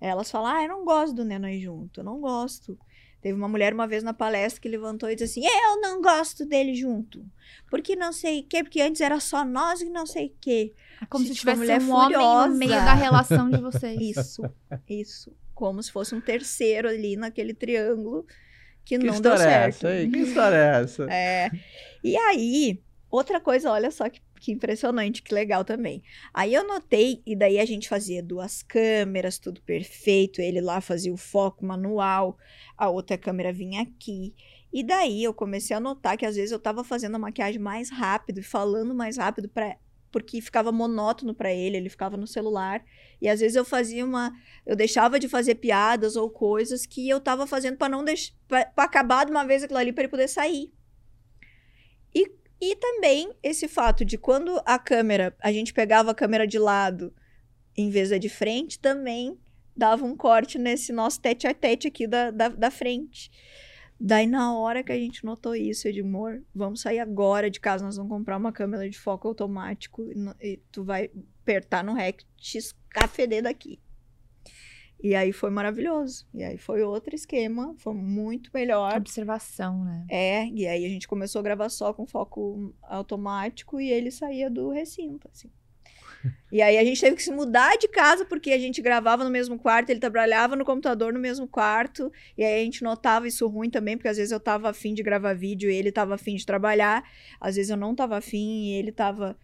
Elas 0.00 0.30
falam, 0.30 0.50
ah, 0.56 0.62
eu 0.62 0.68
não 0.68 0.84
gosto 0.84 1.14
do 1.14 1.24
Neno 1.24 1.46
aí 1.46 1.60
junto, 1.60 2.00
eu 2.00 2.04
não 2.04 2.20
gosto. 2.20 2.76
Teve 3.20 3.34
uma 3.38 3.46
mulher 3.46 3.72
uma 3.72 3.86
vez 3.86 4.02
na 4.02 4.12
palestra 4.12 4.60
que 4.60 4.68
levantou 4.68 5.08
e 5.08 5.14
disse 5.14 5.38
assim: 5.38 5.48
Eu 5.48 5.80
não 5.80 6.02
gosto 6.02 6.44
dele 6.44 6.74
junto. 6.74 7.24
Porque 7.70 7.94
não 7.94 8.12
sei 8.12 8.40
o 8.40 8.44
quê, 8.48 8.64
porque 8.64 8.80
antes 8.80 9.00
era 9.00 9.20
só 9.20 9.44
nós 9.44 9.80
e 9.80 9.88
não 9.88 10.04
sei 10.06 10.26
o 10.26 10.34
quê. 10.40 10.74
É 11.00 11.06
como 11.06 11.24
se 11.24 11.30
a 11.30 11.34
tivesse 11.36 11.58
mulher 11.58 11.80
um 11.82 11.92
homem 11.92 12.14
furiosa. 12.14 12.48
no 12.48 12.56
meio 12.56 12.70
da 12.72 12.94
relação 12.94 13.48
de 13.48 13.60
vocês. 13.60 14.00
Isso, 14.00 14.42
isso. 14.88 15.32
Como 15.62 15.80
se 15.80 15.92
fosse 15.92 16.12
um 16.12 16.20
terceiro 16.20 16.88
ali 16.88 17.14
naquele 17.14 17.54
triângulo 17.54 18.26
que, 18.84 18.98
Que 18.98 18.98
não 18.98 19.20
deu 19.20 19.32
história 19.32 19.44
é 19.44 19.70
certo. 19.70 19.86
essa? 19.86 20.10
Que 20.10 20.18
história 20.18 20.56
é 20.56 20.82
essa? 20.82 21.06
É. 21.08 21.50
E 22.02 22.16
aí, 22.16 22.82
outra 23.08 23.40
coisa, 23.40 23.70
olha 23.70 23.88
só 23.92 24.08
que, 24.10 24.20
que 24.40 24.50
impressionante, 24.50 25.22
que 25.22 25.32
legal 25.32 25.64
também. 25.64 26.02
Aí 26.34 26.52
eu 26.52 26.66
notei, 26.66 27.22
e 27.24 27.36
daí 27.36 27.60
a 27.60 27.64
gente 27.64 27.88
fazia 27.88 28.20
duas 28.20 28.60
câmeras, 28.60 29.38
tudo 29.38 29.62
perfeito. 29.62 30.40
Ele 30.40 30.60
lá 30.60 30.80
fazia 30.80 31.14
o 31.14 31.16
foco 31.16 31.64
manual, 31.64 32.36
a 32.76 32.90
outra 32.90 33.16
câmera 33.16 33.52
vinha 33.52 33.82
aqui. 33.82 34.34
E 34.72 34.82
daí 34.82 35.22
eu 35.22 35.32
comecei 35.32 35.76
a 35.76 35.78
notar 35.78 36.16
que 36.16 36.26
às 36.26 36.34
vezes 36.34 36.50
eu 36.50 36.58
tava 36.58 36.82
fazendo 36.82 37.14
a 37.14 37.20
maquiagem 37.20 37.60
mais 37.60 37.88
rápido 37.88 38.40
e 38.40 38.42
falando 38.42 38.92
mais 38.92 39.16
rápido 39.16 39.48
para 39.48 39.76
porque 40.12 40.40
ficava 40.40 40.70
monótono 40.70 41.34
para 41.34 41.52
ele, 41.52 41.76
ele 41.76 41.88
ficava 41.88 42.16
no 42.16 42.26
celular. 42.26 42.84
E 43.20 43.28
às 43.28 43.40
vezes 43.40 43.56
eu 43.56 43.64
fazia 43.64 44.04
uma, 44.04 44.32
eu 44.66 44.76
deixava 44.76 45.18
de 45.18 45.28
fazer 45.28 45.56
piadas 45.56 46.14
ou 46.14 46.30
coisas 46.30 46.86
que 46.86 47.08
eu 47.08 47.18
tava 47.18 47.46
fazendo 47.46 47.78
para 47.78 47.88
não 47.88 48.04
deixar 48.04 48.34
para 48.46 48.70
acabar 48.76 49.24
de 49.24 49.32
uma 49.32 49.44
vez 49.44 49.62
aquilo 49.64 49.78
ali 49.78 49.92
para 49.92 50.04
ele 50.04 50.10
poder 50.10 50.28
sair. 50.28 50.70
E, 52.14 52.30
e 52.60 52.76
também 52.76 53.32
esse 53.42 53.66
fato 53.66 54.04
de 54.04 54.18
quando 54.18 54.60
a 54.66 54.78
câmera, 54.78 55.34
a 55.40 55.50
gente 55.50 55.72
pegava 55.72 56.10
a 56.10 56.14
câmera 56.14 56.46
de 56.46 56.58
lado 56.58 57.12
em 57.76 57.88
vez 57.88 58.10
da 58.10 58.18
de 58.18 58.28
frente, 58.28 58.78
também 58.78 59.38
dava 59.74 60.04
um 60.04 60.14
corte 60.14 60.58
nesse 60.58 60.92
nosso 60.92 61.20
tete 61.20 61.46
a 61.46 61.54
tete 61.54 61.88
aqui 61.88 62.06
da, 62.06 62.30
da, 62.30 62.48
da 62.48 62.70
frente. 62.70 63.30
Daí, 64.04 64.26
na 64.26 64.52
hora 64.52 64.82
que 64.82 64.90
a 64.90 64.98
gente 64.98 65.24
notou 65.24 65.54
isso, 65.54 65.86
eu 65.86 65.92
de 65.92 66.00
amor, 66.00 66.42
vamos 66.52 66.80
sair 66.80 66.98
agora 66.98 67.48
de 67.48 67.60
casa, 67.60 67.84
nós 67.84 67.96
vamos 67.96 68.10
comprar 68.10 68.36
uma 68.36 68.50
câmera 68.50 68.90
de 68.90 68.98
foco 68.98 69.28
automático 69.28 70.02
e, 70.02 70.54
e 70.54 70.56
tu 70.72 70.82
vai 70.82 71.08
apertar 71.40 71.84
no 71.84 71.94
REC, 71.94 72.24
te 72.36 72.58
escafeder 72.58 73.44
daqui. 73.44 73.78
E 75.00 75.14
aí 75.14 75.32
foi 75.32 75.50
maravilhoso. 75.50 76.26
E 76.34 76.42
aí 76.42 76.58
foi 76.58 76.82
outro 76.82 77.14
esquema, 77.14 77.76
foi 77.78 77.94
muito 77.94 78.50
melhor. 78.52 78.96
Observação, 78.96 79.84
né? 79.84 80.04
É, 80.10 80.46
e 80.48 80.66
aí 80.66 80.84
a 80.84 80.88
gente 80.88 81.06
começou 81.06 81.38
a 81.38 81.42
gravar 81.42 81.68
só 81.68 81.94
com 81.94 82.04
foco 82.04 82.74
automático 82.82 83.80
e 83.80 83.88
ele 83.88 84.10
saía 84.10 84.50
do 84.50 84.70
recinto, 84.70 85.28
assim. 85.32 85.50
E 86.50 86.60
aí 86.60 86.76
a 86.76 86.84
gente 86.84 87.00
teve 87.00 87.16
que 87.16 87.22
se 87.22 87.32
mudar 87.32 87.76
de 87.76 87.88
casa 87.88 88.24
porque 88.24 88.52
a 88.52 88.58
gente 88.58 88.82
gravava 88.82 89.24
no 89.24 89.30
mesmo 89.30 89.58
quarto, 89.58 89.90
ele 89.90 90.00
trabalhava 90.00 90.54
no 90.54 90.64
computador 90.64 91.12
no 91.12 91.18
mesmo 91.18 91.48
quarto, 91.48 92.12
e 92.36 92.44
aí 92.44 92.60
a 92.60 92.64
gente 92.64 92.82
notava 92.82 93.26
isso 93.26 93.46
ruim 93.48 93.70
também, 93.70 93.96
porque 93.96 94.08
às 94.08 94.16
vezes 94.16 94.32
eu 94.32 94.40
tava 94.40 94.70
afim 94.70 94.94
de 94.94 95.02
gravar 95.02 95.34
vídeo 95.34 95.70
e 95.70 95.74
ele 95.74 95.90
tava 95.90 96.14
afim 96.14 96.36
de 96.36 96.44
trabalhar, 96.44 97.02
às 97.40 97.56
vezes 97.56 97.70
eu 97.70 97.76
não 97.76 97.94
tava 97.94 98.16
afim 98.16 98.66
e 98.66 98.74
ele 98.74 98.92
tava 98.92 99.36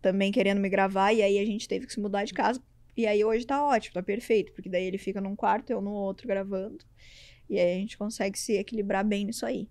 também 0.00 0.32
querendo 0.32 0.60
me 0.60 0.68
gravar, 0.68 1.12
e 1.12 1.22
aí 1.22 1.38
a 1.38 1.44
gente 1.46 1.66
teve 1.68 1.86
que 1.86 1.92
se 1.92 2.00
mudar 2.00 2.24
de 2.24 2.34
casa. 2.34 2.62
E 2.96 3.06
aí 3.06 3.24
hoje 3.24 3.44
tá 3.44 3.64
ótimo, 3.64 3.94
tá 3.94 4.02
perfeito, 4.02 4.52
porque 4.52 4.68
daí 4.68 4.84
ele 4.84 4.98
fica 4.98 5.20
num 5.20 5.34
quarto, 5.34 5.70
eu 5.70 5.80
no 5.80 5.92
outro 5.92 6.28
gravando. 6.28 6.84
E 7.48 7.58
aí 7.58 7.74
a 7.74 7.78
gente 7.78 7.98
consegue 7.98 8.38
se 8.38 8.54
equilibrar 8.56 9.04
bem 9.04 9.24
nisso 9.24 9.44
aí. 9.44 9.68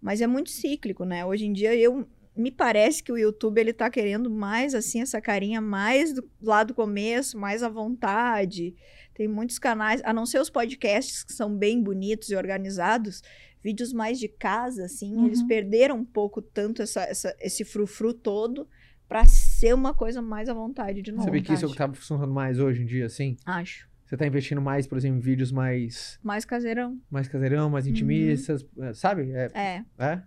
Mas 0.00 0.20
é 0.20 0.26
muito 0.26 0.50
cíclico, 0.50 1.04
né? 1.04 1.24
Hoje 1.24 1.46
em 1.46 1.52
dia 1.52 1.74
eu 1.74 2.06
me 2.36 2.50
parece 2.50 3.02
que 3.02 3.12
o 3.12 3.18
YouTube 3.18 3.58
ele 3.58 3.72
tá 3.72 3.90
querendo 3.90 4.30
mais 4.30 4.74
assim 4.74 5.00
essa 5.02 5.20
carinha 5.20 5.60
mais 5.60 6.14
do, 6.14 6.28
lá 6.40 6.64
do 6.64 6.72
começo, 6.74 7.38
mais 7.38 7.62
à 7.62 7.68
vontade. 7.68 8.74
Tem 9.14 9.28
muitos 9.28 9.58
canais, 9.58 10.00
a 10.04 10.12
não 10.12 10.24
ser 10.24 10.40
os 10.40 10.48
podcasts 10.48 11.22
que 11.22 11.32
são 11.32 11.54
bem 11.54 11.82
bonitos 11.82 12.30
e 12.30 12.36
organizados, 12.36 13.22
vídeos 13.62 13.92
mais 13.92 14.18
de 14.18 14.28
casa 14.28 14.86
assim, 14.86 15.14
Uhum. 15.14 15.26
eles 15.26 15.42
perderam 15.42 15.96
um 15.98 16.04
pouco 16.04 16.40
tanto 16.40 16.80
essa, 16.82 17.02
essa- 17.02 17.36
esse 17.40 17.64
frufru 17.64 18.14
todo 18.14 18.66
pra 19.08 19.26
ser 19.26 19.74
uma 19.74 19.92
coisa 19.92 20.22
mais 20.22 20.48
à 20.48 20.54
vontade 20.54 21.02
de 21.02 21.12
novo. 21.12 21.24
Sabia 21.24 21.42
que 21.42 21.52
isso 21.52 21.64
é 21.66 21.68
o 21.68 21.70
que 21.70 21.76
tá 21.76 21.92
funcionando 21.92 22.32
mais 22.32 22.58
hoje 22.58 22.82
em 22.82 22.86
dia, 22.86 23.04
assim? 23.06 23.36
Acho. 23.44 23.86
Você 24.06 24.16
tá 24.16 24.26
investindo 24.26 24.60
mais, 24.60 24.86
por 24.86 24.96
exemplo, 24.98 25.18
em 25.18 25.20
vídeos 25.20 25.52
mais, 25.52 26.18
Mais 26.22 26.44
caseirão. 26.46 26.98
mais 27.10 27.28
caseirão, 27.28 27.68
mais 27.70 27.86
intimistas, 27.86 28.66
é, 28.78 28.92
sabe? 28.94 29.30
É, 29.32 29.50
É. 29.54 29.84
é? 29.98 30.22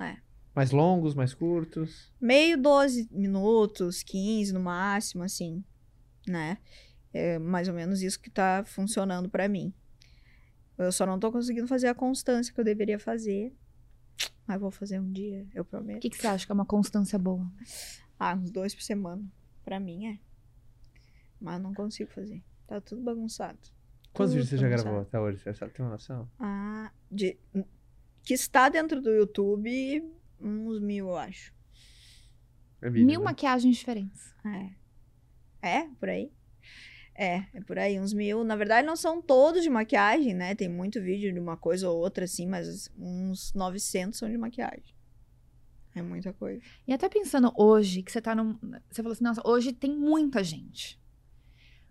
É. 0.00 0.16
Mais 0.58 0.72
longos, 0.72 1.14
mais 1.14 1.32
curtos. 1.32 2.12
meio 2.20 2.60
12 2.60 3.08
minutos, 3.12 4.02
15 4.02 4.52
no 4.52 4.58
máximo, 4.58 5.22
assim, 5.22 5.62
né? 6.26 6.58
É 7.14 7.38
mais 7.38 7.68
ou 7.68 7.74
menos 7.74 8.02
isso 8.02 8.18
que 8.20 8.28
tá 8.28 8.64
funcionando 8.66 9.28
pra 9.28 9.48
mim. 9.48 9.72
Eu 10.76 10.90
só 10.90 11.06
não 11.06 11.16
tô 11.16 11.30
conseguindo 11.30 11.68
fazer 11.68 11.86
a 11.86 11.94
constância 11.94 12.52
que 12.52 12.58
eu 12.58 12.64
deveria 12.64 12.98
fazer. 12.98 13.54
Mas 14.48 14.60
vou 14.60 14.72
fazer 14.72 14.98
um 14.98 15.12
dia, 15.12 15.46
eu 15.54 15.62
O 15.62 15.64
prometo. 15.64 16.00
que, 16.00 16.10
que 16.10 16.16
você 16.16 16.26
acha 16.26 16.44
que 16.44 16.50
é 16.50 16.54
uma 16.54 16.66
constância 16.66 17.16
boa? 17.18 17.46
Ah, 18.18 18.34
uns 18.34 18.50
dois 18.50 18.74
por 18.74 18.82
semana. 18.82 19.22
Pra 19.64 19.78
mim 19.78 20.06
é. 20.06 20.18
Mas 21.40 21.54
eu 21.58 21.62
não 21.62 21.72
consigo 21.72 22.10
fazer. 22.10 22.42
Tá 22.66 22.80
tudo 22.80 23.00
bagunçado. 23.02 23.58
Quantos 24.12 24.34
vídeos 24.34 24.48
você 24.50 24.56
já 24.56 24.62
bagunçado. 24.66 24.84
gravou 24.90 25.02
até 25.02 25.20
hoje? 25.20 25.38
Você 25.38 25.54
sabe, 25.54 25.72
tem 25.72 25.84
uma 25.84 25.92
noção? 25.92 26.28
Ah, 26.40 26.90
de, 27.10 27.38
que 28.24 28.34
está 28.34 28.68
dentro 28.68 29.00
do 29.00 29.10
YouTube, 29.10 30.02
uns 30.40 30.80
mil, 30.80 31.08
eu 31.08 31.16
acho. 31.16 31.52
É 32.80 32.88
vídeo, 32.90 33.06
Mil 33.06 33.20
né? 33.20 33.24
maquiagens 33.24 33.76
diferentes. 33.76 34.34
É. 34.44 35.78
É, 35.80 35.88
por 35.98 36.08
aí. 36.08 36.30
É, 37.14 37.44
é 37.52 37.60
por 37.66 37.78
aí, 37.78 37.98
uns 37.98 38.12
mil. 38.12 38.44
Na 38.44 38.54
verdade, 38.54 38.86
não 38.86 38.94
são 38.94 39.20
todos 39.20 39.62
de 39.62 39.70
maquiagem, 39.70 40.34
né? 40.34 40.54
Tem 40.54 40.68
muito 40.68 41.00
vídeo 41.02 41.32
de 41.32 41.40
uma 41.40 41.56
coisa 41.56 41.90
ou 41.90 41.98
outra, 41.98 42.24
assim, 42.24 42.46
mas 42.46 42.88
uns 42.96 43.52
900 43.54 44.16
são 44.18 44.30
de 44.30 44.38
maquiagem. 44.38 44.94
É 45.96 46.02
muita 46.02 46.32
coisa. 46.32 46.62
E 46.86 46.92
até 46.92 47.08
pensando 47.08 47.52
hoje, 47.56 48.02
que 48.02 48.12
você 48.12 48.20
tá 48.20 48.34
num. 48.34 48.56
Você 48.88 49.02
falou 49.02 49.12
assim, 49.12 49.24
nossa, 49.24 49.42
hoje 49.44 49.72
tem 49.72 49.96
muita 49.96 50.44
gente. 50.44 51.00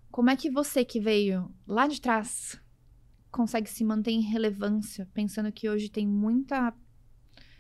Como 0.10 0.30
é 0.30 0.36
que 0.38 0.50
você 0.50 0.86
que 0.86 1.00
veio 1.00 1.54
lá 1.68 1.88
de 1.88 2.00
trás 2.00 2.58
consegue 3.30 3.70
se 3.70 3.84
manter 3.84 4.12
em 4.12 4.22
relevância, 4.22 5.08
pensando 5.14 5.52
que 5.52 5.70
hoje 5.70 5.90
tem 5.90 6.08
muita. 6.08 6.74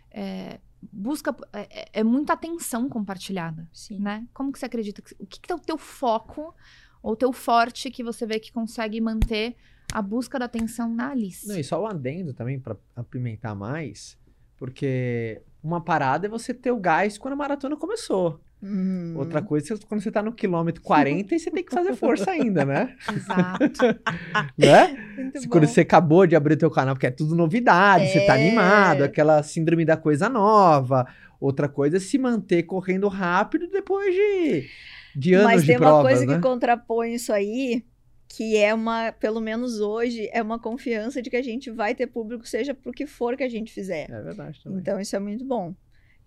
é, 0.09 0.61
busca. 0.91 1.35
É, 1.53 1.81
é- 1.81 1.89
é 1.99 2.03
muita 2.03 2.33
atenção 2.33 2.87
compartilhada, 2.89 3.67
Sim. 3.73 3.99
né? 3.99 4.25
Como 4.33 4.51
que 4.51 4.59
você 4.59 4.65
acredita? 4.65 5.01
que- 5.01 5.15
O 5.19 5.25
que, 5.25 5.39
que 5.39 5.51
é 5.51 5.55
o 5.55 5.59
teu 5.59 5.77
foco 5.77 6.53
ou 7.01 7.13
o 7.13 7.15
teu 7.15 7.31
forte 7.33 7.89
que 7.91 8.03
você 8.03 8.25
vê 8.25 8.39
que 8.39 8.51
consegue 8.51 8.99
manter 9.01 9.55
a 9.93 10.01
busca 10.01 10.37
da 10.37 10.45
atenção 10.45 10.93
na 10.93 11.11
Alice? 11.11 11.47
Não, 11.47 11.57
e 11.57 11.63
só 11.63 11.81
o 11.81 11.85
adendo 11.87 12.33
também, 12.33 12.59
pra 12.59 12.75
apimentar 12.95 13.55
mais, 13.55 14.17
porque 14.57 15.41
uma 15.63 15.81
parada 15.81 16.27
é 16.27 16.29
você 16.29 16.53
ter 16.53 16.71
o 16.71 16.79
gás 16.79 17.17
quando 17.17 17.33
a 17.33 17.37
maratona 17.37 17.75
começou. 17.77 18.39
Hum. 18.61 19.13
Outra 19.15 19.41
coisa 19.41 19.75
é 19.75 19.77
quando 19.87 20.01
você 20.01 20.11
tá 20.11 20.23
no 20.23 20.31
quilômetro 20.33 20.81
40 20.81 21.35
e 21.35 21.39
você 21.39 21.51
tem 21.51 21.63
que 21.63 21.71
fazer 21.71 21.95
força 21.95 22.31
ainda, 22.31 22.65
né? 22.65 22.95
Exato. 23.15 24.01
né? 24.57 25.31
Quando 25.47 25.67
você 25.67 25.81
acabou 25.81 26.25
de 26.25 26.35
abrir 26.35 26.55
o 26.55 26.57
teu 26.57 26.71
canal, 26.71 26.95
porque 26.95 27.05
é 27.07 27.11
tudo 27.11 27.35
novidade, 27.35 28.07
você 28.07 28.25
tá 28.25 28.37
É. 28.37 28.47
animado, 28.47 29.03
aquela 29.03 29.43
síndrome 29.43 29.85
da 29.85 29.95
coisa 29.95 30.27
nova. 30.27 31.05
Outra 31.39 31.69
coisa 31.69 31.97
é 31.97 31.99
se 31.99 32.17
manter 32.17 32.63
correndo 32.63 33.07
rápido 33.07 33.67
depois 33.67 34.13
de, 34.13 34.67
de 35.15 35.33
anos 35.35 35.45
Mas 35.45 35.61
de 35.61 35.67
tem 35.67 35.77
uma 35.77 36.01
coisa 36.01 36.25
né? 36.25 36.35
que 36.35 36.41
contrapõe 36.41 37.13
isso 37.13 37.31
aí, 37.31 37.85
que 38.27 38.57
é 38.57 38.73
uma, 38.73 39.11
pelo 39.11 39.39
menos 39.39 39.79
hoje, 39.79 40.27
é 40.33 40.41
uma 40.41 40.57
confiança 40.59 41.21
de 41.21 41.29
que 41.29 41.35
a 41.35 41.43
gente 41.43 41.69
vai 41.69 41.93
ter 41.93 42.07
público, 42.07 42.47
seja 42.47 42.73
pro 42.73 42.91
que 42.91 43.05
for 43.05 43.37
que 43.37 43.43
a 43.43 43.49
gente 43.49 43.71
fizer. 43.71 44.09
É 44.09 44.21
verdade 44.21 44.59
também. 44.63 44.79
Então, 44.79 44.99
isso 44.99 45.15
é 45.15 45.19
muito 45.19 45.45
bom. 45.45 45.75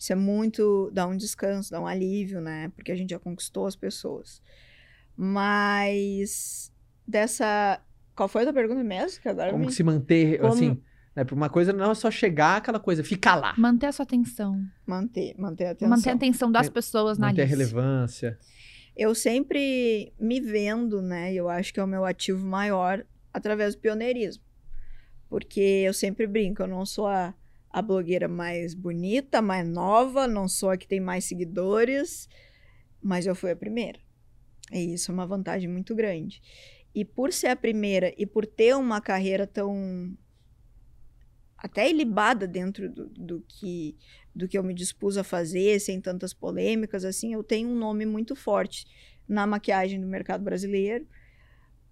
Isso 0.00 0.14
é 0.14 0.16
muito. 0.16 0.90
dá 0.94 1.06
um 1.06 1.14
descanso, 1.14 1.70
dá 1.70 1.78
um 1.78 1.86
alívio, 1.86 2.40
né? 2.40 2.72
Porque 2.74 2.90
a 2.90 2.96
gente 2.96 3.10
já 3.10 3.18
conquistou 3.18 3.66
as 3.66 3.76
pessoas. 3.76 4.40
Mas. 5.14 6.72
dessa. 7.06 7.78
Qual 8.16 8.26
foi 8.28 8.42
a 8.42 8.44
tua 8.46 8.54
pergunta 8.54 8.82
mesmo? 8.82 9.20
Que 9.20 9.28
agora 9.28 9.50
Como 9.50 9.60
me... 9.64 9.66
que 9.68 9.74
se 9.74 9.82
manter, 9.82 10.40
Como- 10.40 10.52
assim, 10.54 10.82
né? 11.14 11.24
Uma 11.32 11.50
coisa 11.50 11.70
não 11.72 11.90
é 11.90 11.94
só 11.94 12.10
chegar 12.10 12.56
aquela 12.56 12.80
coisa, 12.80 13.04
ficar 13.04 13.36
lá. 13.36 13.54
Manter 13.58 13.86
a 13.86 13.92
sua 13.92 14.04
atenção. 14.04 14.58
manter, 14.86 15.34
manter 15.38 15.66
a 15.66 15.70
atenção. 15.72 15.88
Manter 15.90 16.10
a 16.10 16.14
atenção 16.14 16.50
das 16.50 16.68
pessoas 16.70 17.18
na 17.18 17.28
Manter 17.28 17.42
a 17.42 17.46
relevância. 17.46 18.38
Eu 18.96 19.14
sempre 19.14 20.12
me 20.18 20.40
vendo, 20.40 21.00
né? 21.02 21.32
e 21.32 21.36
Eu 21.36 21.48
acho 21.48 21.72
que 21.74 21.80
é 21.80 21.84
o 21.84 21.86
meu 21.86 22.04
ativo 22.04 22.46
maior 22.46 23.04
através 23.32 23.74
do 23.74 23.80
pioneirismo. 23.80 24.42
Porque 25.28 25.60
eu 25.60 25.92
sempre 25.94 26.26
brinco, 26.26 26.62
eu 26.62 26.66
não 26.66 26.84
sou 26.84 27.06
a, 27.06 27.32
a 27.70 27.80
blogueira 27.80 28.28
mais 28.28 28.74
bonita, 28.74 29.40
mais 29.40 29.66
nova, 29.66 30.26
não 30.26 30.48
sou 30.48 30.70
a 30.70 30.76
que 30.76 30.88
tem 30.88 31.00
mais 31.00 31.24
seguidores, 31.24 32.28
mas 33.00 33.26
eu 33.26 33.34
fui 33.34 33.50
a 33.50 33.56
primeira. 33.56 34.00
E 34.72 34.94
isso 34.94 35.10
é 35.10 35.14
uma 35.14 35.26
vantagem 35.26 35.68
muito 35.68 35.94
grande. 35.94 36.42
E 36.94 37.04
por 37.04 37.32
ser 37.32 37.48
a 37.48 37.56
primeira 37.56 38.12
e 38.18 38.26
por 38.26 38.44
ter 38.44 38.74
uma 38.74 39.00
carreira 39.00 39.46
tão 39.46 40.16
até 41.56 41.88
ilibada 41.88 42.46
dentro 42.46 42.90
do, 42.90 43.06
do 43.08 43.44
que 43.46 43.96
do 44.34 44.48
que 44.48 44.56
eu 44.56 44.62
me 44.62 44.72
dispus 44.72 45.16
a 45.16 45.24
fazer, 45.24 45.78
sem 45.80 46.00
tantas 46.00 46.32
polêmicas, 46.32 47.04
assim, 47.04 47.34
eu 47.34 47.42
tenho 47.42 47.68
um 47.68 47.74
nome 47.74 48.06
muito 48.06 48.36
forte 48.36 48.86
na 49.28 49.46
maquiagem 49.46 50.00
do 50.00 50.06
mercado 50.06 50.42
brasileiro, 50.42 51.06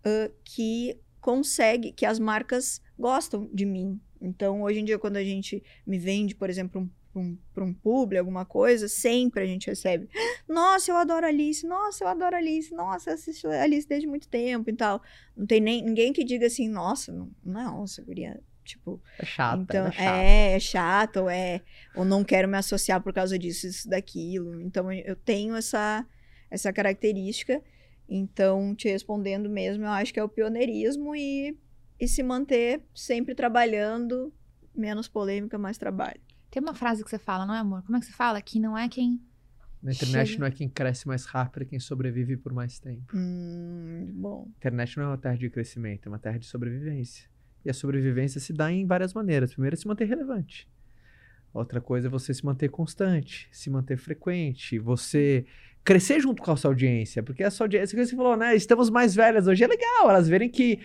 ãh, 0.05 0.31
que 0.45 0.99
consegue, 1.21 1.93
que 1.93 2.07
as 2.07 2.19
marcas 2.19 2.81
gostam 2.99 3.51
de 3.53 3.67
mim, 3.67 4.01
Então, 4.21 4.63
hoje 4.63 4.81
em 4.81 4.85
dia, 4.85 4.99
quando 4.99 5.17
a 5.17 5.25
gente 5.25 5.63
me 5.87 5.99
vende, 5.99 6.35
por 6.35 6.51
exemplo, 6.51 6.81
um 6.81 6.89
para 7.13 7.23
um, 7.23 7.39
pra 7.55 7.65
um 7.65 7.73
publi, 7.75 8.19
alguma 8.19 8.45
coisa, 8.45 8.89
sempre 8.89 9.43
a 9.43 9.47
gente 9.47 9.67
recebe. 9.67 10.09
Nossa, 10.49 10.91
eu 10.91 10.97
adoro 10.97 11.27
Alice, 11.27 11.67
nossa, 11.67 12.05
eu 12.05 12.09
adoro 12.09 12.37
Alice, 12.37 12.73
nossa, 12.73 13.11
eu 13.11 13.15
assisto 13.15 13.49
Alice 13.49 13.89
desde 13.89 14.07
muito 14.07 14.29
tempo 14.29 14.71
e 14.71 14.73
tal. 14.73 15.03
Não 15.37 15.47
tem 15.47 15.61
nem 15.61 15.83
ninguém 15.83 16.13
que 16.13 16.25
diga 16.25 16.47
assim, 16.47 16.69
nossa, 16.69 17.13
não, 17.13 17.31
nossa, 17.45 18.03
guria, 18.03 18.41
tipo. 18.65 19.03
É 19.19 19.25
chato, 19.25 19.63
então, 19.63 19.87
é 19.87 19.93
chato. 19.93 20.05
é, 20.05 20.53
é 20.53 20.61
chato, 20.61 21.17
ou 21.21 21.31
é. 21.31 21.63
Ou 21.97 22.05
não 22.05 22.23
quero 22.23 22.49
me 22.49 22.57
associar 22.57 23.03
por 23.03 23.13
causa 23.13 23.39
disso, 23.39 23.67
isso, 23.67 23.89
daquilo. 23.89 24.61
Então, 24.61 24.93
eu 24.93 25.17
tenho 25.17 25.57
essa, 25.57 26.07
essa 26.51 26.73
característica. 26.73 27.63
Então, 28.09 28.75
te 28.75 28.89
respondendo 28.89 29.51
mesmo, 29.51 29.85
eu 29.85 29.91
acho 29.91 30.15
que 30.15 30.21
é 30.21 30.25
o 30.25 30.29
pioneirismo 30.29 31.15
e, 31.15 31.59
e 32.01 32.07
se 32.07 32.23
manter 32.23 32.83
sempre 32.95 33.35
trabalhando, 33.35 34.33
menos 34.75 35.09
polêmica, 35.09 35.59
mais 35.59 35.79
trabalho. 35.79 36.21
Tem 36.51 36.63
uma 36.63 36.75
frase 36.75 37.05
que 37.05 37.11
você 37.11 37.19
fala, 37.19 37.45
não 37.45 37.55
é, 37.55 37.59
amor? 37.59 37.83
Como 37.83 37.97
é 37.97 38.01
que 38.01 38.07
você 38.07 38.13
fala? 38.13 38.41
Que 38.41 38.59
não 38.59 38.77
é 38.77 38.89
quem. 38.89 39.21
Na 39.83 39.93
internet 39.93 40.29
Chega. 40.29 40.41
não 40.41 40.47
é 40.47 40.51
quem 40.51 40.69
cresce 40.69 41.07
mais 41.07 41.25
rápido, 41.25 41.63
é 41.63 41.67
quem 41.67 41.79
sobrevive 41.79 42.37
por 42.37 42.53
mais 42.53 42.81
tempo. 42.81 43.17
Hum, 43.17 44.11
bom. 44.15 44.47
A 44.47 44.57
internet 44.57 44.97
não 44.97 45.05
é 45.05 45.07
uma 45.09 45.19
terra 45.19 45.37
de 45.37 45.49
crescimento, 45.51 46.07
é 46.07 46.09
uma 46.09 46.19
terra 46.19 46.39
de 46.39 46.47
sobrevivência. 46.47 47.29
E 47.65 47.71
a 47.71 47.75
sobrevivência 47.75 48.41
se 48.41 48.53
dá 48.53 48.73
em 48.73 48.87
várias 48.87 49.13
maneiras. 49.13 49.53
Primeiro 49.53 49.75
é 49.75 49.77
se 49.77 49.87
manter 49.87 50.07
relevante. 50.07 50.69
Outra 51.53 51.81
coisa 51.81 52.09
é 52.09 52.11
você 52.11 52.35
se 52.35 52.45
manter 52.45 52.69
constante, 52.69 53.49
se 53.53 53.71
manter 53.71 53.97
frequente, 53.97 54.79
você 54.79 55.47
crescer 55.85 56.21
junto 56.21 56.43
com 56.43 56.51
a 56.51 56.57
sua 56.57 56.71
audiência, 56.71 57.23
porque 57.23 57.43
a 57.43 57.51
sua 57.51 57.65
audiência, 57.65 57.97
que 57.97 58.05
você 58.05 58.15
falou, 58.15 58.37
né, 58.37 58.55
estamos 58.55 58.91
mais 58.91 59.15
velhas 59.15 59.47
hoje, 59.47 59.65
é 59.65 59.67
legal 59.67 60.11
elas 60.11 60.29
verem 60.29 60.49
que 60.49 60.79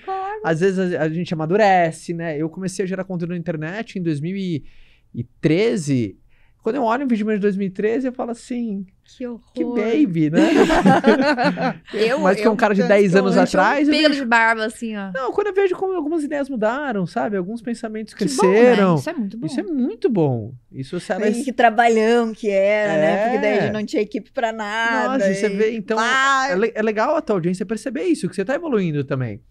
às 0.44 0.62
vezes 0.62 0.94
a, 0.96 1.04
a 1.04 1.10
gente 1.10 1.34
amadurece, 1.34 2.14
né? 2.14 2.38
Eu 2.38 2.50
comecei 2.50 2.86
a 2.86 2.88
gerar 2.88 3.04
conteúdo 3.04 3.32
na 3.32 3.38
internet 3.38 4.00
em 4.00 4.04
2013. 4.04 6.18
Quando 6.64 6.78
eu 6.78 6.84
olho 6.84 7.04
um 7.04 7.08
vídeo 7.10 7.26
meu 7.26 7.36
de 7.36 7.42
2013, 7.42 8.08
eu 8.08 8.14
falo 8.14 8.32
assim, 8.32 8.86
Que 9.04 9.28
horror. 9.28 9.42
que 9.54 9.66
baby, 9.66 10.30
né? 10.30 10.40
Eu- 11.94 12.20
Mas 12.20 12.40
que 12.40 12.48
é 12.48 12.50
um 12.50 12.56
cara 12.56 12.74
de 12.74 12.84
10 12.84 13.16
anos 13.16 13.36
atrás, 13.38 13.86
eu 13.88 13.94
Pelo 13.94 14.08
vejo 14.10 14.22
de 14.24 14.26
barba, 14.26 14.66
assim, 14.66 14.96
ó. 14.96 15.12
Não, 15.14 15.32
quando 15.34 15.48
eu 15.48 15.54
vejo 15.54 15.76
como 15.76 15.94
algumas 15.94 16.24
ideias 16.24 16.50
mudaram, 16.50 17.06
sabe? 17.06 17.36
Alguns 17.36 17.62
pensamentos 17.62 18.14
Que 18.14 18.24
bom, 18.26 18.30
cresceram. 18.38 18.94
né? 18.94 19.00
Isso 19.00 19.10
é 19.10 19.14
muito 19.14 19.38
bom. 19.38 19.46
Isso 19.46 19.60
é 19.60 19.64
muito 19.64 20.10
bom. 20.10 20.54
Isso. 20.72 20.98
E 20.98 21.44
que 21.44 21.52
trabalhão 21.52 22.34
que 22.34 22.50
era, 22.50 22.94
né? 22.94 23.24
Porque 23.26 23.38
daí 23.40 23.52
a 23.52 23.56
É. 23.56 23.62
gente 23.64 23.74
não 23.74 23.86
tinha 23.86 24.02
equipe 24.02 24.32
pra 24.32 24.54
nada. 24.54 25.18
Nossa, 25.18 25.32
e 25.32 25.36
você 25.36 25.50
vê, 25.50 25.76
então, 25.76 26.00
é, 26.02 26.72
é 26.76 26.82
legal 26.82 27.16
a 27.18 27.22
tua 27.22 27.36
audiência 27.36 27.66
perceber 27.66 28.04
isso, 28.04 28.30
que 28.30 28.36
você 28.36 28.46
tá 28.46 28.56
evoluindo 28.56 29.04
também. 29.04 29.42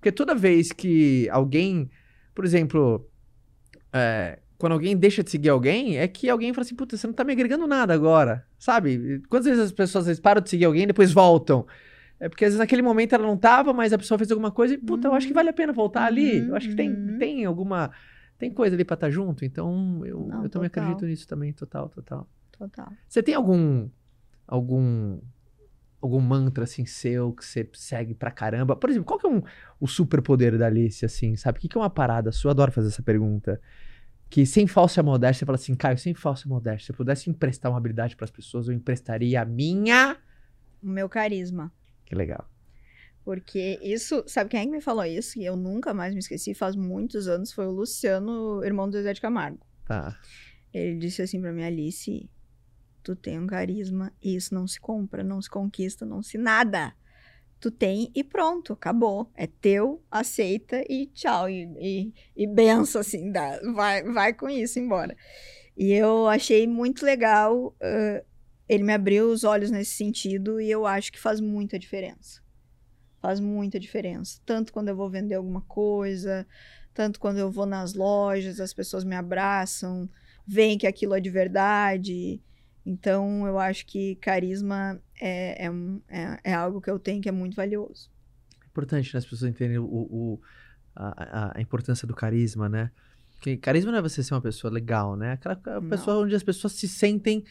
Porque 0.00 0.10
toda 0.10 0.34
vez 0.34 0.72
que 0.72 1.28
alguém, 1.30 1.88
por 2.34 2.44
exemplo, 2.44 3.08
é, 3.92 4.38
quando 4.58 4.72
alguém 4.72 4.96
deixa 4.96 5.22
de 5.22 5.30
seguir 5.30 5.48
alguém, 5.50 5.98
é 5.98 6.06
que 6.08 6.28
alguém 6.28 6.52
fala 6.54 6.64
assim, 6.64 6.74
puta, 6.74 6.96
você 6.96 7.06
não 7.06 7.14
tá 7.14 7.24
me 7.24 7.32
agregando 7.32 7.66
nada 7.66 7.92
agora, 7.94 8.46
sabe? 8.58 9.22
Quantas 9.28 9.46
vezes 9.46 9.64
as 9.64 9.72
pessoas 9.72 10.06
vezes, 10.06 10.20
param 10.20 10.40
de 10.40 10.48
seguir 10.50 10.64
alguém 10.64 10.84
e 10.84 10.86
depois 10.86 11.12
voltam? 11.12 11.66
É 12.18 12.28
porque 12.28 12.44
às 12.44 12.48
vezes 12.48 12.58
naquele 12.58 12.80
momento 12.82 13.14
ela 13.14 13.26
não 13.26 13.36
tava, 13.36 13.72
mas 13.74 13.92
a 13.92 13.98
pessoa 13.98 14.16
fez 14.16 14.30
alguma 14.30 14.50
coisa 14.50 14.72
e, 14.74 14.78
puta, 14.78 15.08
eu 15.08 15.14
acho 15.14 15.26
que 15.26 15.34
vale 15.34 15.50
a 15.50 15.52
pena 15.52 15.72
voltar 15.72 16.04
ali. 16.04 16.46
Eu 16.48 16.56
acho 16.56 16.68
que 16.70 16.74
tem, 16.74 16.90
Uhum. 16.90 17.18
tem 17.18 17.44
alguma... 17.44 17.90
Tem 18.38 18.50
coisa 18.50 18.74
ali 18.76 18.84
pra 18.84 18.94
estar 18.94 19.10
junto, 19.10 19.44
então 19.44 20.00
eu, 20.04 20.26
Não, 20.26 20.44
eu 20.44 20.48
também 20.50 20.68
total. 20.68 20.84
acredito 20.84 21.06
nisso 21.06 21.26
também, 21.26 21.52
total, 21.54 21.88
total. 21.88 22.28
Total. 22.58 22.90
Você 23.08 23.22
tem 23.22 23.34
algum 23.34 23.88
algum 24.46 25.18
algum 26.00 26.20
mantra 26.20 26.64
assim 26.64 26.84
seu 26.86 27.32
que 27.32 27.44
você 27.44 27.68
segue 27.72 28.14
pra 28.14 28.30
caramba? 28.30 28.76
Por 28.76 28.90
exemplo, 28.90 29.06
qual 29.06 29.18
que 29.18 29.26
é 29.26 29.30
um, 29.30 29.42
o 29.80 29.86
superpoder 29.88 30.56
da 30.58 30.66
Alice 30.66 31.04
assim, 31.04 31.34
sabe? 31.36 31.58
O 31.58 31.60
que 31.62 31.68
que 31.68 31.76
é 31.76 31.80
uma 31.80 31.90
parada 31.90 32.30
sua? 32.30 32.48
Eu 32.48 32.52
adoro 32.52 32.72
fazer 32.72 32.88
essa 32.88 33.02
pergunta. 33.02 33.60
Que 34.28 34.44
sem 34.44 34.66
falsa 34.66 35.02
modéstia, 35.02 35.40
você 35.40 35.46
fala 35.46 35.56
assim, 35.56 35.74
Caio, 35.74 35.98
sem 35.98 36.14
falsa 36.14 36.48
modéstia, 36.48 36.86
se 36.86 36.92
eu 36.92 36.96
pudesse 36.96 37.30
emprestar 37.30 37.70
uma 37.70 37.78
habilidade 37.78 38.16
pras 38.16 38.30
pessoas, 38.30 38.68
eu 38.68 38.74
emprestaria 38.74 39.40
a 39.40 39.44
minha. 39.44 40.16
O 40.82 40.88
meu 40.88 41.08
carisma. 41.08 41.72
Que 42.04 42.14
legal. 42.14 42.48
Porque 43.24 43.78
isso, 43.82 44.22
sabe 44.26 44.50
quem 44.50 44.60
é 44.60 44.64
que 44.64 44.70
me 44.70 44.80
falou 44.80 45.04
isso? 45.04 45.38
E 45.38 45.44
eu 45.44 45.56
nunca 45.56 45.92
mais 45.92 46.12
me 46.12 46.20
esqueci, 46.20 46.54
faz 46.54 46.76
muitos 46.76 47.26
anos, 47.26 47.52
foi 47.52 47.66
o 47.66 47.72
Luciano, 47.72 48.64
irmão 48.64 48.88
do 48.88 48.92
Zezé 48.92 49.12
de 49.12 49.20
Camargo. 49.20 49.58
Tá. 49.84 50.16
Ele 50.72 50.96
disse 50.98 51.22
assim 51.22 51.40
pra 51.40 51.52
mim, 51.52 51.64
Alice, 51.64 52.30
tu 53.02 53.16
tem 53.16 53.38
um 53.38 53.46
carisma 53.46 54.12
e 54.22 54.36
isso 54.36 54.54
não 54.54 54.66
se 54.66 54.80
compra, 54.80 55.24
não 55.24 55.40
se 55.40 55.50
conquista, 55.50 56.04
não 56.04 56.22
se 56.22 56.38
nada. 56.38 56.94
Tu 57.58 57.70
tem 57.70 58.10
e 58.14 58.22
pronto, 58.22 58.72
acabou. 58.72 59.30
É 59.34 59.46
teu, 59.46 60.02
aceita 60.10 60.84
e 60.88 61.06
tchau. 61.06 61.48
E, 61.48 61.64
e, 61.78 62.14
e 62.36 62.46
benção, 62.46 63.00
assim, 63.00 63.30
dá, 63.32 63.60
vai, 63.74 64.02
vai 64.02 64.34
com 64.34 64.48
isso 64.48 64.78
embora. 64.78 65.16
E 65.76 65.92
eu 65.92 66.26
achei 66.28 66.66
muito 66.66 67.04
legal, 67.04 67.74
ãh, 67.82 68.22
ele 68.68 68.82
me 68.82 68.92
abriu 68.92 69.30
os 69.30 69.44
olhos 69.44 69.70
nesse 69.70 69.92
sentido 69.92 70.60
e 70.60 70.70
eu 70.70 70.86
acho 70.86 71.12
que 71.12 71.18
faz 71.18 71.40
muita 71.40 71.78
diferença. 71.78 72.40
Faz 73.20 73.40
muita 73.40 73.78
diferença. 73.78 74.40
Tanto 74.44 74.72
quando 74.72 74.88
eu 74.88 74.96
vou 74.96 75.08
vender 75.08 75.34
alguma 75.34 75.60
coisa, 75.62 76.46
tanto 76.92 77.20
quando 77.20 77.38
eu 77.38 77.50
vou 77.50 77.66
nas 77.66 77.94
lojas, 77.94 78.60
as 78.60 78.72
pessoas 78.72 79.04
me 79.04 79.14
abraçam, 79.14 80.08
veem 80.46 80.78
que 80.78 80.86
aquilo 80.86 81.14
é 81.14 81.20
de 81.20 81.30
verdade. 81.30 82.40
Então, 82.86 83.44
eu 83.46 83.58
acho 83.58 83.84
que 83.84 84.14
carisma 84.16 85.00
é, 85.20 85.66
é, 85.66 85.70
é, 86.08 86.40
é 86.44 86.54
algo 86.54 86.80
que 86.80 86.88
eu 86.88 86.98
tenho 87.00 87.20
que 87.20 87.28
é 87.28 87.32
muito 87.32 87.56
valioso. 87.56 88.08
É 88.62 88.66
importante 88.66 89.12
né, 89.12 89.18
as 89.18 89.24
pessoas 89.24 89.50
entenderem 89.50 89.78
o, 89.78 89.84
o- 89.84 90.40
a, 90.94 91.58
a- 91.58 91.60
importância 91.60 92.06
do 92.06 92.14
carisma, 92.14 92.68
né? 92.68 92.90
Porque 93.34 93.56
carisma 93.56 93.90
não 93.90 93.98
é 93.98 94.02
você 94.02 94.22
ser 94.22 94.34
uma 94.34 94.40
pessoa 94.40 94.72
legal, 94.72 95.16
né? 95.16 95.32
Aquela 95.32 95.60
Não. 95.80 95.88
pessoa 95.88 96.18
onde 96.24 96.34
as 96.34 96.42
pessoas 96.44 96.74
se 96.74 96.86
sentem 96.88 97.44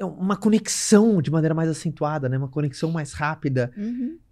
uma 0.00 0.36
conexão 0.36 1.20
de 1.22 1.30
maneira 1.30 1.54
mais 1.54 1.68
acentuada, 1.68 2.28
né? 2.28 2.36
Uma 2.36 2.48
conexão 2.48 2.90
mais 2.90 3.12
rápida. 3.12 3.72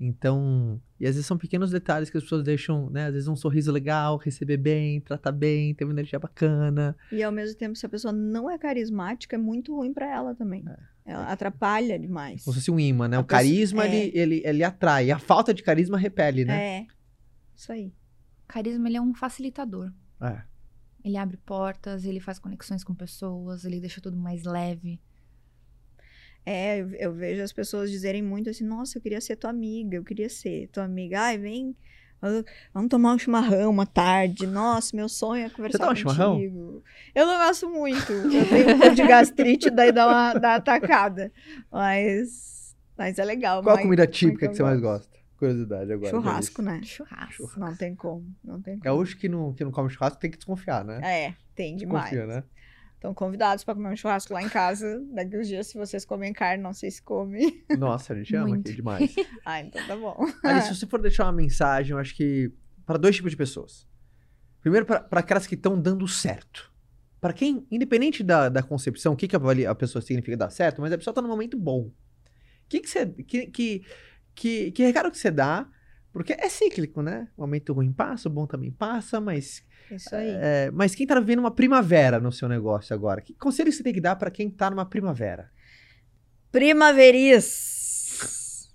Então, 0.01 0.81
e 0.99 1.07
às 1.07 1.15
vezes 1.15 1.27
são 1.27 1.39
pequenos 1.39 1.71
detalhes 1.71 2.11
que 2.11 2.17
as 2.17 2.23
pessoas 2.23 2.43
deixam, 2.43 2.91
né? 2.91 3.07
Às 3.07 3.13
vezes 3.13 3.29
um 3.29 3.37
sorriso 3.37 3.71
legal, 3.73 4.17
receber 4.17 4.57
bem, 4.57 5.01
tratar 5.01 5.33
bem, 5.33 5.75
ter 5.75 5.85
uma 5.85 5.93
energia 5.93 6.19
bacana. 6.19 6.97
E 7.13 7.23
ao 7.23 7.33
mesmo 7.33 7.57
tempo, 7.57 7.77
se 7.77 7.87
a 7.87 7.89
pessoa 7.89 8.13
não 8.13 8.51
é 8.51 8.59
carismática, 8.59 9.37
é 9.37 9.39
muito 9.39 9.75
ruim 9.75 9.93
pra 9.93 10.07
ela 10.11 10.35
também. 10.35 10.65
Ela 11.05 11.31
atrapalha 11.31 11.99
demais. 11.99 12.43
Como 12.45 12.55
se 12.55 12.61
fosse 12.61 12.71
um 12.71 12.81
imã, 12.81 13.07
né? 13.09 13.17
A 13.17 13.21
O 13.21 13.25
pessoa- 13.25 13.39
carisma, 13.43 13.85
é. 13.85 13.95
ele, 14.07 14.19
ele, 14.19 14.43
ele 14.45 14.65
atrai. 14.65 15.11
A 15.11 15.19
falta 15.19 15.53
de 15.53 15.63
carisma 15.63 15.99
repele, 15.99 16.45
né? 16.45 16.79
É. 16.81 16.87
Isso 17.55 17.71
aí. 17.71 17.93
Carisma, 18.49 18.89
ele 18.89 18.97
é 18.97 19.01
um 19.03 19.15
facilitador. 19.15 19.93
É. 20.21 20.43
Ele 21.05 21.17
abre 21.19 21.37
portas, 21.37 22.05
ele 22.05 22.19
faz 22.19 22.39
conexões 22.39 22.83
com 22.83 22.95
pessoas, 22.95 23.65
ele 23.65 23.79
deixa 23.79 24.01
tudo 24.01 24.17
mais 24.17 24.45
leve. 24.45 24.99
É, 26.47 26.81
eu, 26.81 26.91
eu 26.95 27.13
vejo 27.13 27.43
as 27.43 27.53
pessoas 27.53 27.91
dizerem 27.91 28.23
muito 28.23 28.51
assim, 28.51 28.65
nossa, 28.65 28.99
eu 28.99 29.03
queria 29.03 29.21
ser 29.21 29.37
tua 29.37 29.51
amiga, 29.51 29.97
eu 29.97 30.05
queria 30.05 30.29
ser 30.29 30.69
tua 30.69 30.85
amiga. 30.85 31.21
Ai, 31.21 31.39
vem, 31.39 31.77
vamos 32.73 32.89
tomar 32.89 33.15
um 33.15 33.19
chimarrão 33.19 33.71
uma 33.71 33.87
tarde. 33.87 34.47
Nossa, 34.47 34.95
meu 34.97 35.09
sonho 35.09 35.47
é 35.47 35.51
conversar 35.51 35.79
toma 35.79 35.95
chimarrão? 35.95 36.35
contigo. 36.35 36.83
Eu 37.15 37.27
não 37.27 37.39
gosto 37.47 37.69
muito. 37.69 38.13
Eu 38.13 38.49
tenho 38.49 38.77
um 38.77 38.79
pouco 38.79 38.95
de 38.95 39.07
gastrite, 39.07 39.71
daí 39.71 39.93
dá 39.93 40.07
uma, 40.07 40.35
dá 40.35 40.49
uma 40.49 40.57
atacada. 40.57 41.33
Mas, 41.71 42.75
mas 42.97 43.19
é 43.19 43.25
legal. 43.25 43.63
Qual 43.63 43.77
a 43.77 43.81
comida 43.83 44.07
típica 44.07 44.49
que 44.49 44.55
você 44.55 44.63
mais 44.63 44.81
gosta? 44.81 45.14
Curiosidade 45.39 45.93
agora. 45.93 46.11
Churrasco, 46.11 46.63
né? 46.63 46.81
Churrasco. 46.83 47.33
Churrasco. 47.33 47.61
Não 47.61 47.77
tem 47.77 47.95
como, 47.95 48.35
não 48.43 48.61
tem 48.63 48.75
como. 48.75 48.85
Gaúcho 48.85 49.17
que 49.17 49.29
não, 49.29 49.53
que 49.53 49.65
não 49.65 49.71
come 49.73 49.91
churrasco 49.91 50.19
tem 50.21 50.31
que 50.31 50.37
desconfiar, 50.37 50.85
né? 50.85 51.01
É, 51.03 51.35
tem 51.55 51.77
demais. 51.77 52.11
Desconfia, 52.11 52.27
né? 52.27 52.45
Estão 52.95 53.13
convidados 53.13 53.65
para 53.65 53.75
comer 53.75 53.89
um 53.93 53.97
churrasco 53.97 54.33
lá 54.33 54.43
em 54.43 54.49
casa. 54.49 54.99
Daqui 55.13 55.37
uns 55.37 55.47
dias, 55.49 55.67
se 55.67 55.77
vocês 55.77 56.05
comem 56.07 56.33
carne, 56.33 56.63
não 56.63 56.73
sei 56.73 56.91
se 56.91 57.03
come. 57.03 57.63
Nossa, 57.79 58.15
a 58.15 58.17
gente 58.17 58.35
ama 58.35 58.49
Muito. 58.49 58.67
aqui 58.69 58.77
demais. 58.77 59.15
Ah, 59.45 59.61
então 59.61 59.87
tá 59.87 59.95
bom. 59.97 60.17
Alice, 60.43 60.69
se 60.69 60.77
você 60.77 60.87
for 60.87 61.01
deixar 61.03 61.25
uma 61.25 61.33
mensagem, 61.33 61.93
eu 61.93 61.99
acho 61.99 62.15
que 62.17 62.51
para 62.87 62.97
dois 62.97 63.15
tipos 63.17 63.31
de 63.31 63.37
pessoas. 63.37 63.87
Primeiro, 64.63 64.87
para 64.87 65.07
aquelas 65.21 65.47
que 65.47 65.55
estão 65.55 65.79
dando 65.79 66.09
certo. 66.09 66.73
Para 67.21 67.35
quem, 67.35 67.67
independente 67.71 68.23
da, 68.23 68.49
da 68.49 68.63
concepção, 68.63 69.13
o 69.13 69.17
que, 69.17 69.29
que 69.29 69.37
avalia- 69.37 69.71
a 69.71 69.75
pessoa 69.75 70.01
significa 70.01 70.37
dar 70.37 70.49
certo, 70.51 70.81
mas 70.81 70.91
a 70.93 70.97
pessoa 70.97 71.13
tá 71.13 71.21
num 71.21 71.29
momento 71.29 71.59
bom. 71.59 71.83
O 71.89 71.93
que 72.69 72.81
que 72.81 72.89
você. 72.89 73.07
Que, 73.07 73.47
que, 73.49 73.85
que, 74.35 74.71
que 74.73 74.85
recado 74.85 75.11
que 75.11 75.19
você 75.19 75.31
dá? 75.31 75.67
Porque 76.13 76.33
é 76.33 76.49
cíclico, 76.49 77.03
né? 77.03 77.29
O 77.37 77.41
momento 77.43 77.73
ruim 77.73 77.93
passa, 77.93 78.29
o 78.29 78.33
bom 78.33 78.47
também 78.47 78.71
passa, 78.71 79.21
mas. 79.21 79.65
Isso 79.91 80.15
aí. 80.15 80.29
é, 80.31 80.71
mas 80.73 80.95
quem 80.95 81.07
tá 81.07 81.19
vivendo 81.19 81.41
uma 81.41 81.51
primavera 81.51 82.21
no 82.21 82.31
seu 82.31 82.49
negócio 82.49 82.95
agora? 82.95 83.21
Que 83.21 83.35
conselho 83.35 83.73
você 83.73 83.83
tem 83.83 83.93
que 83.93 84.01
dar 84.01 84.17
para 84.17 84.31
quem 84.31 84.49
tá 84.49 84.71
numa 84.71 84.87
primavera? 84.87 85.51
Primaveris. 86.53 87.83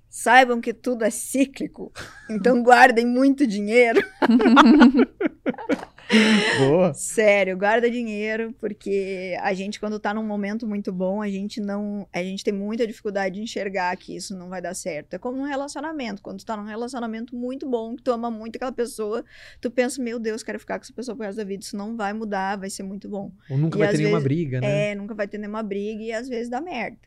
Saibam 0.10 0.60
que 0.60 0.74
tudo 0.74 1.06
é 1.06 1.10
cíclico. 1.10 1.94
Então 2.30 2.62
guardem 2.64 3.06
muito 3.06 3.48
dinheiro. 3.48 4.02
Boa. 6.58 6.94
Sério, 6.94 7.58
guarda 7.58 7.90
dinheiro, 7.90 8.54
porque 8.60 9.38
a 9.42 9.54
gente, 9.54 9.80
quando 9.80 10.00
tá 10.00 10.14
num 10.14 10.24
momento 10.26 10.66
muito 10.68 10.92
bom, 10.92 11.22
a 11.22 11.30
gente 11.30 11.62
não. 11.62 12.08
A 12.12 12.24
gente 12.24 12.44
tem 12.44 12.54
muita 12.54 12.88
dificuldade 12.88 13.36
de 13.36 13.42
enxergar 13.42 13.96
que 13.96 14.16
isso 14.16 14.36
não 14.36 14.50
vai 14.50 14.62
dar 14.62 14.74
certo. 14.74 15.14
É 15.14 15.18
como 15.20 15.40
um 15.40 15.44
relacionamento. 15.46 16.22
Quando 16.22 16.40
tu 16.40 16.46
tá 16.46 16.58
num 16.58 16.64
relacionamento 16.66 17.36
muito 17.36 17.70
bom, 17.70 17.96
que 17.96 18.04
tu 18.04 18.12
ama 18.12 18.32
muito 18.32 18.56
aquela 18.56 18.72
pessoa, 18.72 19.24
tu 19.62 19.70
pensa, 19.70 20.02
meu 20.02 20.20
Deus, 20.20 20.42
quero 20.42 20.60
ficar 20.60 20.80
com 20.80 20.84
essa 20.84 20.94
pessoa 20.94 21.16
pro 21.16 21.26
resto 21.26 21.38
da 21.38 21.44
vida. 21.44 21.64
Isso 21.64 21.78
não 21.78 21.96
vai 21.96 22.12
mudar, 22.12 22.58
vai 22.58 22.70
ser 22.70 22.84
muito 22.84 23.08
bom. 23.08 23.32
Ou 23.50 23.58
nunca 23.58 23.78
E 23.78 23.80
vai 23.80 23.92
ter 23.92 23.98
nenhuma 24.00 24.18
vezes- 24.20 24.24
briga, 24.24 24.62
né? 24.62 24.92
É, 24.92 24.96
nunca 24.96 25.14
vai 25.14 25.28
ter 25.28 25.38
nenhuma 25.38 25.62
briga 25.62 26.02
e 26.02 26.12
às 26.12 26.28
vezes 26.28 26.50
dá 26.50 26.60
merda. 26.60 26.98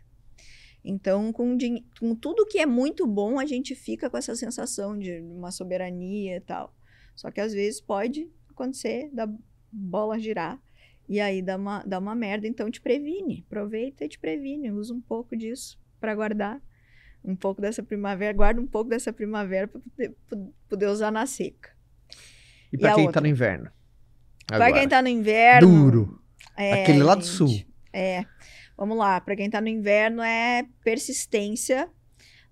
Então, 0.85 1.33
com, 1.33 1.57
com 2.01 2.15
tudo 2.15 2.47
que 2.47 2.59
é 2.59 2.67
muito 2.67 3.07
bom, 3.07 3.39
a 3.39 3.47
gente 3.47 3.75
fica 3.75 4.11
com 4.11 4.17
essa 4.17 4.35
sensação 4.35 4.99
de 4.99 5.21
uma 5.21 5.51
soberania 5.53 6.37
e 6.37 6.41
tal. 6.41 6.75
Só 7.15 7.31
que 7.31 7.41
às 7.41 7.53
vezes 7.53 7.81
pode 7.81 8.29
acontecer 8.53 9.11
da 9.13 9.29
bola 9.71 10.19
girar 10.19 10.61
e 11.09 11.21
aí 11.21 11.43
dá 11.43 11.57
uma, 11.57 11.83
dá 11.85 11.99
uma 11.99 12.15
merda. 12.15 12.47
Então, 12.47 12.71
te 12.71 12.81
previne. 12.81 13.45
Aproveita 13.47 14.05
e 14.05 14.09
te 14.09 14.19
previne. 14.19 14.71
Usa 14.71 14.95
um 14.95 15.01
pouco 15.01 15.37
disso 15.37 15.79
para 16.01 16.15
guardar 16.15 16.61
um 17.25 17.37
pouco 17.37 17.61
dessa 17.61 17.83
primavera. 17.83 18.33
Guarda 18.33 18.61
um 18.61 18.67
pouco 18.67 18.89
dessa 18.89 19.13
primavera 19.13 19.69
para 19.69 19.81
poder, 19.81 20.17
poder 20.69 20.87
usar 20.87 21.11
na 21.11 21.27
seca. 21.27 21.71
E 22.73 22.79
pra 22.79 22.91
e 22.91 22.93
a 22.93 22.95
quem 22.95 23.05
tá 23.05 23.09
outra? 23.09 23.21
no 23.21 23.27
inverno? 23.29 23.71
Para 24.47 24.73
quem 24.73 24.89
tá 24.89 25.03
no 25.03 25.09
inverno. 25.09 25.69
Duro. 25.69 26.23
É, 26.57 26.83
Aquele 26.83 27.03
lá 27.03 27.15
do 27.15 27.25
sul. 27.25 27.63
É. 27.93 28.25
Vamos 28.77 28.97
lá, 28.97 29.21
para 29.21 29.37
quem 29.37 29.51
tá 29.51 29.61
no 29.61 29.69
inverno 29.69 30.23
é 30.23 30.67
persistência. 30.83 31.89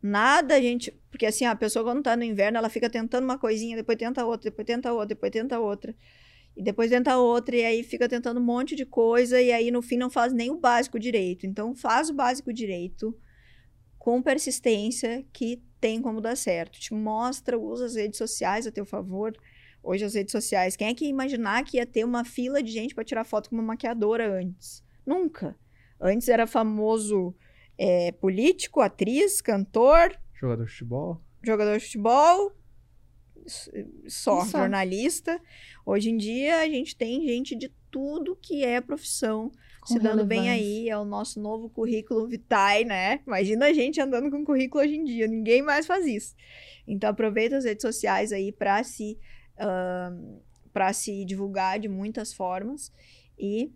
Nada 0.02 0.54
a 0.54 0.60
gente, 0.60 0.90
porque 1.10 1.26
assim, 1.26 1.44
a 1.44 1.54
pessoa 1.54 1.84
quando 1.84 2.02
tá 2.02 2.16
no 2.16 2.24
inverno, 2.24 2.58
ela 2.58 2.70
fica 2.70 2.88
tentando 2.88 3.24
uma 3.24 3.38
coisinha, 3.38 3.76
depois 3.76 3.98
tenta 3.98 4.24
outra, 4.24 4.50
depois 4.50 4.66
tenta 4.66 4.92
outra, 4.92 5.08
depois 5.08 5.30
tenta 5.30 5.58
outra. 5.58 5.94
E 6.56 6.62
depois 6.62 6.90
tenta 6.90 7.16
outra 7.16 7.56
e 7.56 7.64
aí 7.64 7.82
fica 7.82 8.08
tentando 8.08 8.40
um 8.40 8.42
monte 8.42 8.74
de 8.74 8.84
coisa 8.84 9.40
e 9.40 9.52
aí 9.52 9.70
no 9.70 9.82
fim 9.82 9.96
não 9.96 10.10
faz 10.10 10.32
nem 10.32 10.50
o 10.50 10.58
básico 10.58 10.98
direito. 10.98 11.46
Então 11.46 11.74
faz 11.74 12.10
o 12.10 12.14
básico 12.14 12.52
direito 12.52 13.16
com 13.98 14.22
persistência 14.22 15.24
que 15.32 15.62
tem 15.80 16.02
como 16.02 16.20
dar 16.20 16.36
certo. 16.36 16.80
Te 16.80 16.92
mostra, 16.92 17.58
usa 17.58 17.86
as 17.86 17.94
redes 17.94 18.18
sociais 18.18 18.66
a 18.66 18.72
teu 18.72 18.84
favor. 18.84 19.32
Hoje 19.82 20.04
as 20.04 20.14
redes 20.14 20.32
sociais, 20.32 20.76
quem 20.76 20.88
é 20.88 20.94
que 20.94 21.04
ia 21.04 21.10
imaginar 21.10 21.64
que 21.64 21.76
ia 21.76 21.86
ter 21.86 22.04
uma 22.04 22.24
fila 22.24 22.62
de 22.62 22.70
gente 22.70 22.94
para 22.94 23.04
tirar 23.04 23.24
foto 23.24 23.48
com 23.48 23.56
uma 23.56 23.62
maquiadora 23.62 24.30
antes? 24.30 24.82
Nunca. 25.06 25.56
Antes 26.00 26.28
era 26.28 26.46
famoso 26.46 27.34
é, 27.82 28.12
político, 28.12 28.82
atriz, 28.82 29.40
cantor, 29.40 30.14
Jogador 30.34 30.64
de 30.66 30.70
futebol. 30.70 31.20
jogador 31.42 31.78
de 31.78 31.84
futebol, 31.84 32.52
só, 34.06 34.44
só. 34.44 34.58
jornalista. 34.58 35.40
Hoje 35.86 36.10
em 36.10 36.16
dia 36.18 36.58
a 36.60 36.66
gente 36.66 36.94
tem 36.94 37.26
gente 37.26 37.56
de 37.56 37.70
tudo 37.90 38.36
que 38.36 38.62
é 38.64 38.80
profissão 38.82 39.50
Com 39.80 39.94
se 39.94 39.98
dando 39.98 40.24
bem 40.26 40.42
relevância. 40.42 40.66
aí. 40.66 40.88
É 40.90 40.98
o 40.98 41.04
nosso 41.06 41.40
novo 41.40 41.70
currículo 41.70 42.28
vitae, 42.28 42.84
né? 42.84 43.20
Imagina 43.26 43.66
a 43.66 43.72
gente 43.72 43.98
andando 44.00 44.30
com 44.30 44.44
currículo 44.44 44.84
hoje 44.84 44.96
em 44.96 45.04
dia. 45.04 45.26
Ninguém 45.26 45.62
mais 45.62 45.86
faz 45.86 46.04
isso. 46.06 46.34
Então 46.86 47.08
aproveita 47.10 47.56
as 47.56 47.64
redes 47.64 47.82
sociais 47.82 48.30
aí 48.32 48.52
para 48.52 48.84
se 48.84 49.18
para 50.72 50.92
se 50.92 51.24
divulgar 51.24 51.78
de 51.78 51.88
muitas 51.88 52.32
formas 52.32 52.90
e 53.38 53.72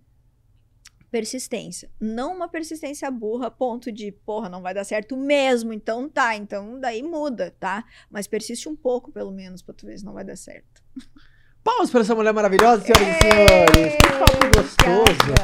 persistência. 1.15 1.89
Não 2.01 2.35
uma 2.35 2.49
persistência 2.49 3.09
burra, 3.09 3.49
ponto 3.49 3.93
de, 3.93 4.11
porra, 4.11 4.49
não 4.49 4.61
vai 4.61 4.75
dar 4.75 4.83
certo 4.83 5.17
mesmo, 5.17 5.73
então 5.73 6.09
tá, 6.09 6.35
então 6.35 6.81
daí 6.81 7.05
muda, 7.05 7.55
tá? 7.61 7.85
Mas 8.11 8.27
persiste 8.27 8.69
um 8.69 8.75
pouco, 8.75 9.13
pelo 9.13 9.31
menos, 9.31 9.63
pra 9.63 9.73
tu 9.73 9.87
ver 9.87 9.97
se 9.97 10.05
não 10.05 10.13
vai 10.13 10.25
dar 10.25 10.35
certo. 10.35 10.83
Palmas 11.63 11.89
para 11.89 12.01
essa 12.01 12.17
mulher 12.17 12.35
maravilhosa, 12.35 12.83
senhoras 12.83 13.17
e 13.17 13.21
senhores. 13.23 13.95
Que 13.95 14.13
papo 14.19 14.59
gostoso. 14.59 15.35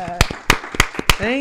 Hein? 1.24 1.40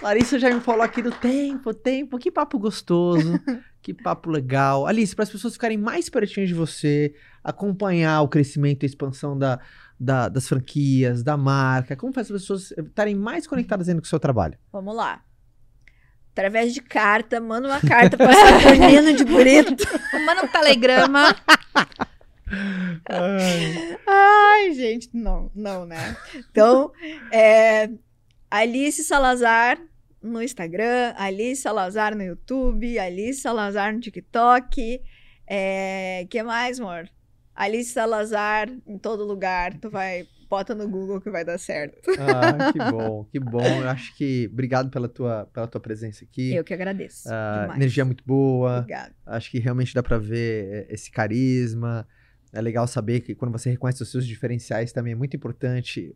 Larissa 0.00 0.38
já 0.38 0.54
me 0.54 0.60
falou 0.60 0.82
aqui 0.82 1.02
do 1.02 1.10
tempo, 1.10 1.74
tempo. 1.74 2.16
Que 2.16 2.30
papo 2.30 2.56
gostoso. 2.60 3.40
que 3.82 3.92
papo 3.92 4.30
legal. 4.30 4.86
Alice, 4.86 5.16
para 5.16 5.24
as 5.24 5.30
pessoas 5.30 5.54
ficarem 5.54 5.78
mais 5.78 6.08
pertinhas 6.08 6.48
de 6.48 6.54
você, 6.54 7.12
acompanhar 7.42 8.22
o 8.22 8.28
crescimento 8.28 8.84
e 8.84 8.86
a 8.86 8.88
expansão 8.88 9.36
da, 9.36 9.58
da- 9.98 10.28
das 10.28 10.48
franquias, 10.48 11.22
da 11.22 11.36
marca, 11.36 11.96
como 11.96 12.12
faz 12.12 12.30
as 12.30 12.40
pessoas 12.40 12.70
estarem 12.72 13.14
mais 13.14 13.46
conectadas 13.46 13.86
dentro 13.86 14.02
com 14.02 14.06
o 14.06 14.08
seu 14.08 14.20
trabalho? 14.20 14.58
Vamos 14.72 14.94
lá. 14.96 15.22
Através 16.32 16.74
de 16.74 16.80
carta, 16.82 17.40
manda 17.40 17.68
uma 17.68 17.80
carta 17.80 18.16
pra 18.16 18.32
Saturnino 18.32 19.12
de 19.16 19.24
Brito. 19.24 19.84
Manda 20.26 20.44
um 20.44 20.48
telegrama. 20.48 21.34
Ai, 24.06 24.72
gente, 24.74 25.10
não, 25.12 25.50
não, 25.54 25.84
né? 25.86 26.16
Então, 26.50 26.92
é, 27.32 27.88
Alice 28.50 29.02
Salazar 29.04 29.78
no 30.22 30.42
Instagram, 30.42 31.14
Alice 31.16 31.62
Salazar 31.62 32.16
no 32.16 32.22
YouTube, 32.22 32.98
Alice 32.98 33.40
Salazar 33.40 33.92
no 33.92 34.00
TikTok. 34.00 35.00
É, 35.46 36.26
que 36.30 36.42
mais, 36.42 36.80
amor? 36.80 37.08
Alice 37.54 37.92
Salazar 37.92 38.68
em 38.86 38.98
todo 38.98 39.24
lugar. 39.24 39.78
Tu 39.78 39.88
vai, 39.88 40.26
bota 40.48 40.74
no 40.74 40.88
Google 40.88 41.20
que 41.20 41.30
vai 41.30 41.44
dar 41.44 41.58
certo. 41.58 42.10
Ah, 42.18 42.72
que 42.72 42.78
bom, 42.90 43.24
que 43.24 43.38
bom. 43.40 43.64
Eu 43.64 43.88
acho 43.88 44.14
que 44.16 44.48
obrigado 44.52 44.90
pela 44.90 45.08
tua, 45.08 45.46
pela 45.52 45.66
tua 45.66 45.80
presença 45.80 46.24
aqui. 46.24 46.54
Eu 46.54 46.64
que 46.64 46.74
agradeço. 46.74 47.28
Ah, 47.30 47.72
energia 47.76 48.04
muito 48.04 48.24
boa. 48.26 48.78
Obrigada. 48.78 49.14
Acho 49.24 49.50
que 49.50 49.58
realmente 49.58 49.94
dá 49.94 50.02
pra 50.02 50.18
ver 50.18 50.88
eh, 50.88 50.94
esse 50.94 51.10
carisma. 51.10 52.06
É 52.52 52.60
legal 52.60 52.86
saber 52.86 53.20
que 53.20 53.34
quando 53.34 53.52
você 53.52 53.70
reconhece 53.70 54.02
os 54.02 54.10
seus 54.10 54.26
diferenciais 54.26 54.92
também 54.92 55.12
é 55.12 55.16
muito 55.16 55.36
importante. 55.36 56.14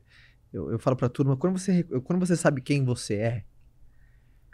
Eu, 0.52 0.72
eu 0.72 0.78
falo 0.78 0.96
pra 0.96 1.08
turma, 1.08 1.36
quando 1.36 1.58
você, 1.58 1.82
quando 2.04 2.18
você 2.18 2.36
sabe 2.36 2.60
quem 2.60 2.84
você 2.84 3.14
é, 3.14 3.44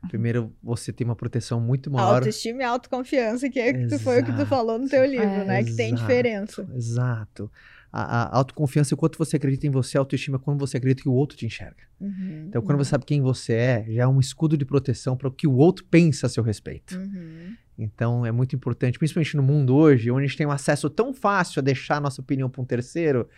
primeiro 0.09 0.53
você 0.63 0.93
tem 0.93 1.05
uma 1.07 1.17
proteção 1.17 1.61
muito 1.61 1.91
maior. 1.91 2.17
Autoestima 2.17 2.63
e 2.63 2.65
autoconfiança, 2.65 3.49
que, 3.49 3.59
é 3.61 3.73
que 3.73 3.87
tu 3.89 3.99
foi 3.99 4.21
o 4.21 4.25
que 4.25 4.31
tu 4.31 4.37
Exato. 4.37 4.49
falou 4.49 4.79
no 4.79 4.89
teu 4.89 5.05
livro, 5.05 5.25
É. 5.27 5.45
né? 5.45 5.65
Que 5.65 5.75
tem 5.75 5.89
Exato. 5.89 6.03
diferença. 6.03 6.69
Exato. 6.75 7.51
A, 7.93 8.23
a 8.25 8.37
autoconfiança, 8.39 8.95
o 8.95 8.99
quanto 8.99 9.17
você 9.17 9.37
acredita 9.37 9.67
em 9.69 9.71
você, 9.71 9.97
a 9.97 10.01
autoestima, 10.01 10.37
é 10.37 10.41
quando 10.41 10.59
você 10.59 10.77
acredita 10.79 11.03
que 11.03 11.09
o 11.09 11.13
outro 11.13 11.37
te 11.39 11.47
enxerga. 11.47 11.85
Uhum, 12.01 12.47
Então, 12.49 12.61
quando 12.61 12.79
você 12.79 12.91
sabe 12.91 13.05
quem 13.05 13.23
você 13.23 13.53
é, 13.53 13.85
já 13.89 14.03
é 14.03 14.07
um 14.07 14.19
escudo 14.19 14.57
de 14.57 14.65
proteção 14.65 15.17
para 15.17 15.29
o 15.29 15.31
que 15.31 15.47
o 15.47 15.53
outro 15.55 15.85
pensa 15.89 16.27
a 16.27 16.29
seu 16.29 16.43
respeito. 16.43 16.97
Uhum. 16.97 17.55
Então 17.79 18.25
é 18.27 18.31
muito 18.33 18.55
importante, 18.55 18.99
principalmente 18.99 19.37
no 19.37 19.43
mundo 19.43 19.75
hoje, 19.77 20.11
onde 20.11 20.25
a 20.25 20.27
gente 20.27 20.37
tem 20.37 20.47
um 20.47 20.51
acesso 20.51 20.89
tão 20.91 21.13
fácil 21.15 21.61
a 21.61 21.63
deixar 21.63 21.97
a 21.97 22.01
nossa 22.01 22.21
opinião 22.21 22.49
para 22.51 22.61
um 22.63 22.65
terceiro. 22.65 23.29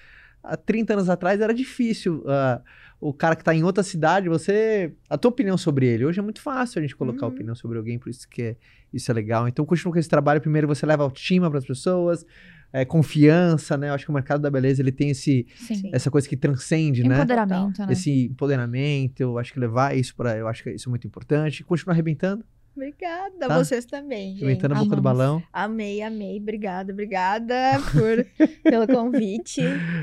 Há 0.42 0.56
30 0.56 0.92
anos 0.94 1.08
atrás 1.10 1.40
era 1.40 1.52
difícil. 1.54 2.22
ah, 2.26 2.60
o 3.00 3.12
cara 3.12 3.36
que 3.36 3.42
está 3.42 3.54
em 3.54 3.62
outra 3.62 3.82
cidade, 3.82 4.28
você. 4.28 4.92
A 5.08 5.18
tua 5.18 5.30
opinião 5.30 5.56
sobre 5.58 5.86
ele. 5.86 6.04
Hoje 6.04 6.18
é 6.18 6.22
muito 6.22 6.40
fácil 6.40 6.78
a 6.78 6.82
gente 6.82 6.96
colocar 6.96 7.26
Uhum. 7.26 7.32
opinião 7.32 7.54
sobre 7.54 7.76
alguém, 7.78 7.98
por 7.98 8.08
isso 8.08 8.28
que 8.28 8.42
é, 8.42 8.56
isso 8.92 9.10
é 9.10 9.14
legal. 9.14 9.46
Então 9.46 9.64
continua 9.66 9.92
com 9.92 9.98
esse 9.98 10.08
trabalho. 10.08 10.40
Primeiro 10.40 10.66
você 10.66 10.86
leva 10.86 11.02
autoestima 11.02 11.50
para 11.50 11.58
as 11.58 11.66
pessoas, 11.66 12.24
é, 12.72 12.84
confiança, 12.84 13.76
né? 13.76 13.90
Eu 13.90 13.94
acho 13.94 14.04
que 14.04 14.10
o 14.10 14.14
mercado 14.14 14.40
da 14.40 14.50
beleza 14.50 14.80
ele 14.82 14.92
tem 14.92 15.10
esse, 15.10 15.46
Sim. 15.56 15.90
Essa 15.92 16.10
coisa 16.10 16.28
que 16.28 16.36
transcende, 16.36 17.02
né? 17.04 17.16
Empoderamento, 17.16 17.80
né? 17.82 17.92
Esse 17.92 18.26
empoderamento, 18.26 19.20
eu 19.20 19.38
acho 19.38 19.52
que 19.52 19.60
levar 19.60 19.96
isso 19.96 20.14
para, 20.16 20.36
eu 20.36 20.48
acho 20.48 20.62
que 20.62 20.70
isso 20.70 20.88
é 20.88 20.90
muito 20.90 21.06
importante. 21.06 21.62
Continua 21.64 21.92
arrebentando, 21.92 22.44
Obrigada, 22.76 23.48
Tá. 23.48 23.58
vocês 23.64 23.86
também, 23.86 24.32
gente. 24.34 24.44
arrebentando 24.44 24.74
a 24.74 24.78
boca 24.84 24.96
do 24.96 25.02
balão. 25.02 25.42
Amei, 25.52 26.02
amei. 26.02 26.38
Obrigada, 26.38 26.92
obrigada 26.92 27.54
por, 27.90 28.46
pelo 28.62 28.86
convite. 28.86 29.62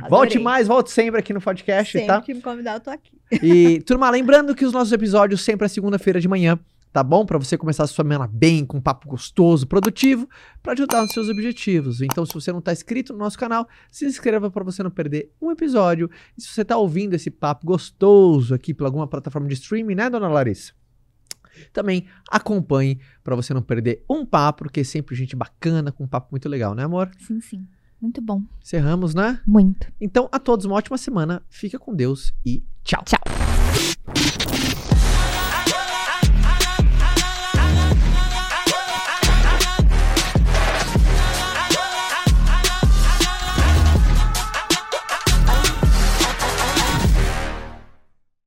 Volte 0.09 0.33
Adorei. 0.37 0.43
mais, 0.43 0.67
volte 0.67 0.91
sempre 0.91 1.19
aqui 1.19 1.31
no 1.33 1.39
podcast, 1.41 1.91
Sempre 1.91 2.07
tá? 2.07 2.21
que 2.21 2.33
me 2.33 2.41
convidar, 2.41 2.73
eu 2.75 2.79
tô 2.79 2.89
aqui. 2.89 3.11
E, 3.41 3.79
turma, 3.81 4.09
lembrando 4.09 4.55
que 4.55 4.65
os 4.65 4.73
nossos 4.73 4.91
episódios 4.91 5.41
sempre 5.41 5.65
é 5.65 5.69
segunda-feira 5.69 6.19
de 6.19 6.27
manhã, 6.27 6.57
tá 6.91 7.03
bom? 7.03 7.25
Pra 7.25 7.37
você 7.37 7.57
começar 7.57 7.83
a 7.83 7.87
sua 7.87 8.03
semana 8.03 8.27
bem, 8.31 8.65
com 8.65 8.77
um 8.77 8.81
papo 8.81 9.07
gostoso, 9.07 9.65
produtivo, 9.67 10.27
pra 10.61 10.73
ajudar 10.73 11.01
nos 11.03 11.11
seus 11.11 11.29
objetivos. 11.29 12.01
Então, 12.01 12.25
se 12.25 12.33
você 12.33 12.51
não 12.51 12.61
tá 12.61 12.71
inscrito 12.73 13.13
no 13.13 13.19
nosso 13.19 13.37
canal, 13.37 13.67
se 13.91 14.05
inscreva 14.05 14.49
pra 14.51 14.63
você 14.63 14.81
não 14.83 14.91
perder 14.91 15.31
um 15.41 15.51
episódio. 15.51 16.09
E 16.37 16.41
se 16.41 16.47
você 16.49 16.65
tá 16.65 16.75
ouvindo 16.77 17.13
esse 17.15 17.29
papo 17.31 17.65
gostoso 17.65 18.53
aqui 18.53 18.73
por 18.73 18.85
alguma 18.85 19.07
plataforma 19.07 19.47
de 19.47 19.53
streaming, 19.55 19.95
né, 19.95 20.09
dona 20.09 20.27
Larissa? 20.27 20.73
Também 21.71 22.05
acompanhe 22.29 22.99
pra 23.23 23.35
você 23.35 23.53
não 23.53 23.61
perder 23.61 24.03
um 24.09 24.25
papo, 24.25 24.63
porque 24.63 24.81
é 24.81 24.83
sempre 24.83 25.15
gente 25.15 25.35
bacana, 25.35 25.91
com 25.91 26.03
um 26.03 26.07
papo 26.07 26.29
muito 26.31 26.47
legal, 26.49 26.73
né, 26.73 26.83
amor? 26.83 27.11
Sim, 27.19 27.39
sim. 27.41 27.67
Muito 28.01 28.21
bom. 28.21 28.41
Encerramos, 28.61 29.15
né? 29.15 29.39
Muito. 29.47 29.87
Então, 29.99 30.27
a 30.31 30.37
todos 30.37 30.65
uma 30.65 30.75
ótima 30.75 30.97
semana. 30.97 31.41
Fica 31.49 31.79
com 31.79 31.95
Deus 31.95 32.33
e 32.45 32.61
tchau. 32.83 33.01
Tchau. 33.05 34.62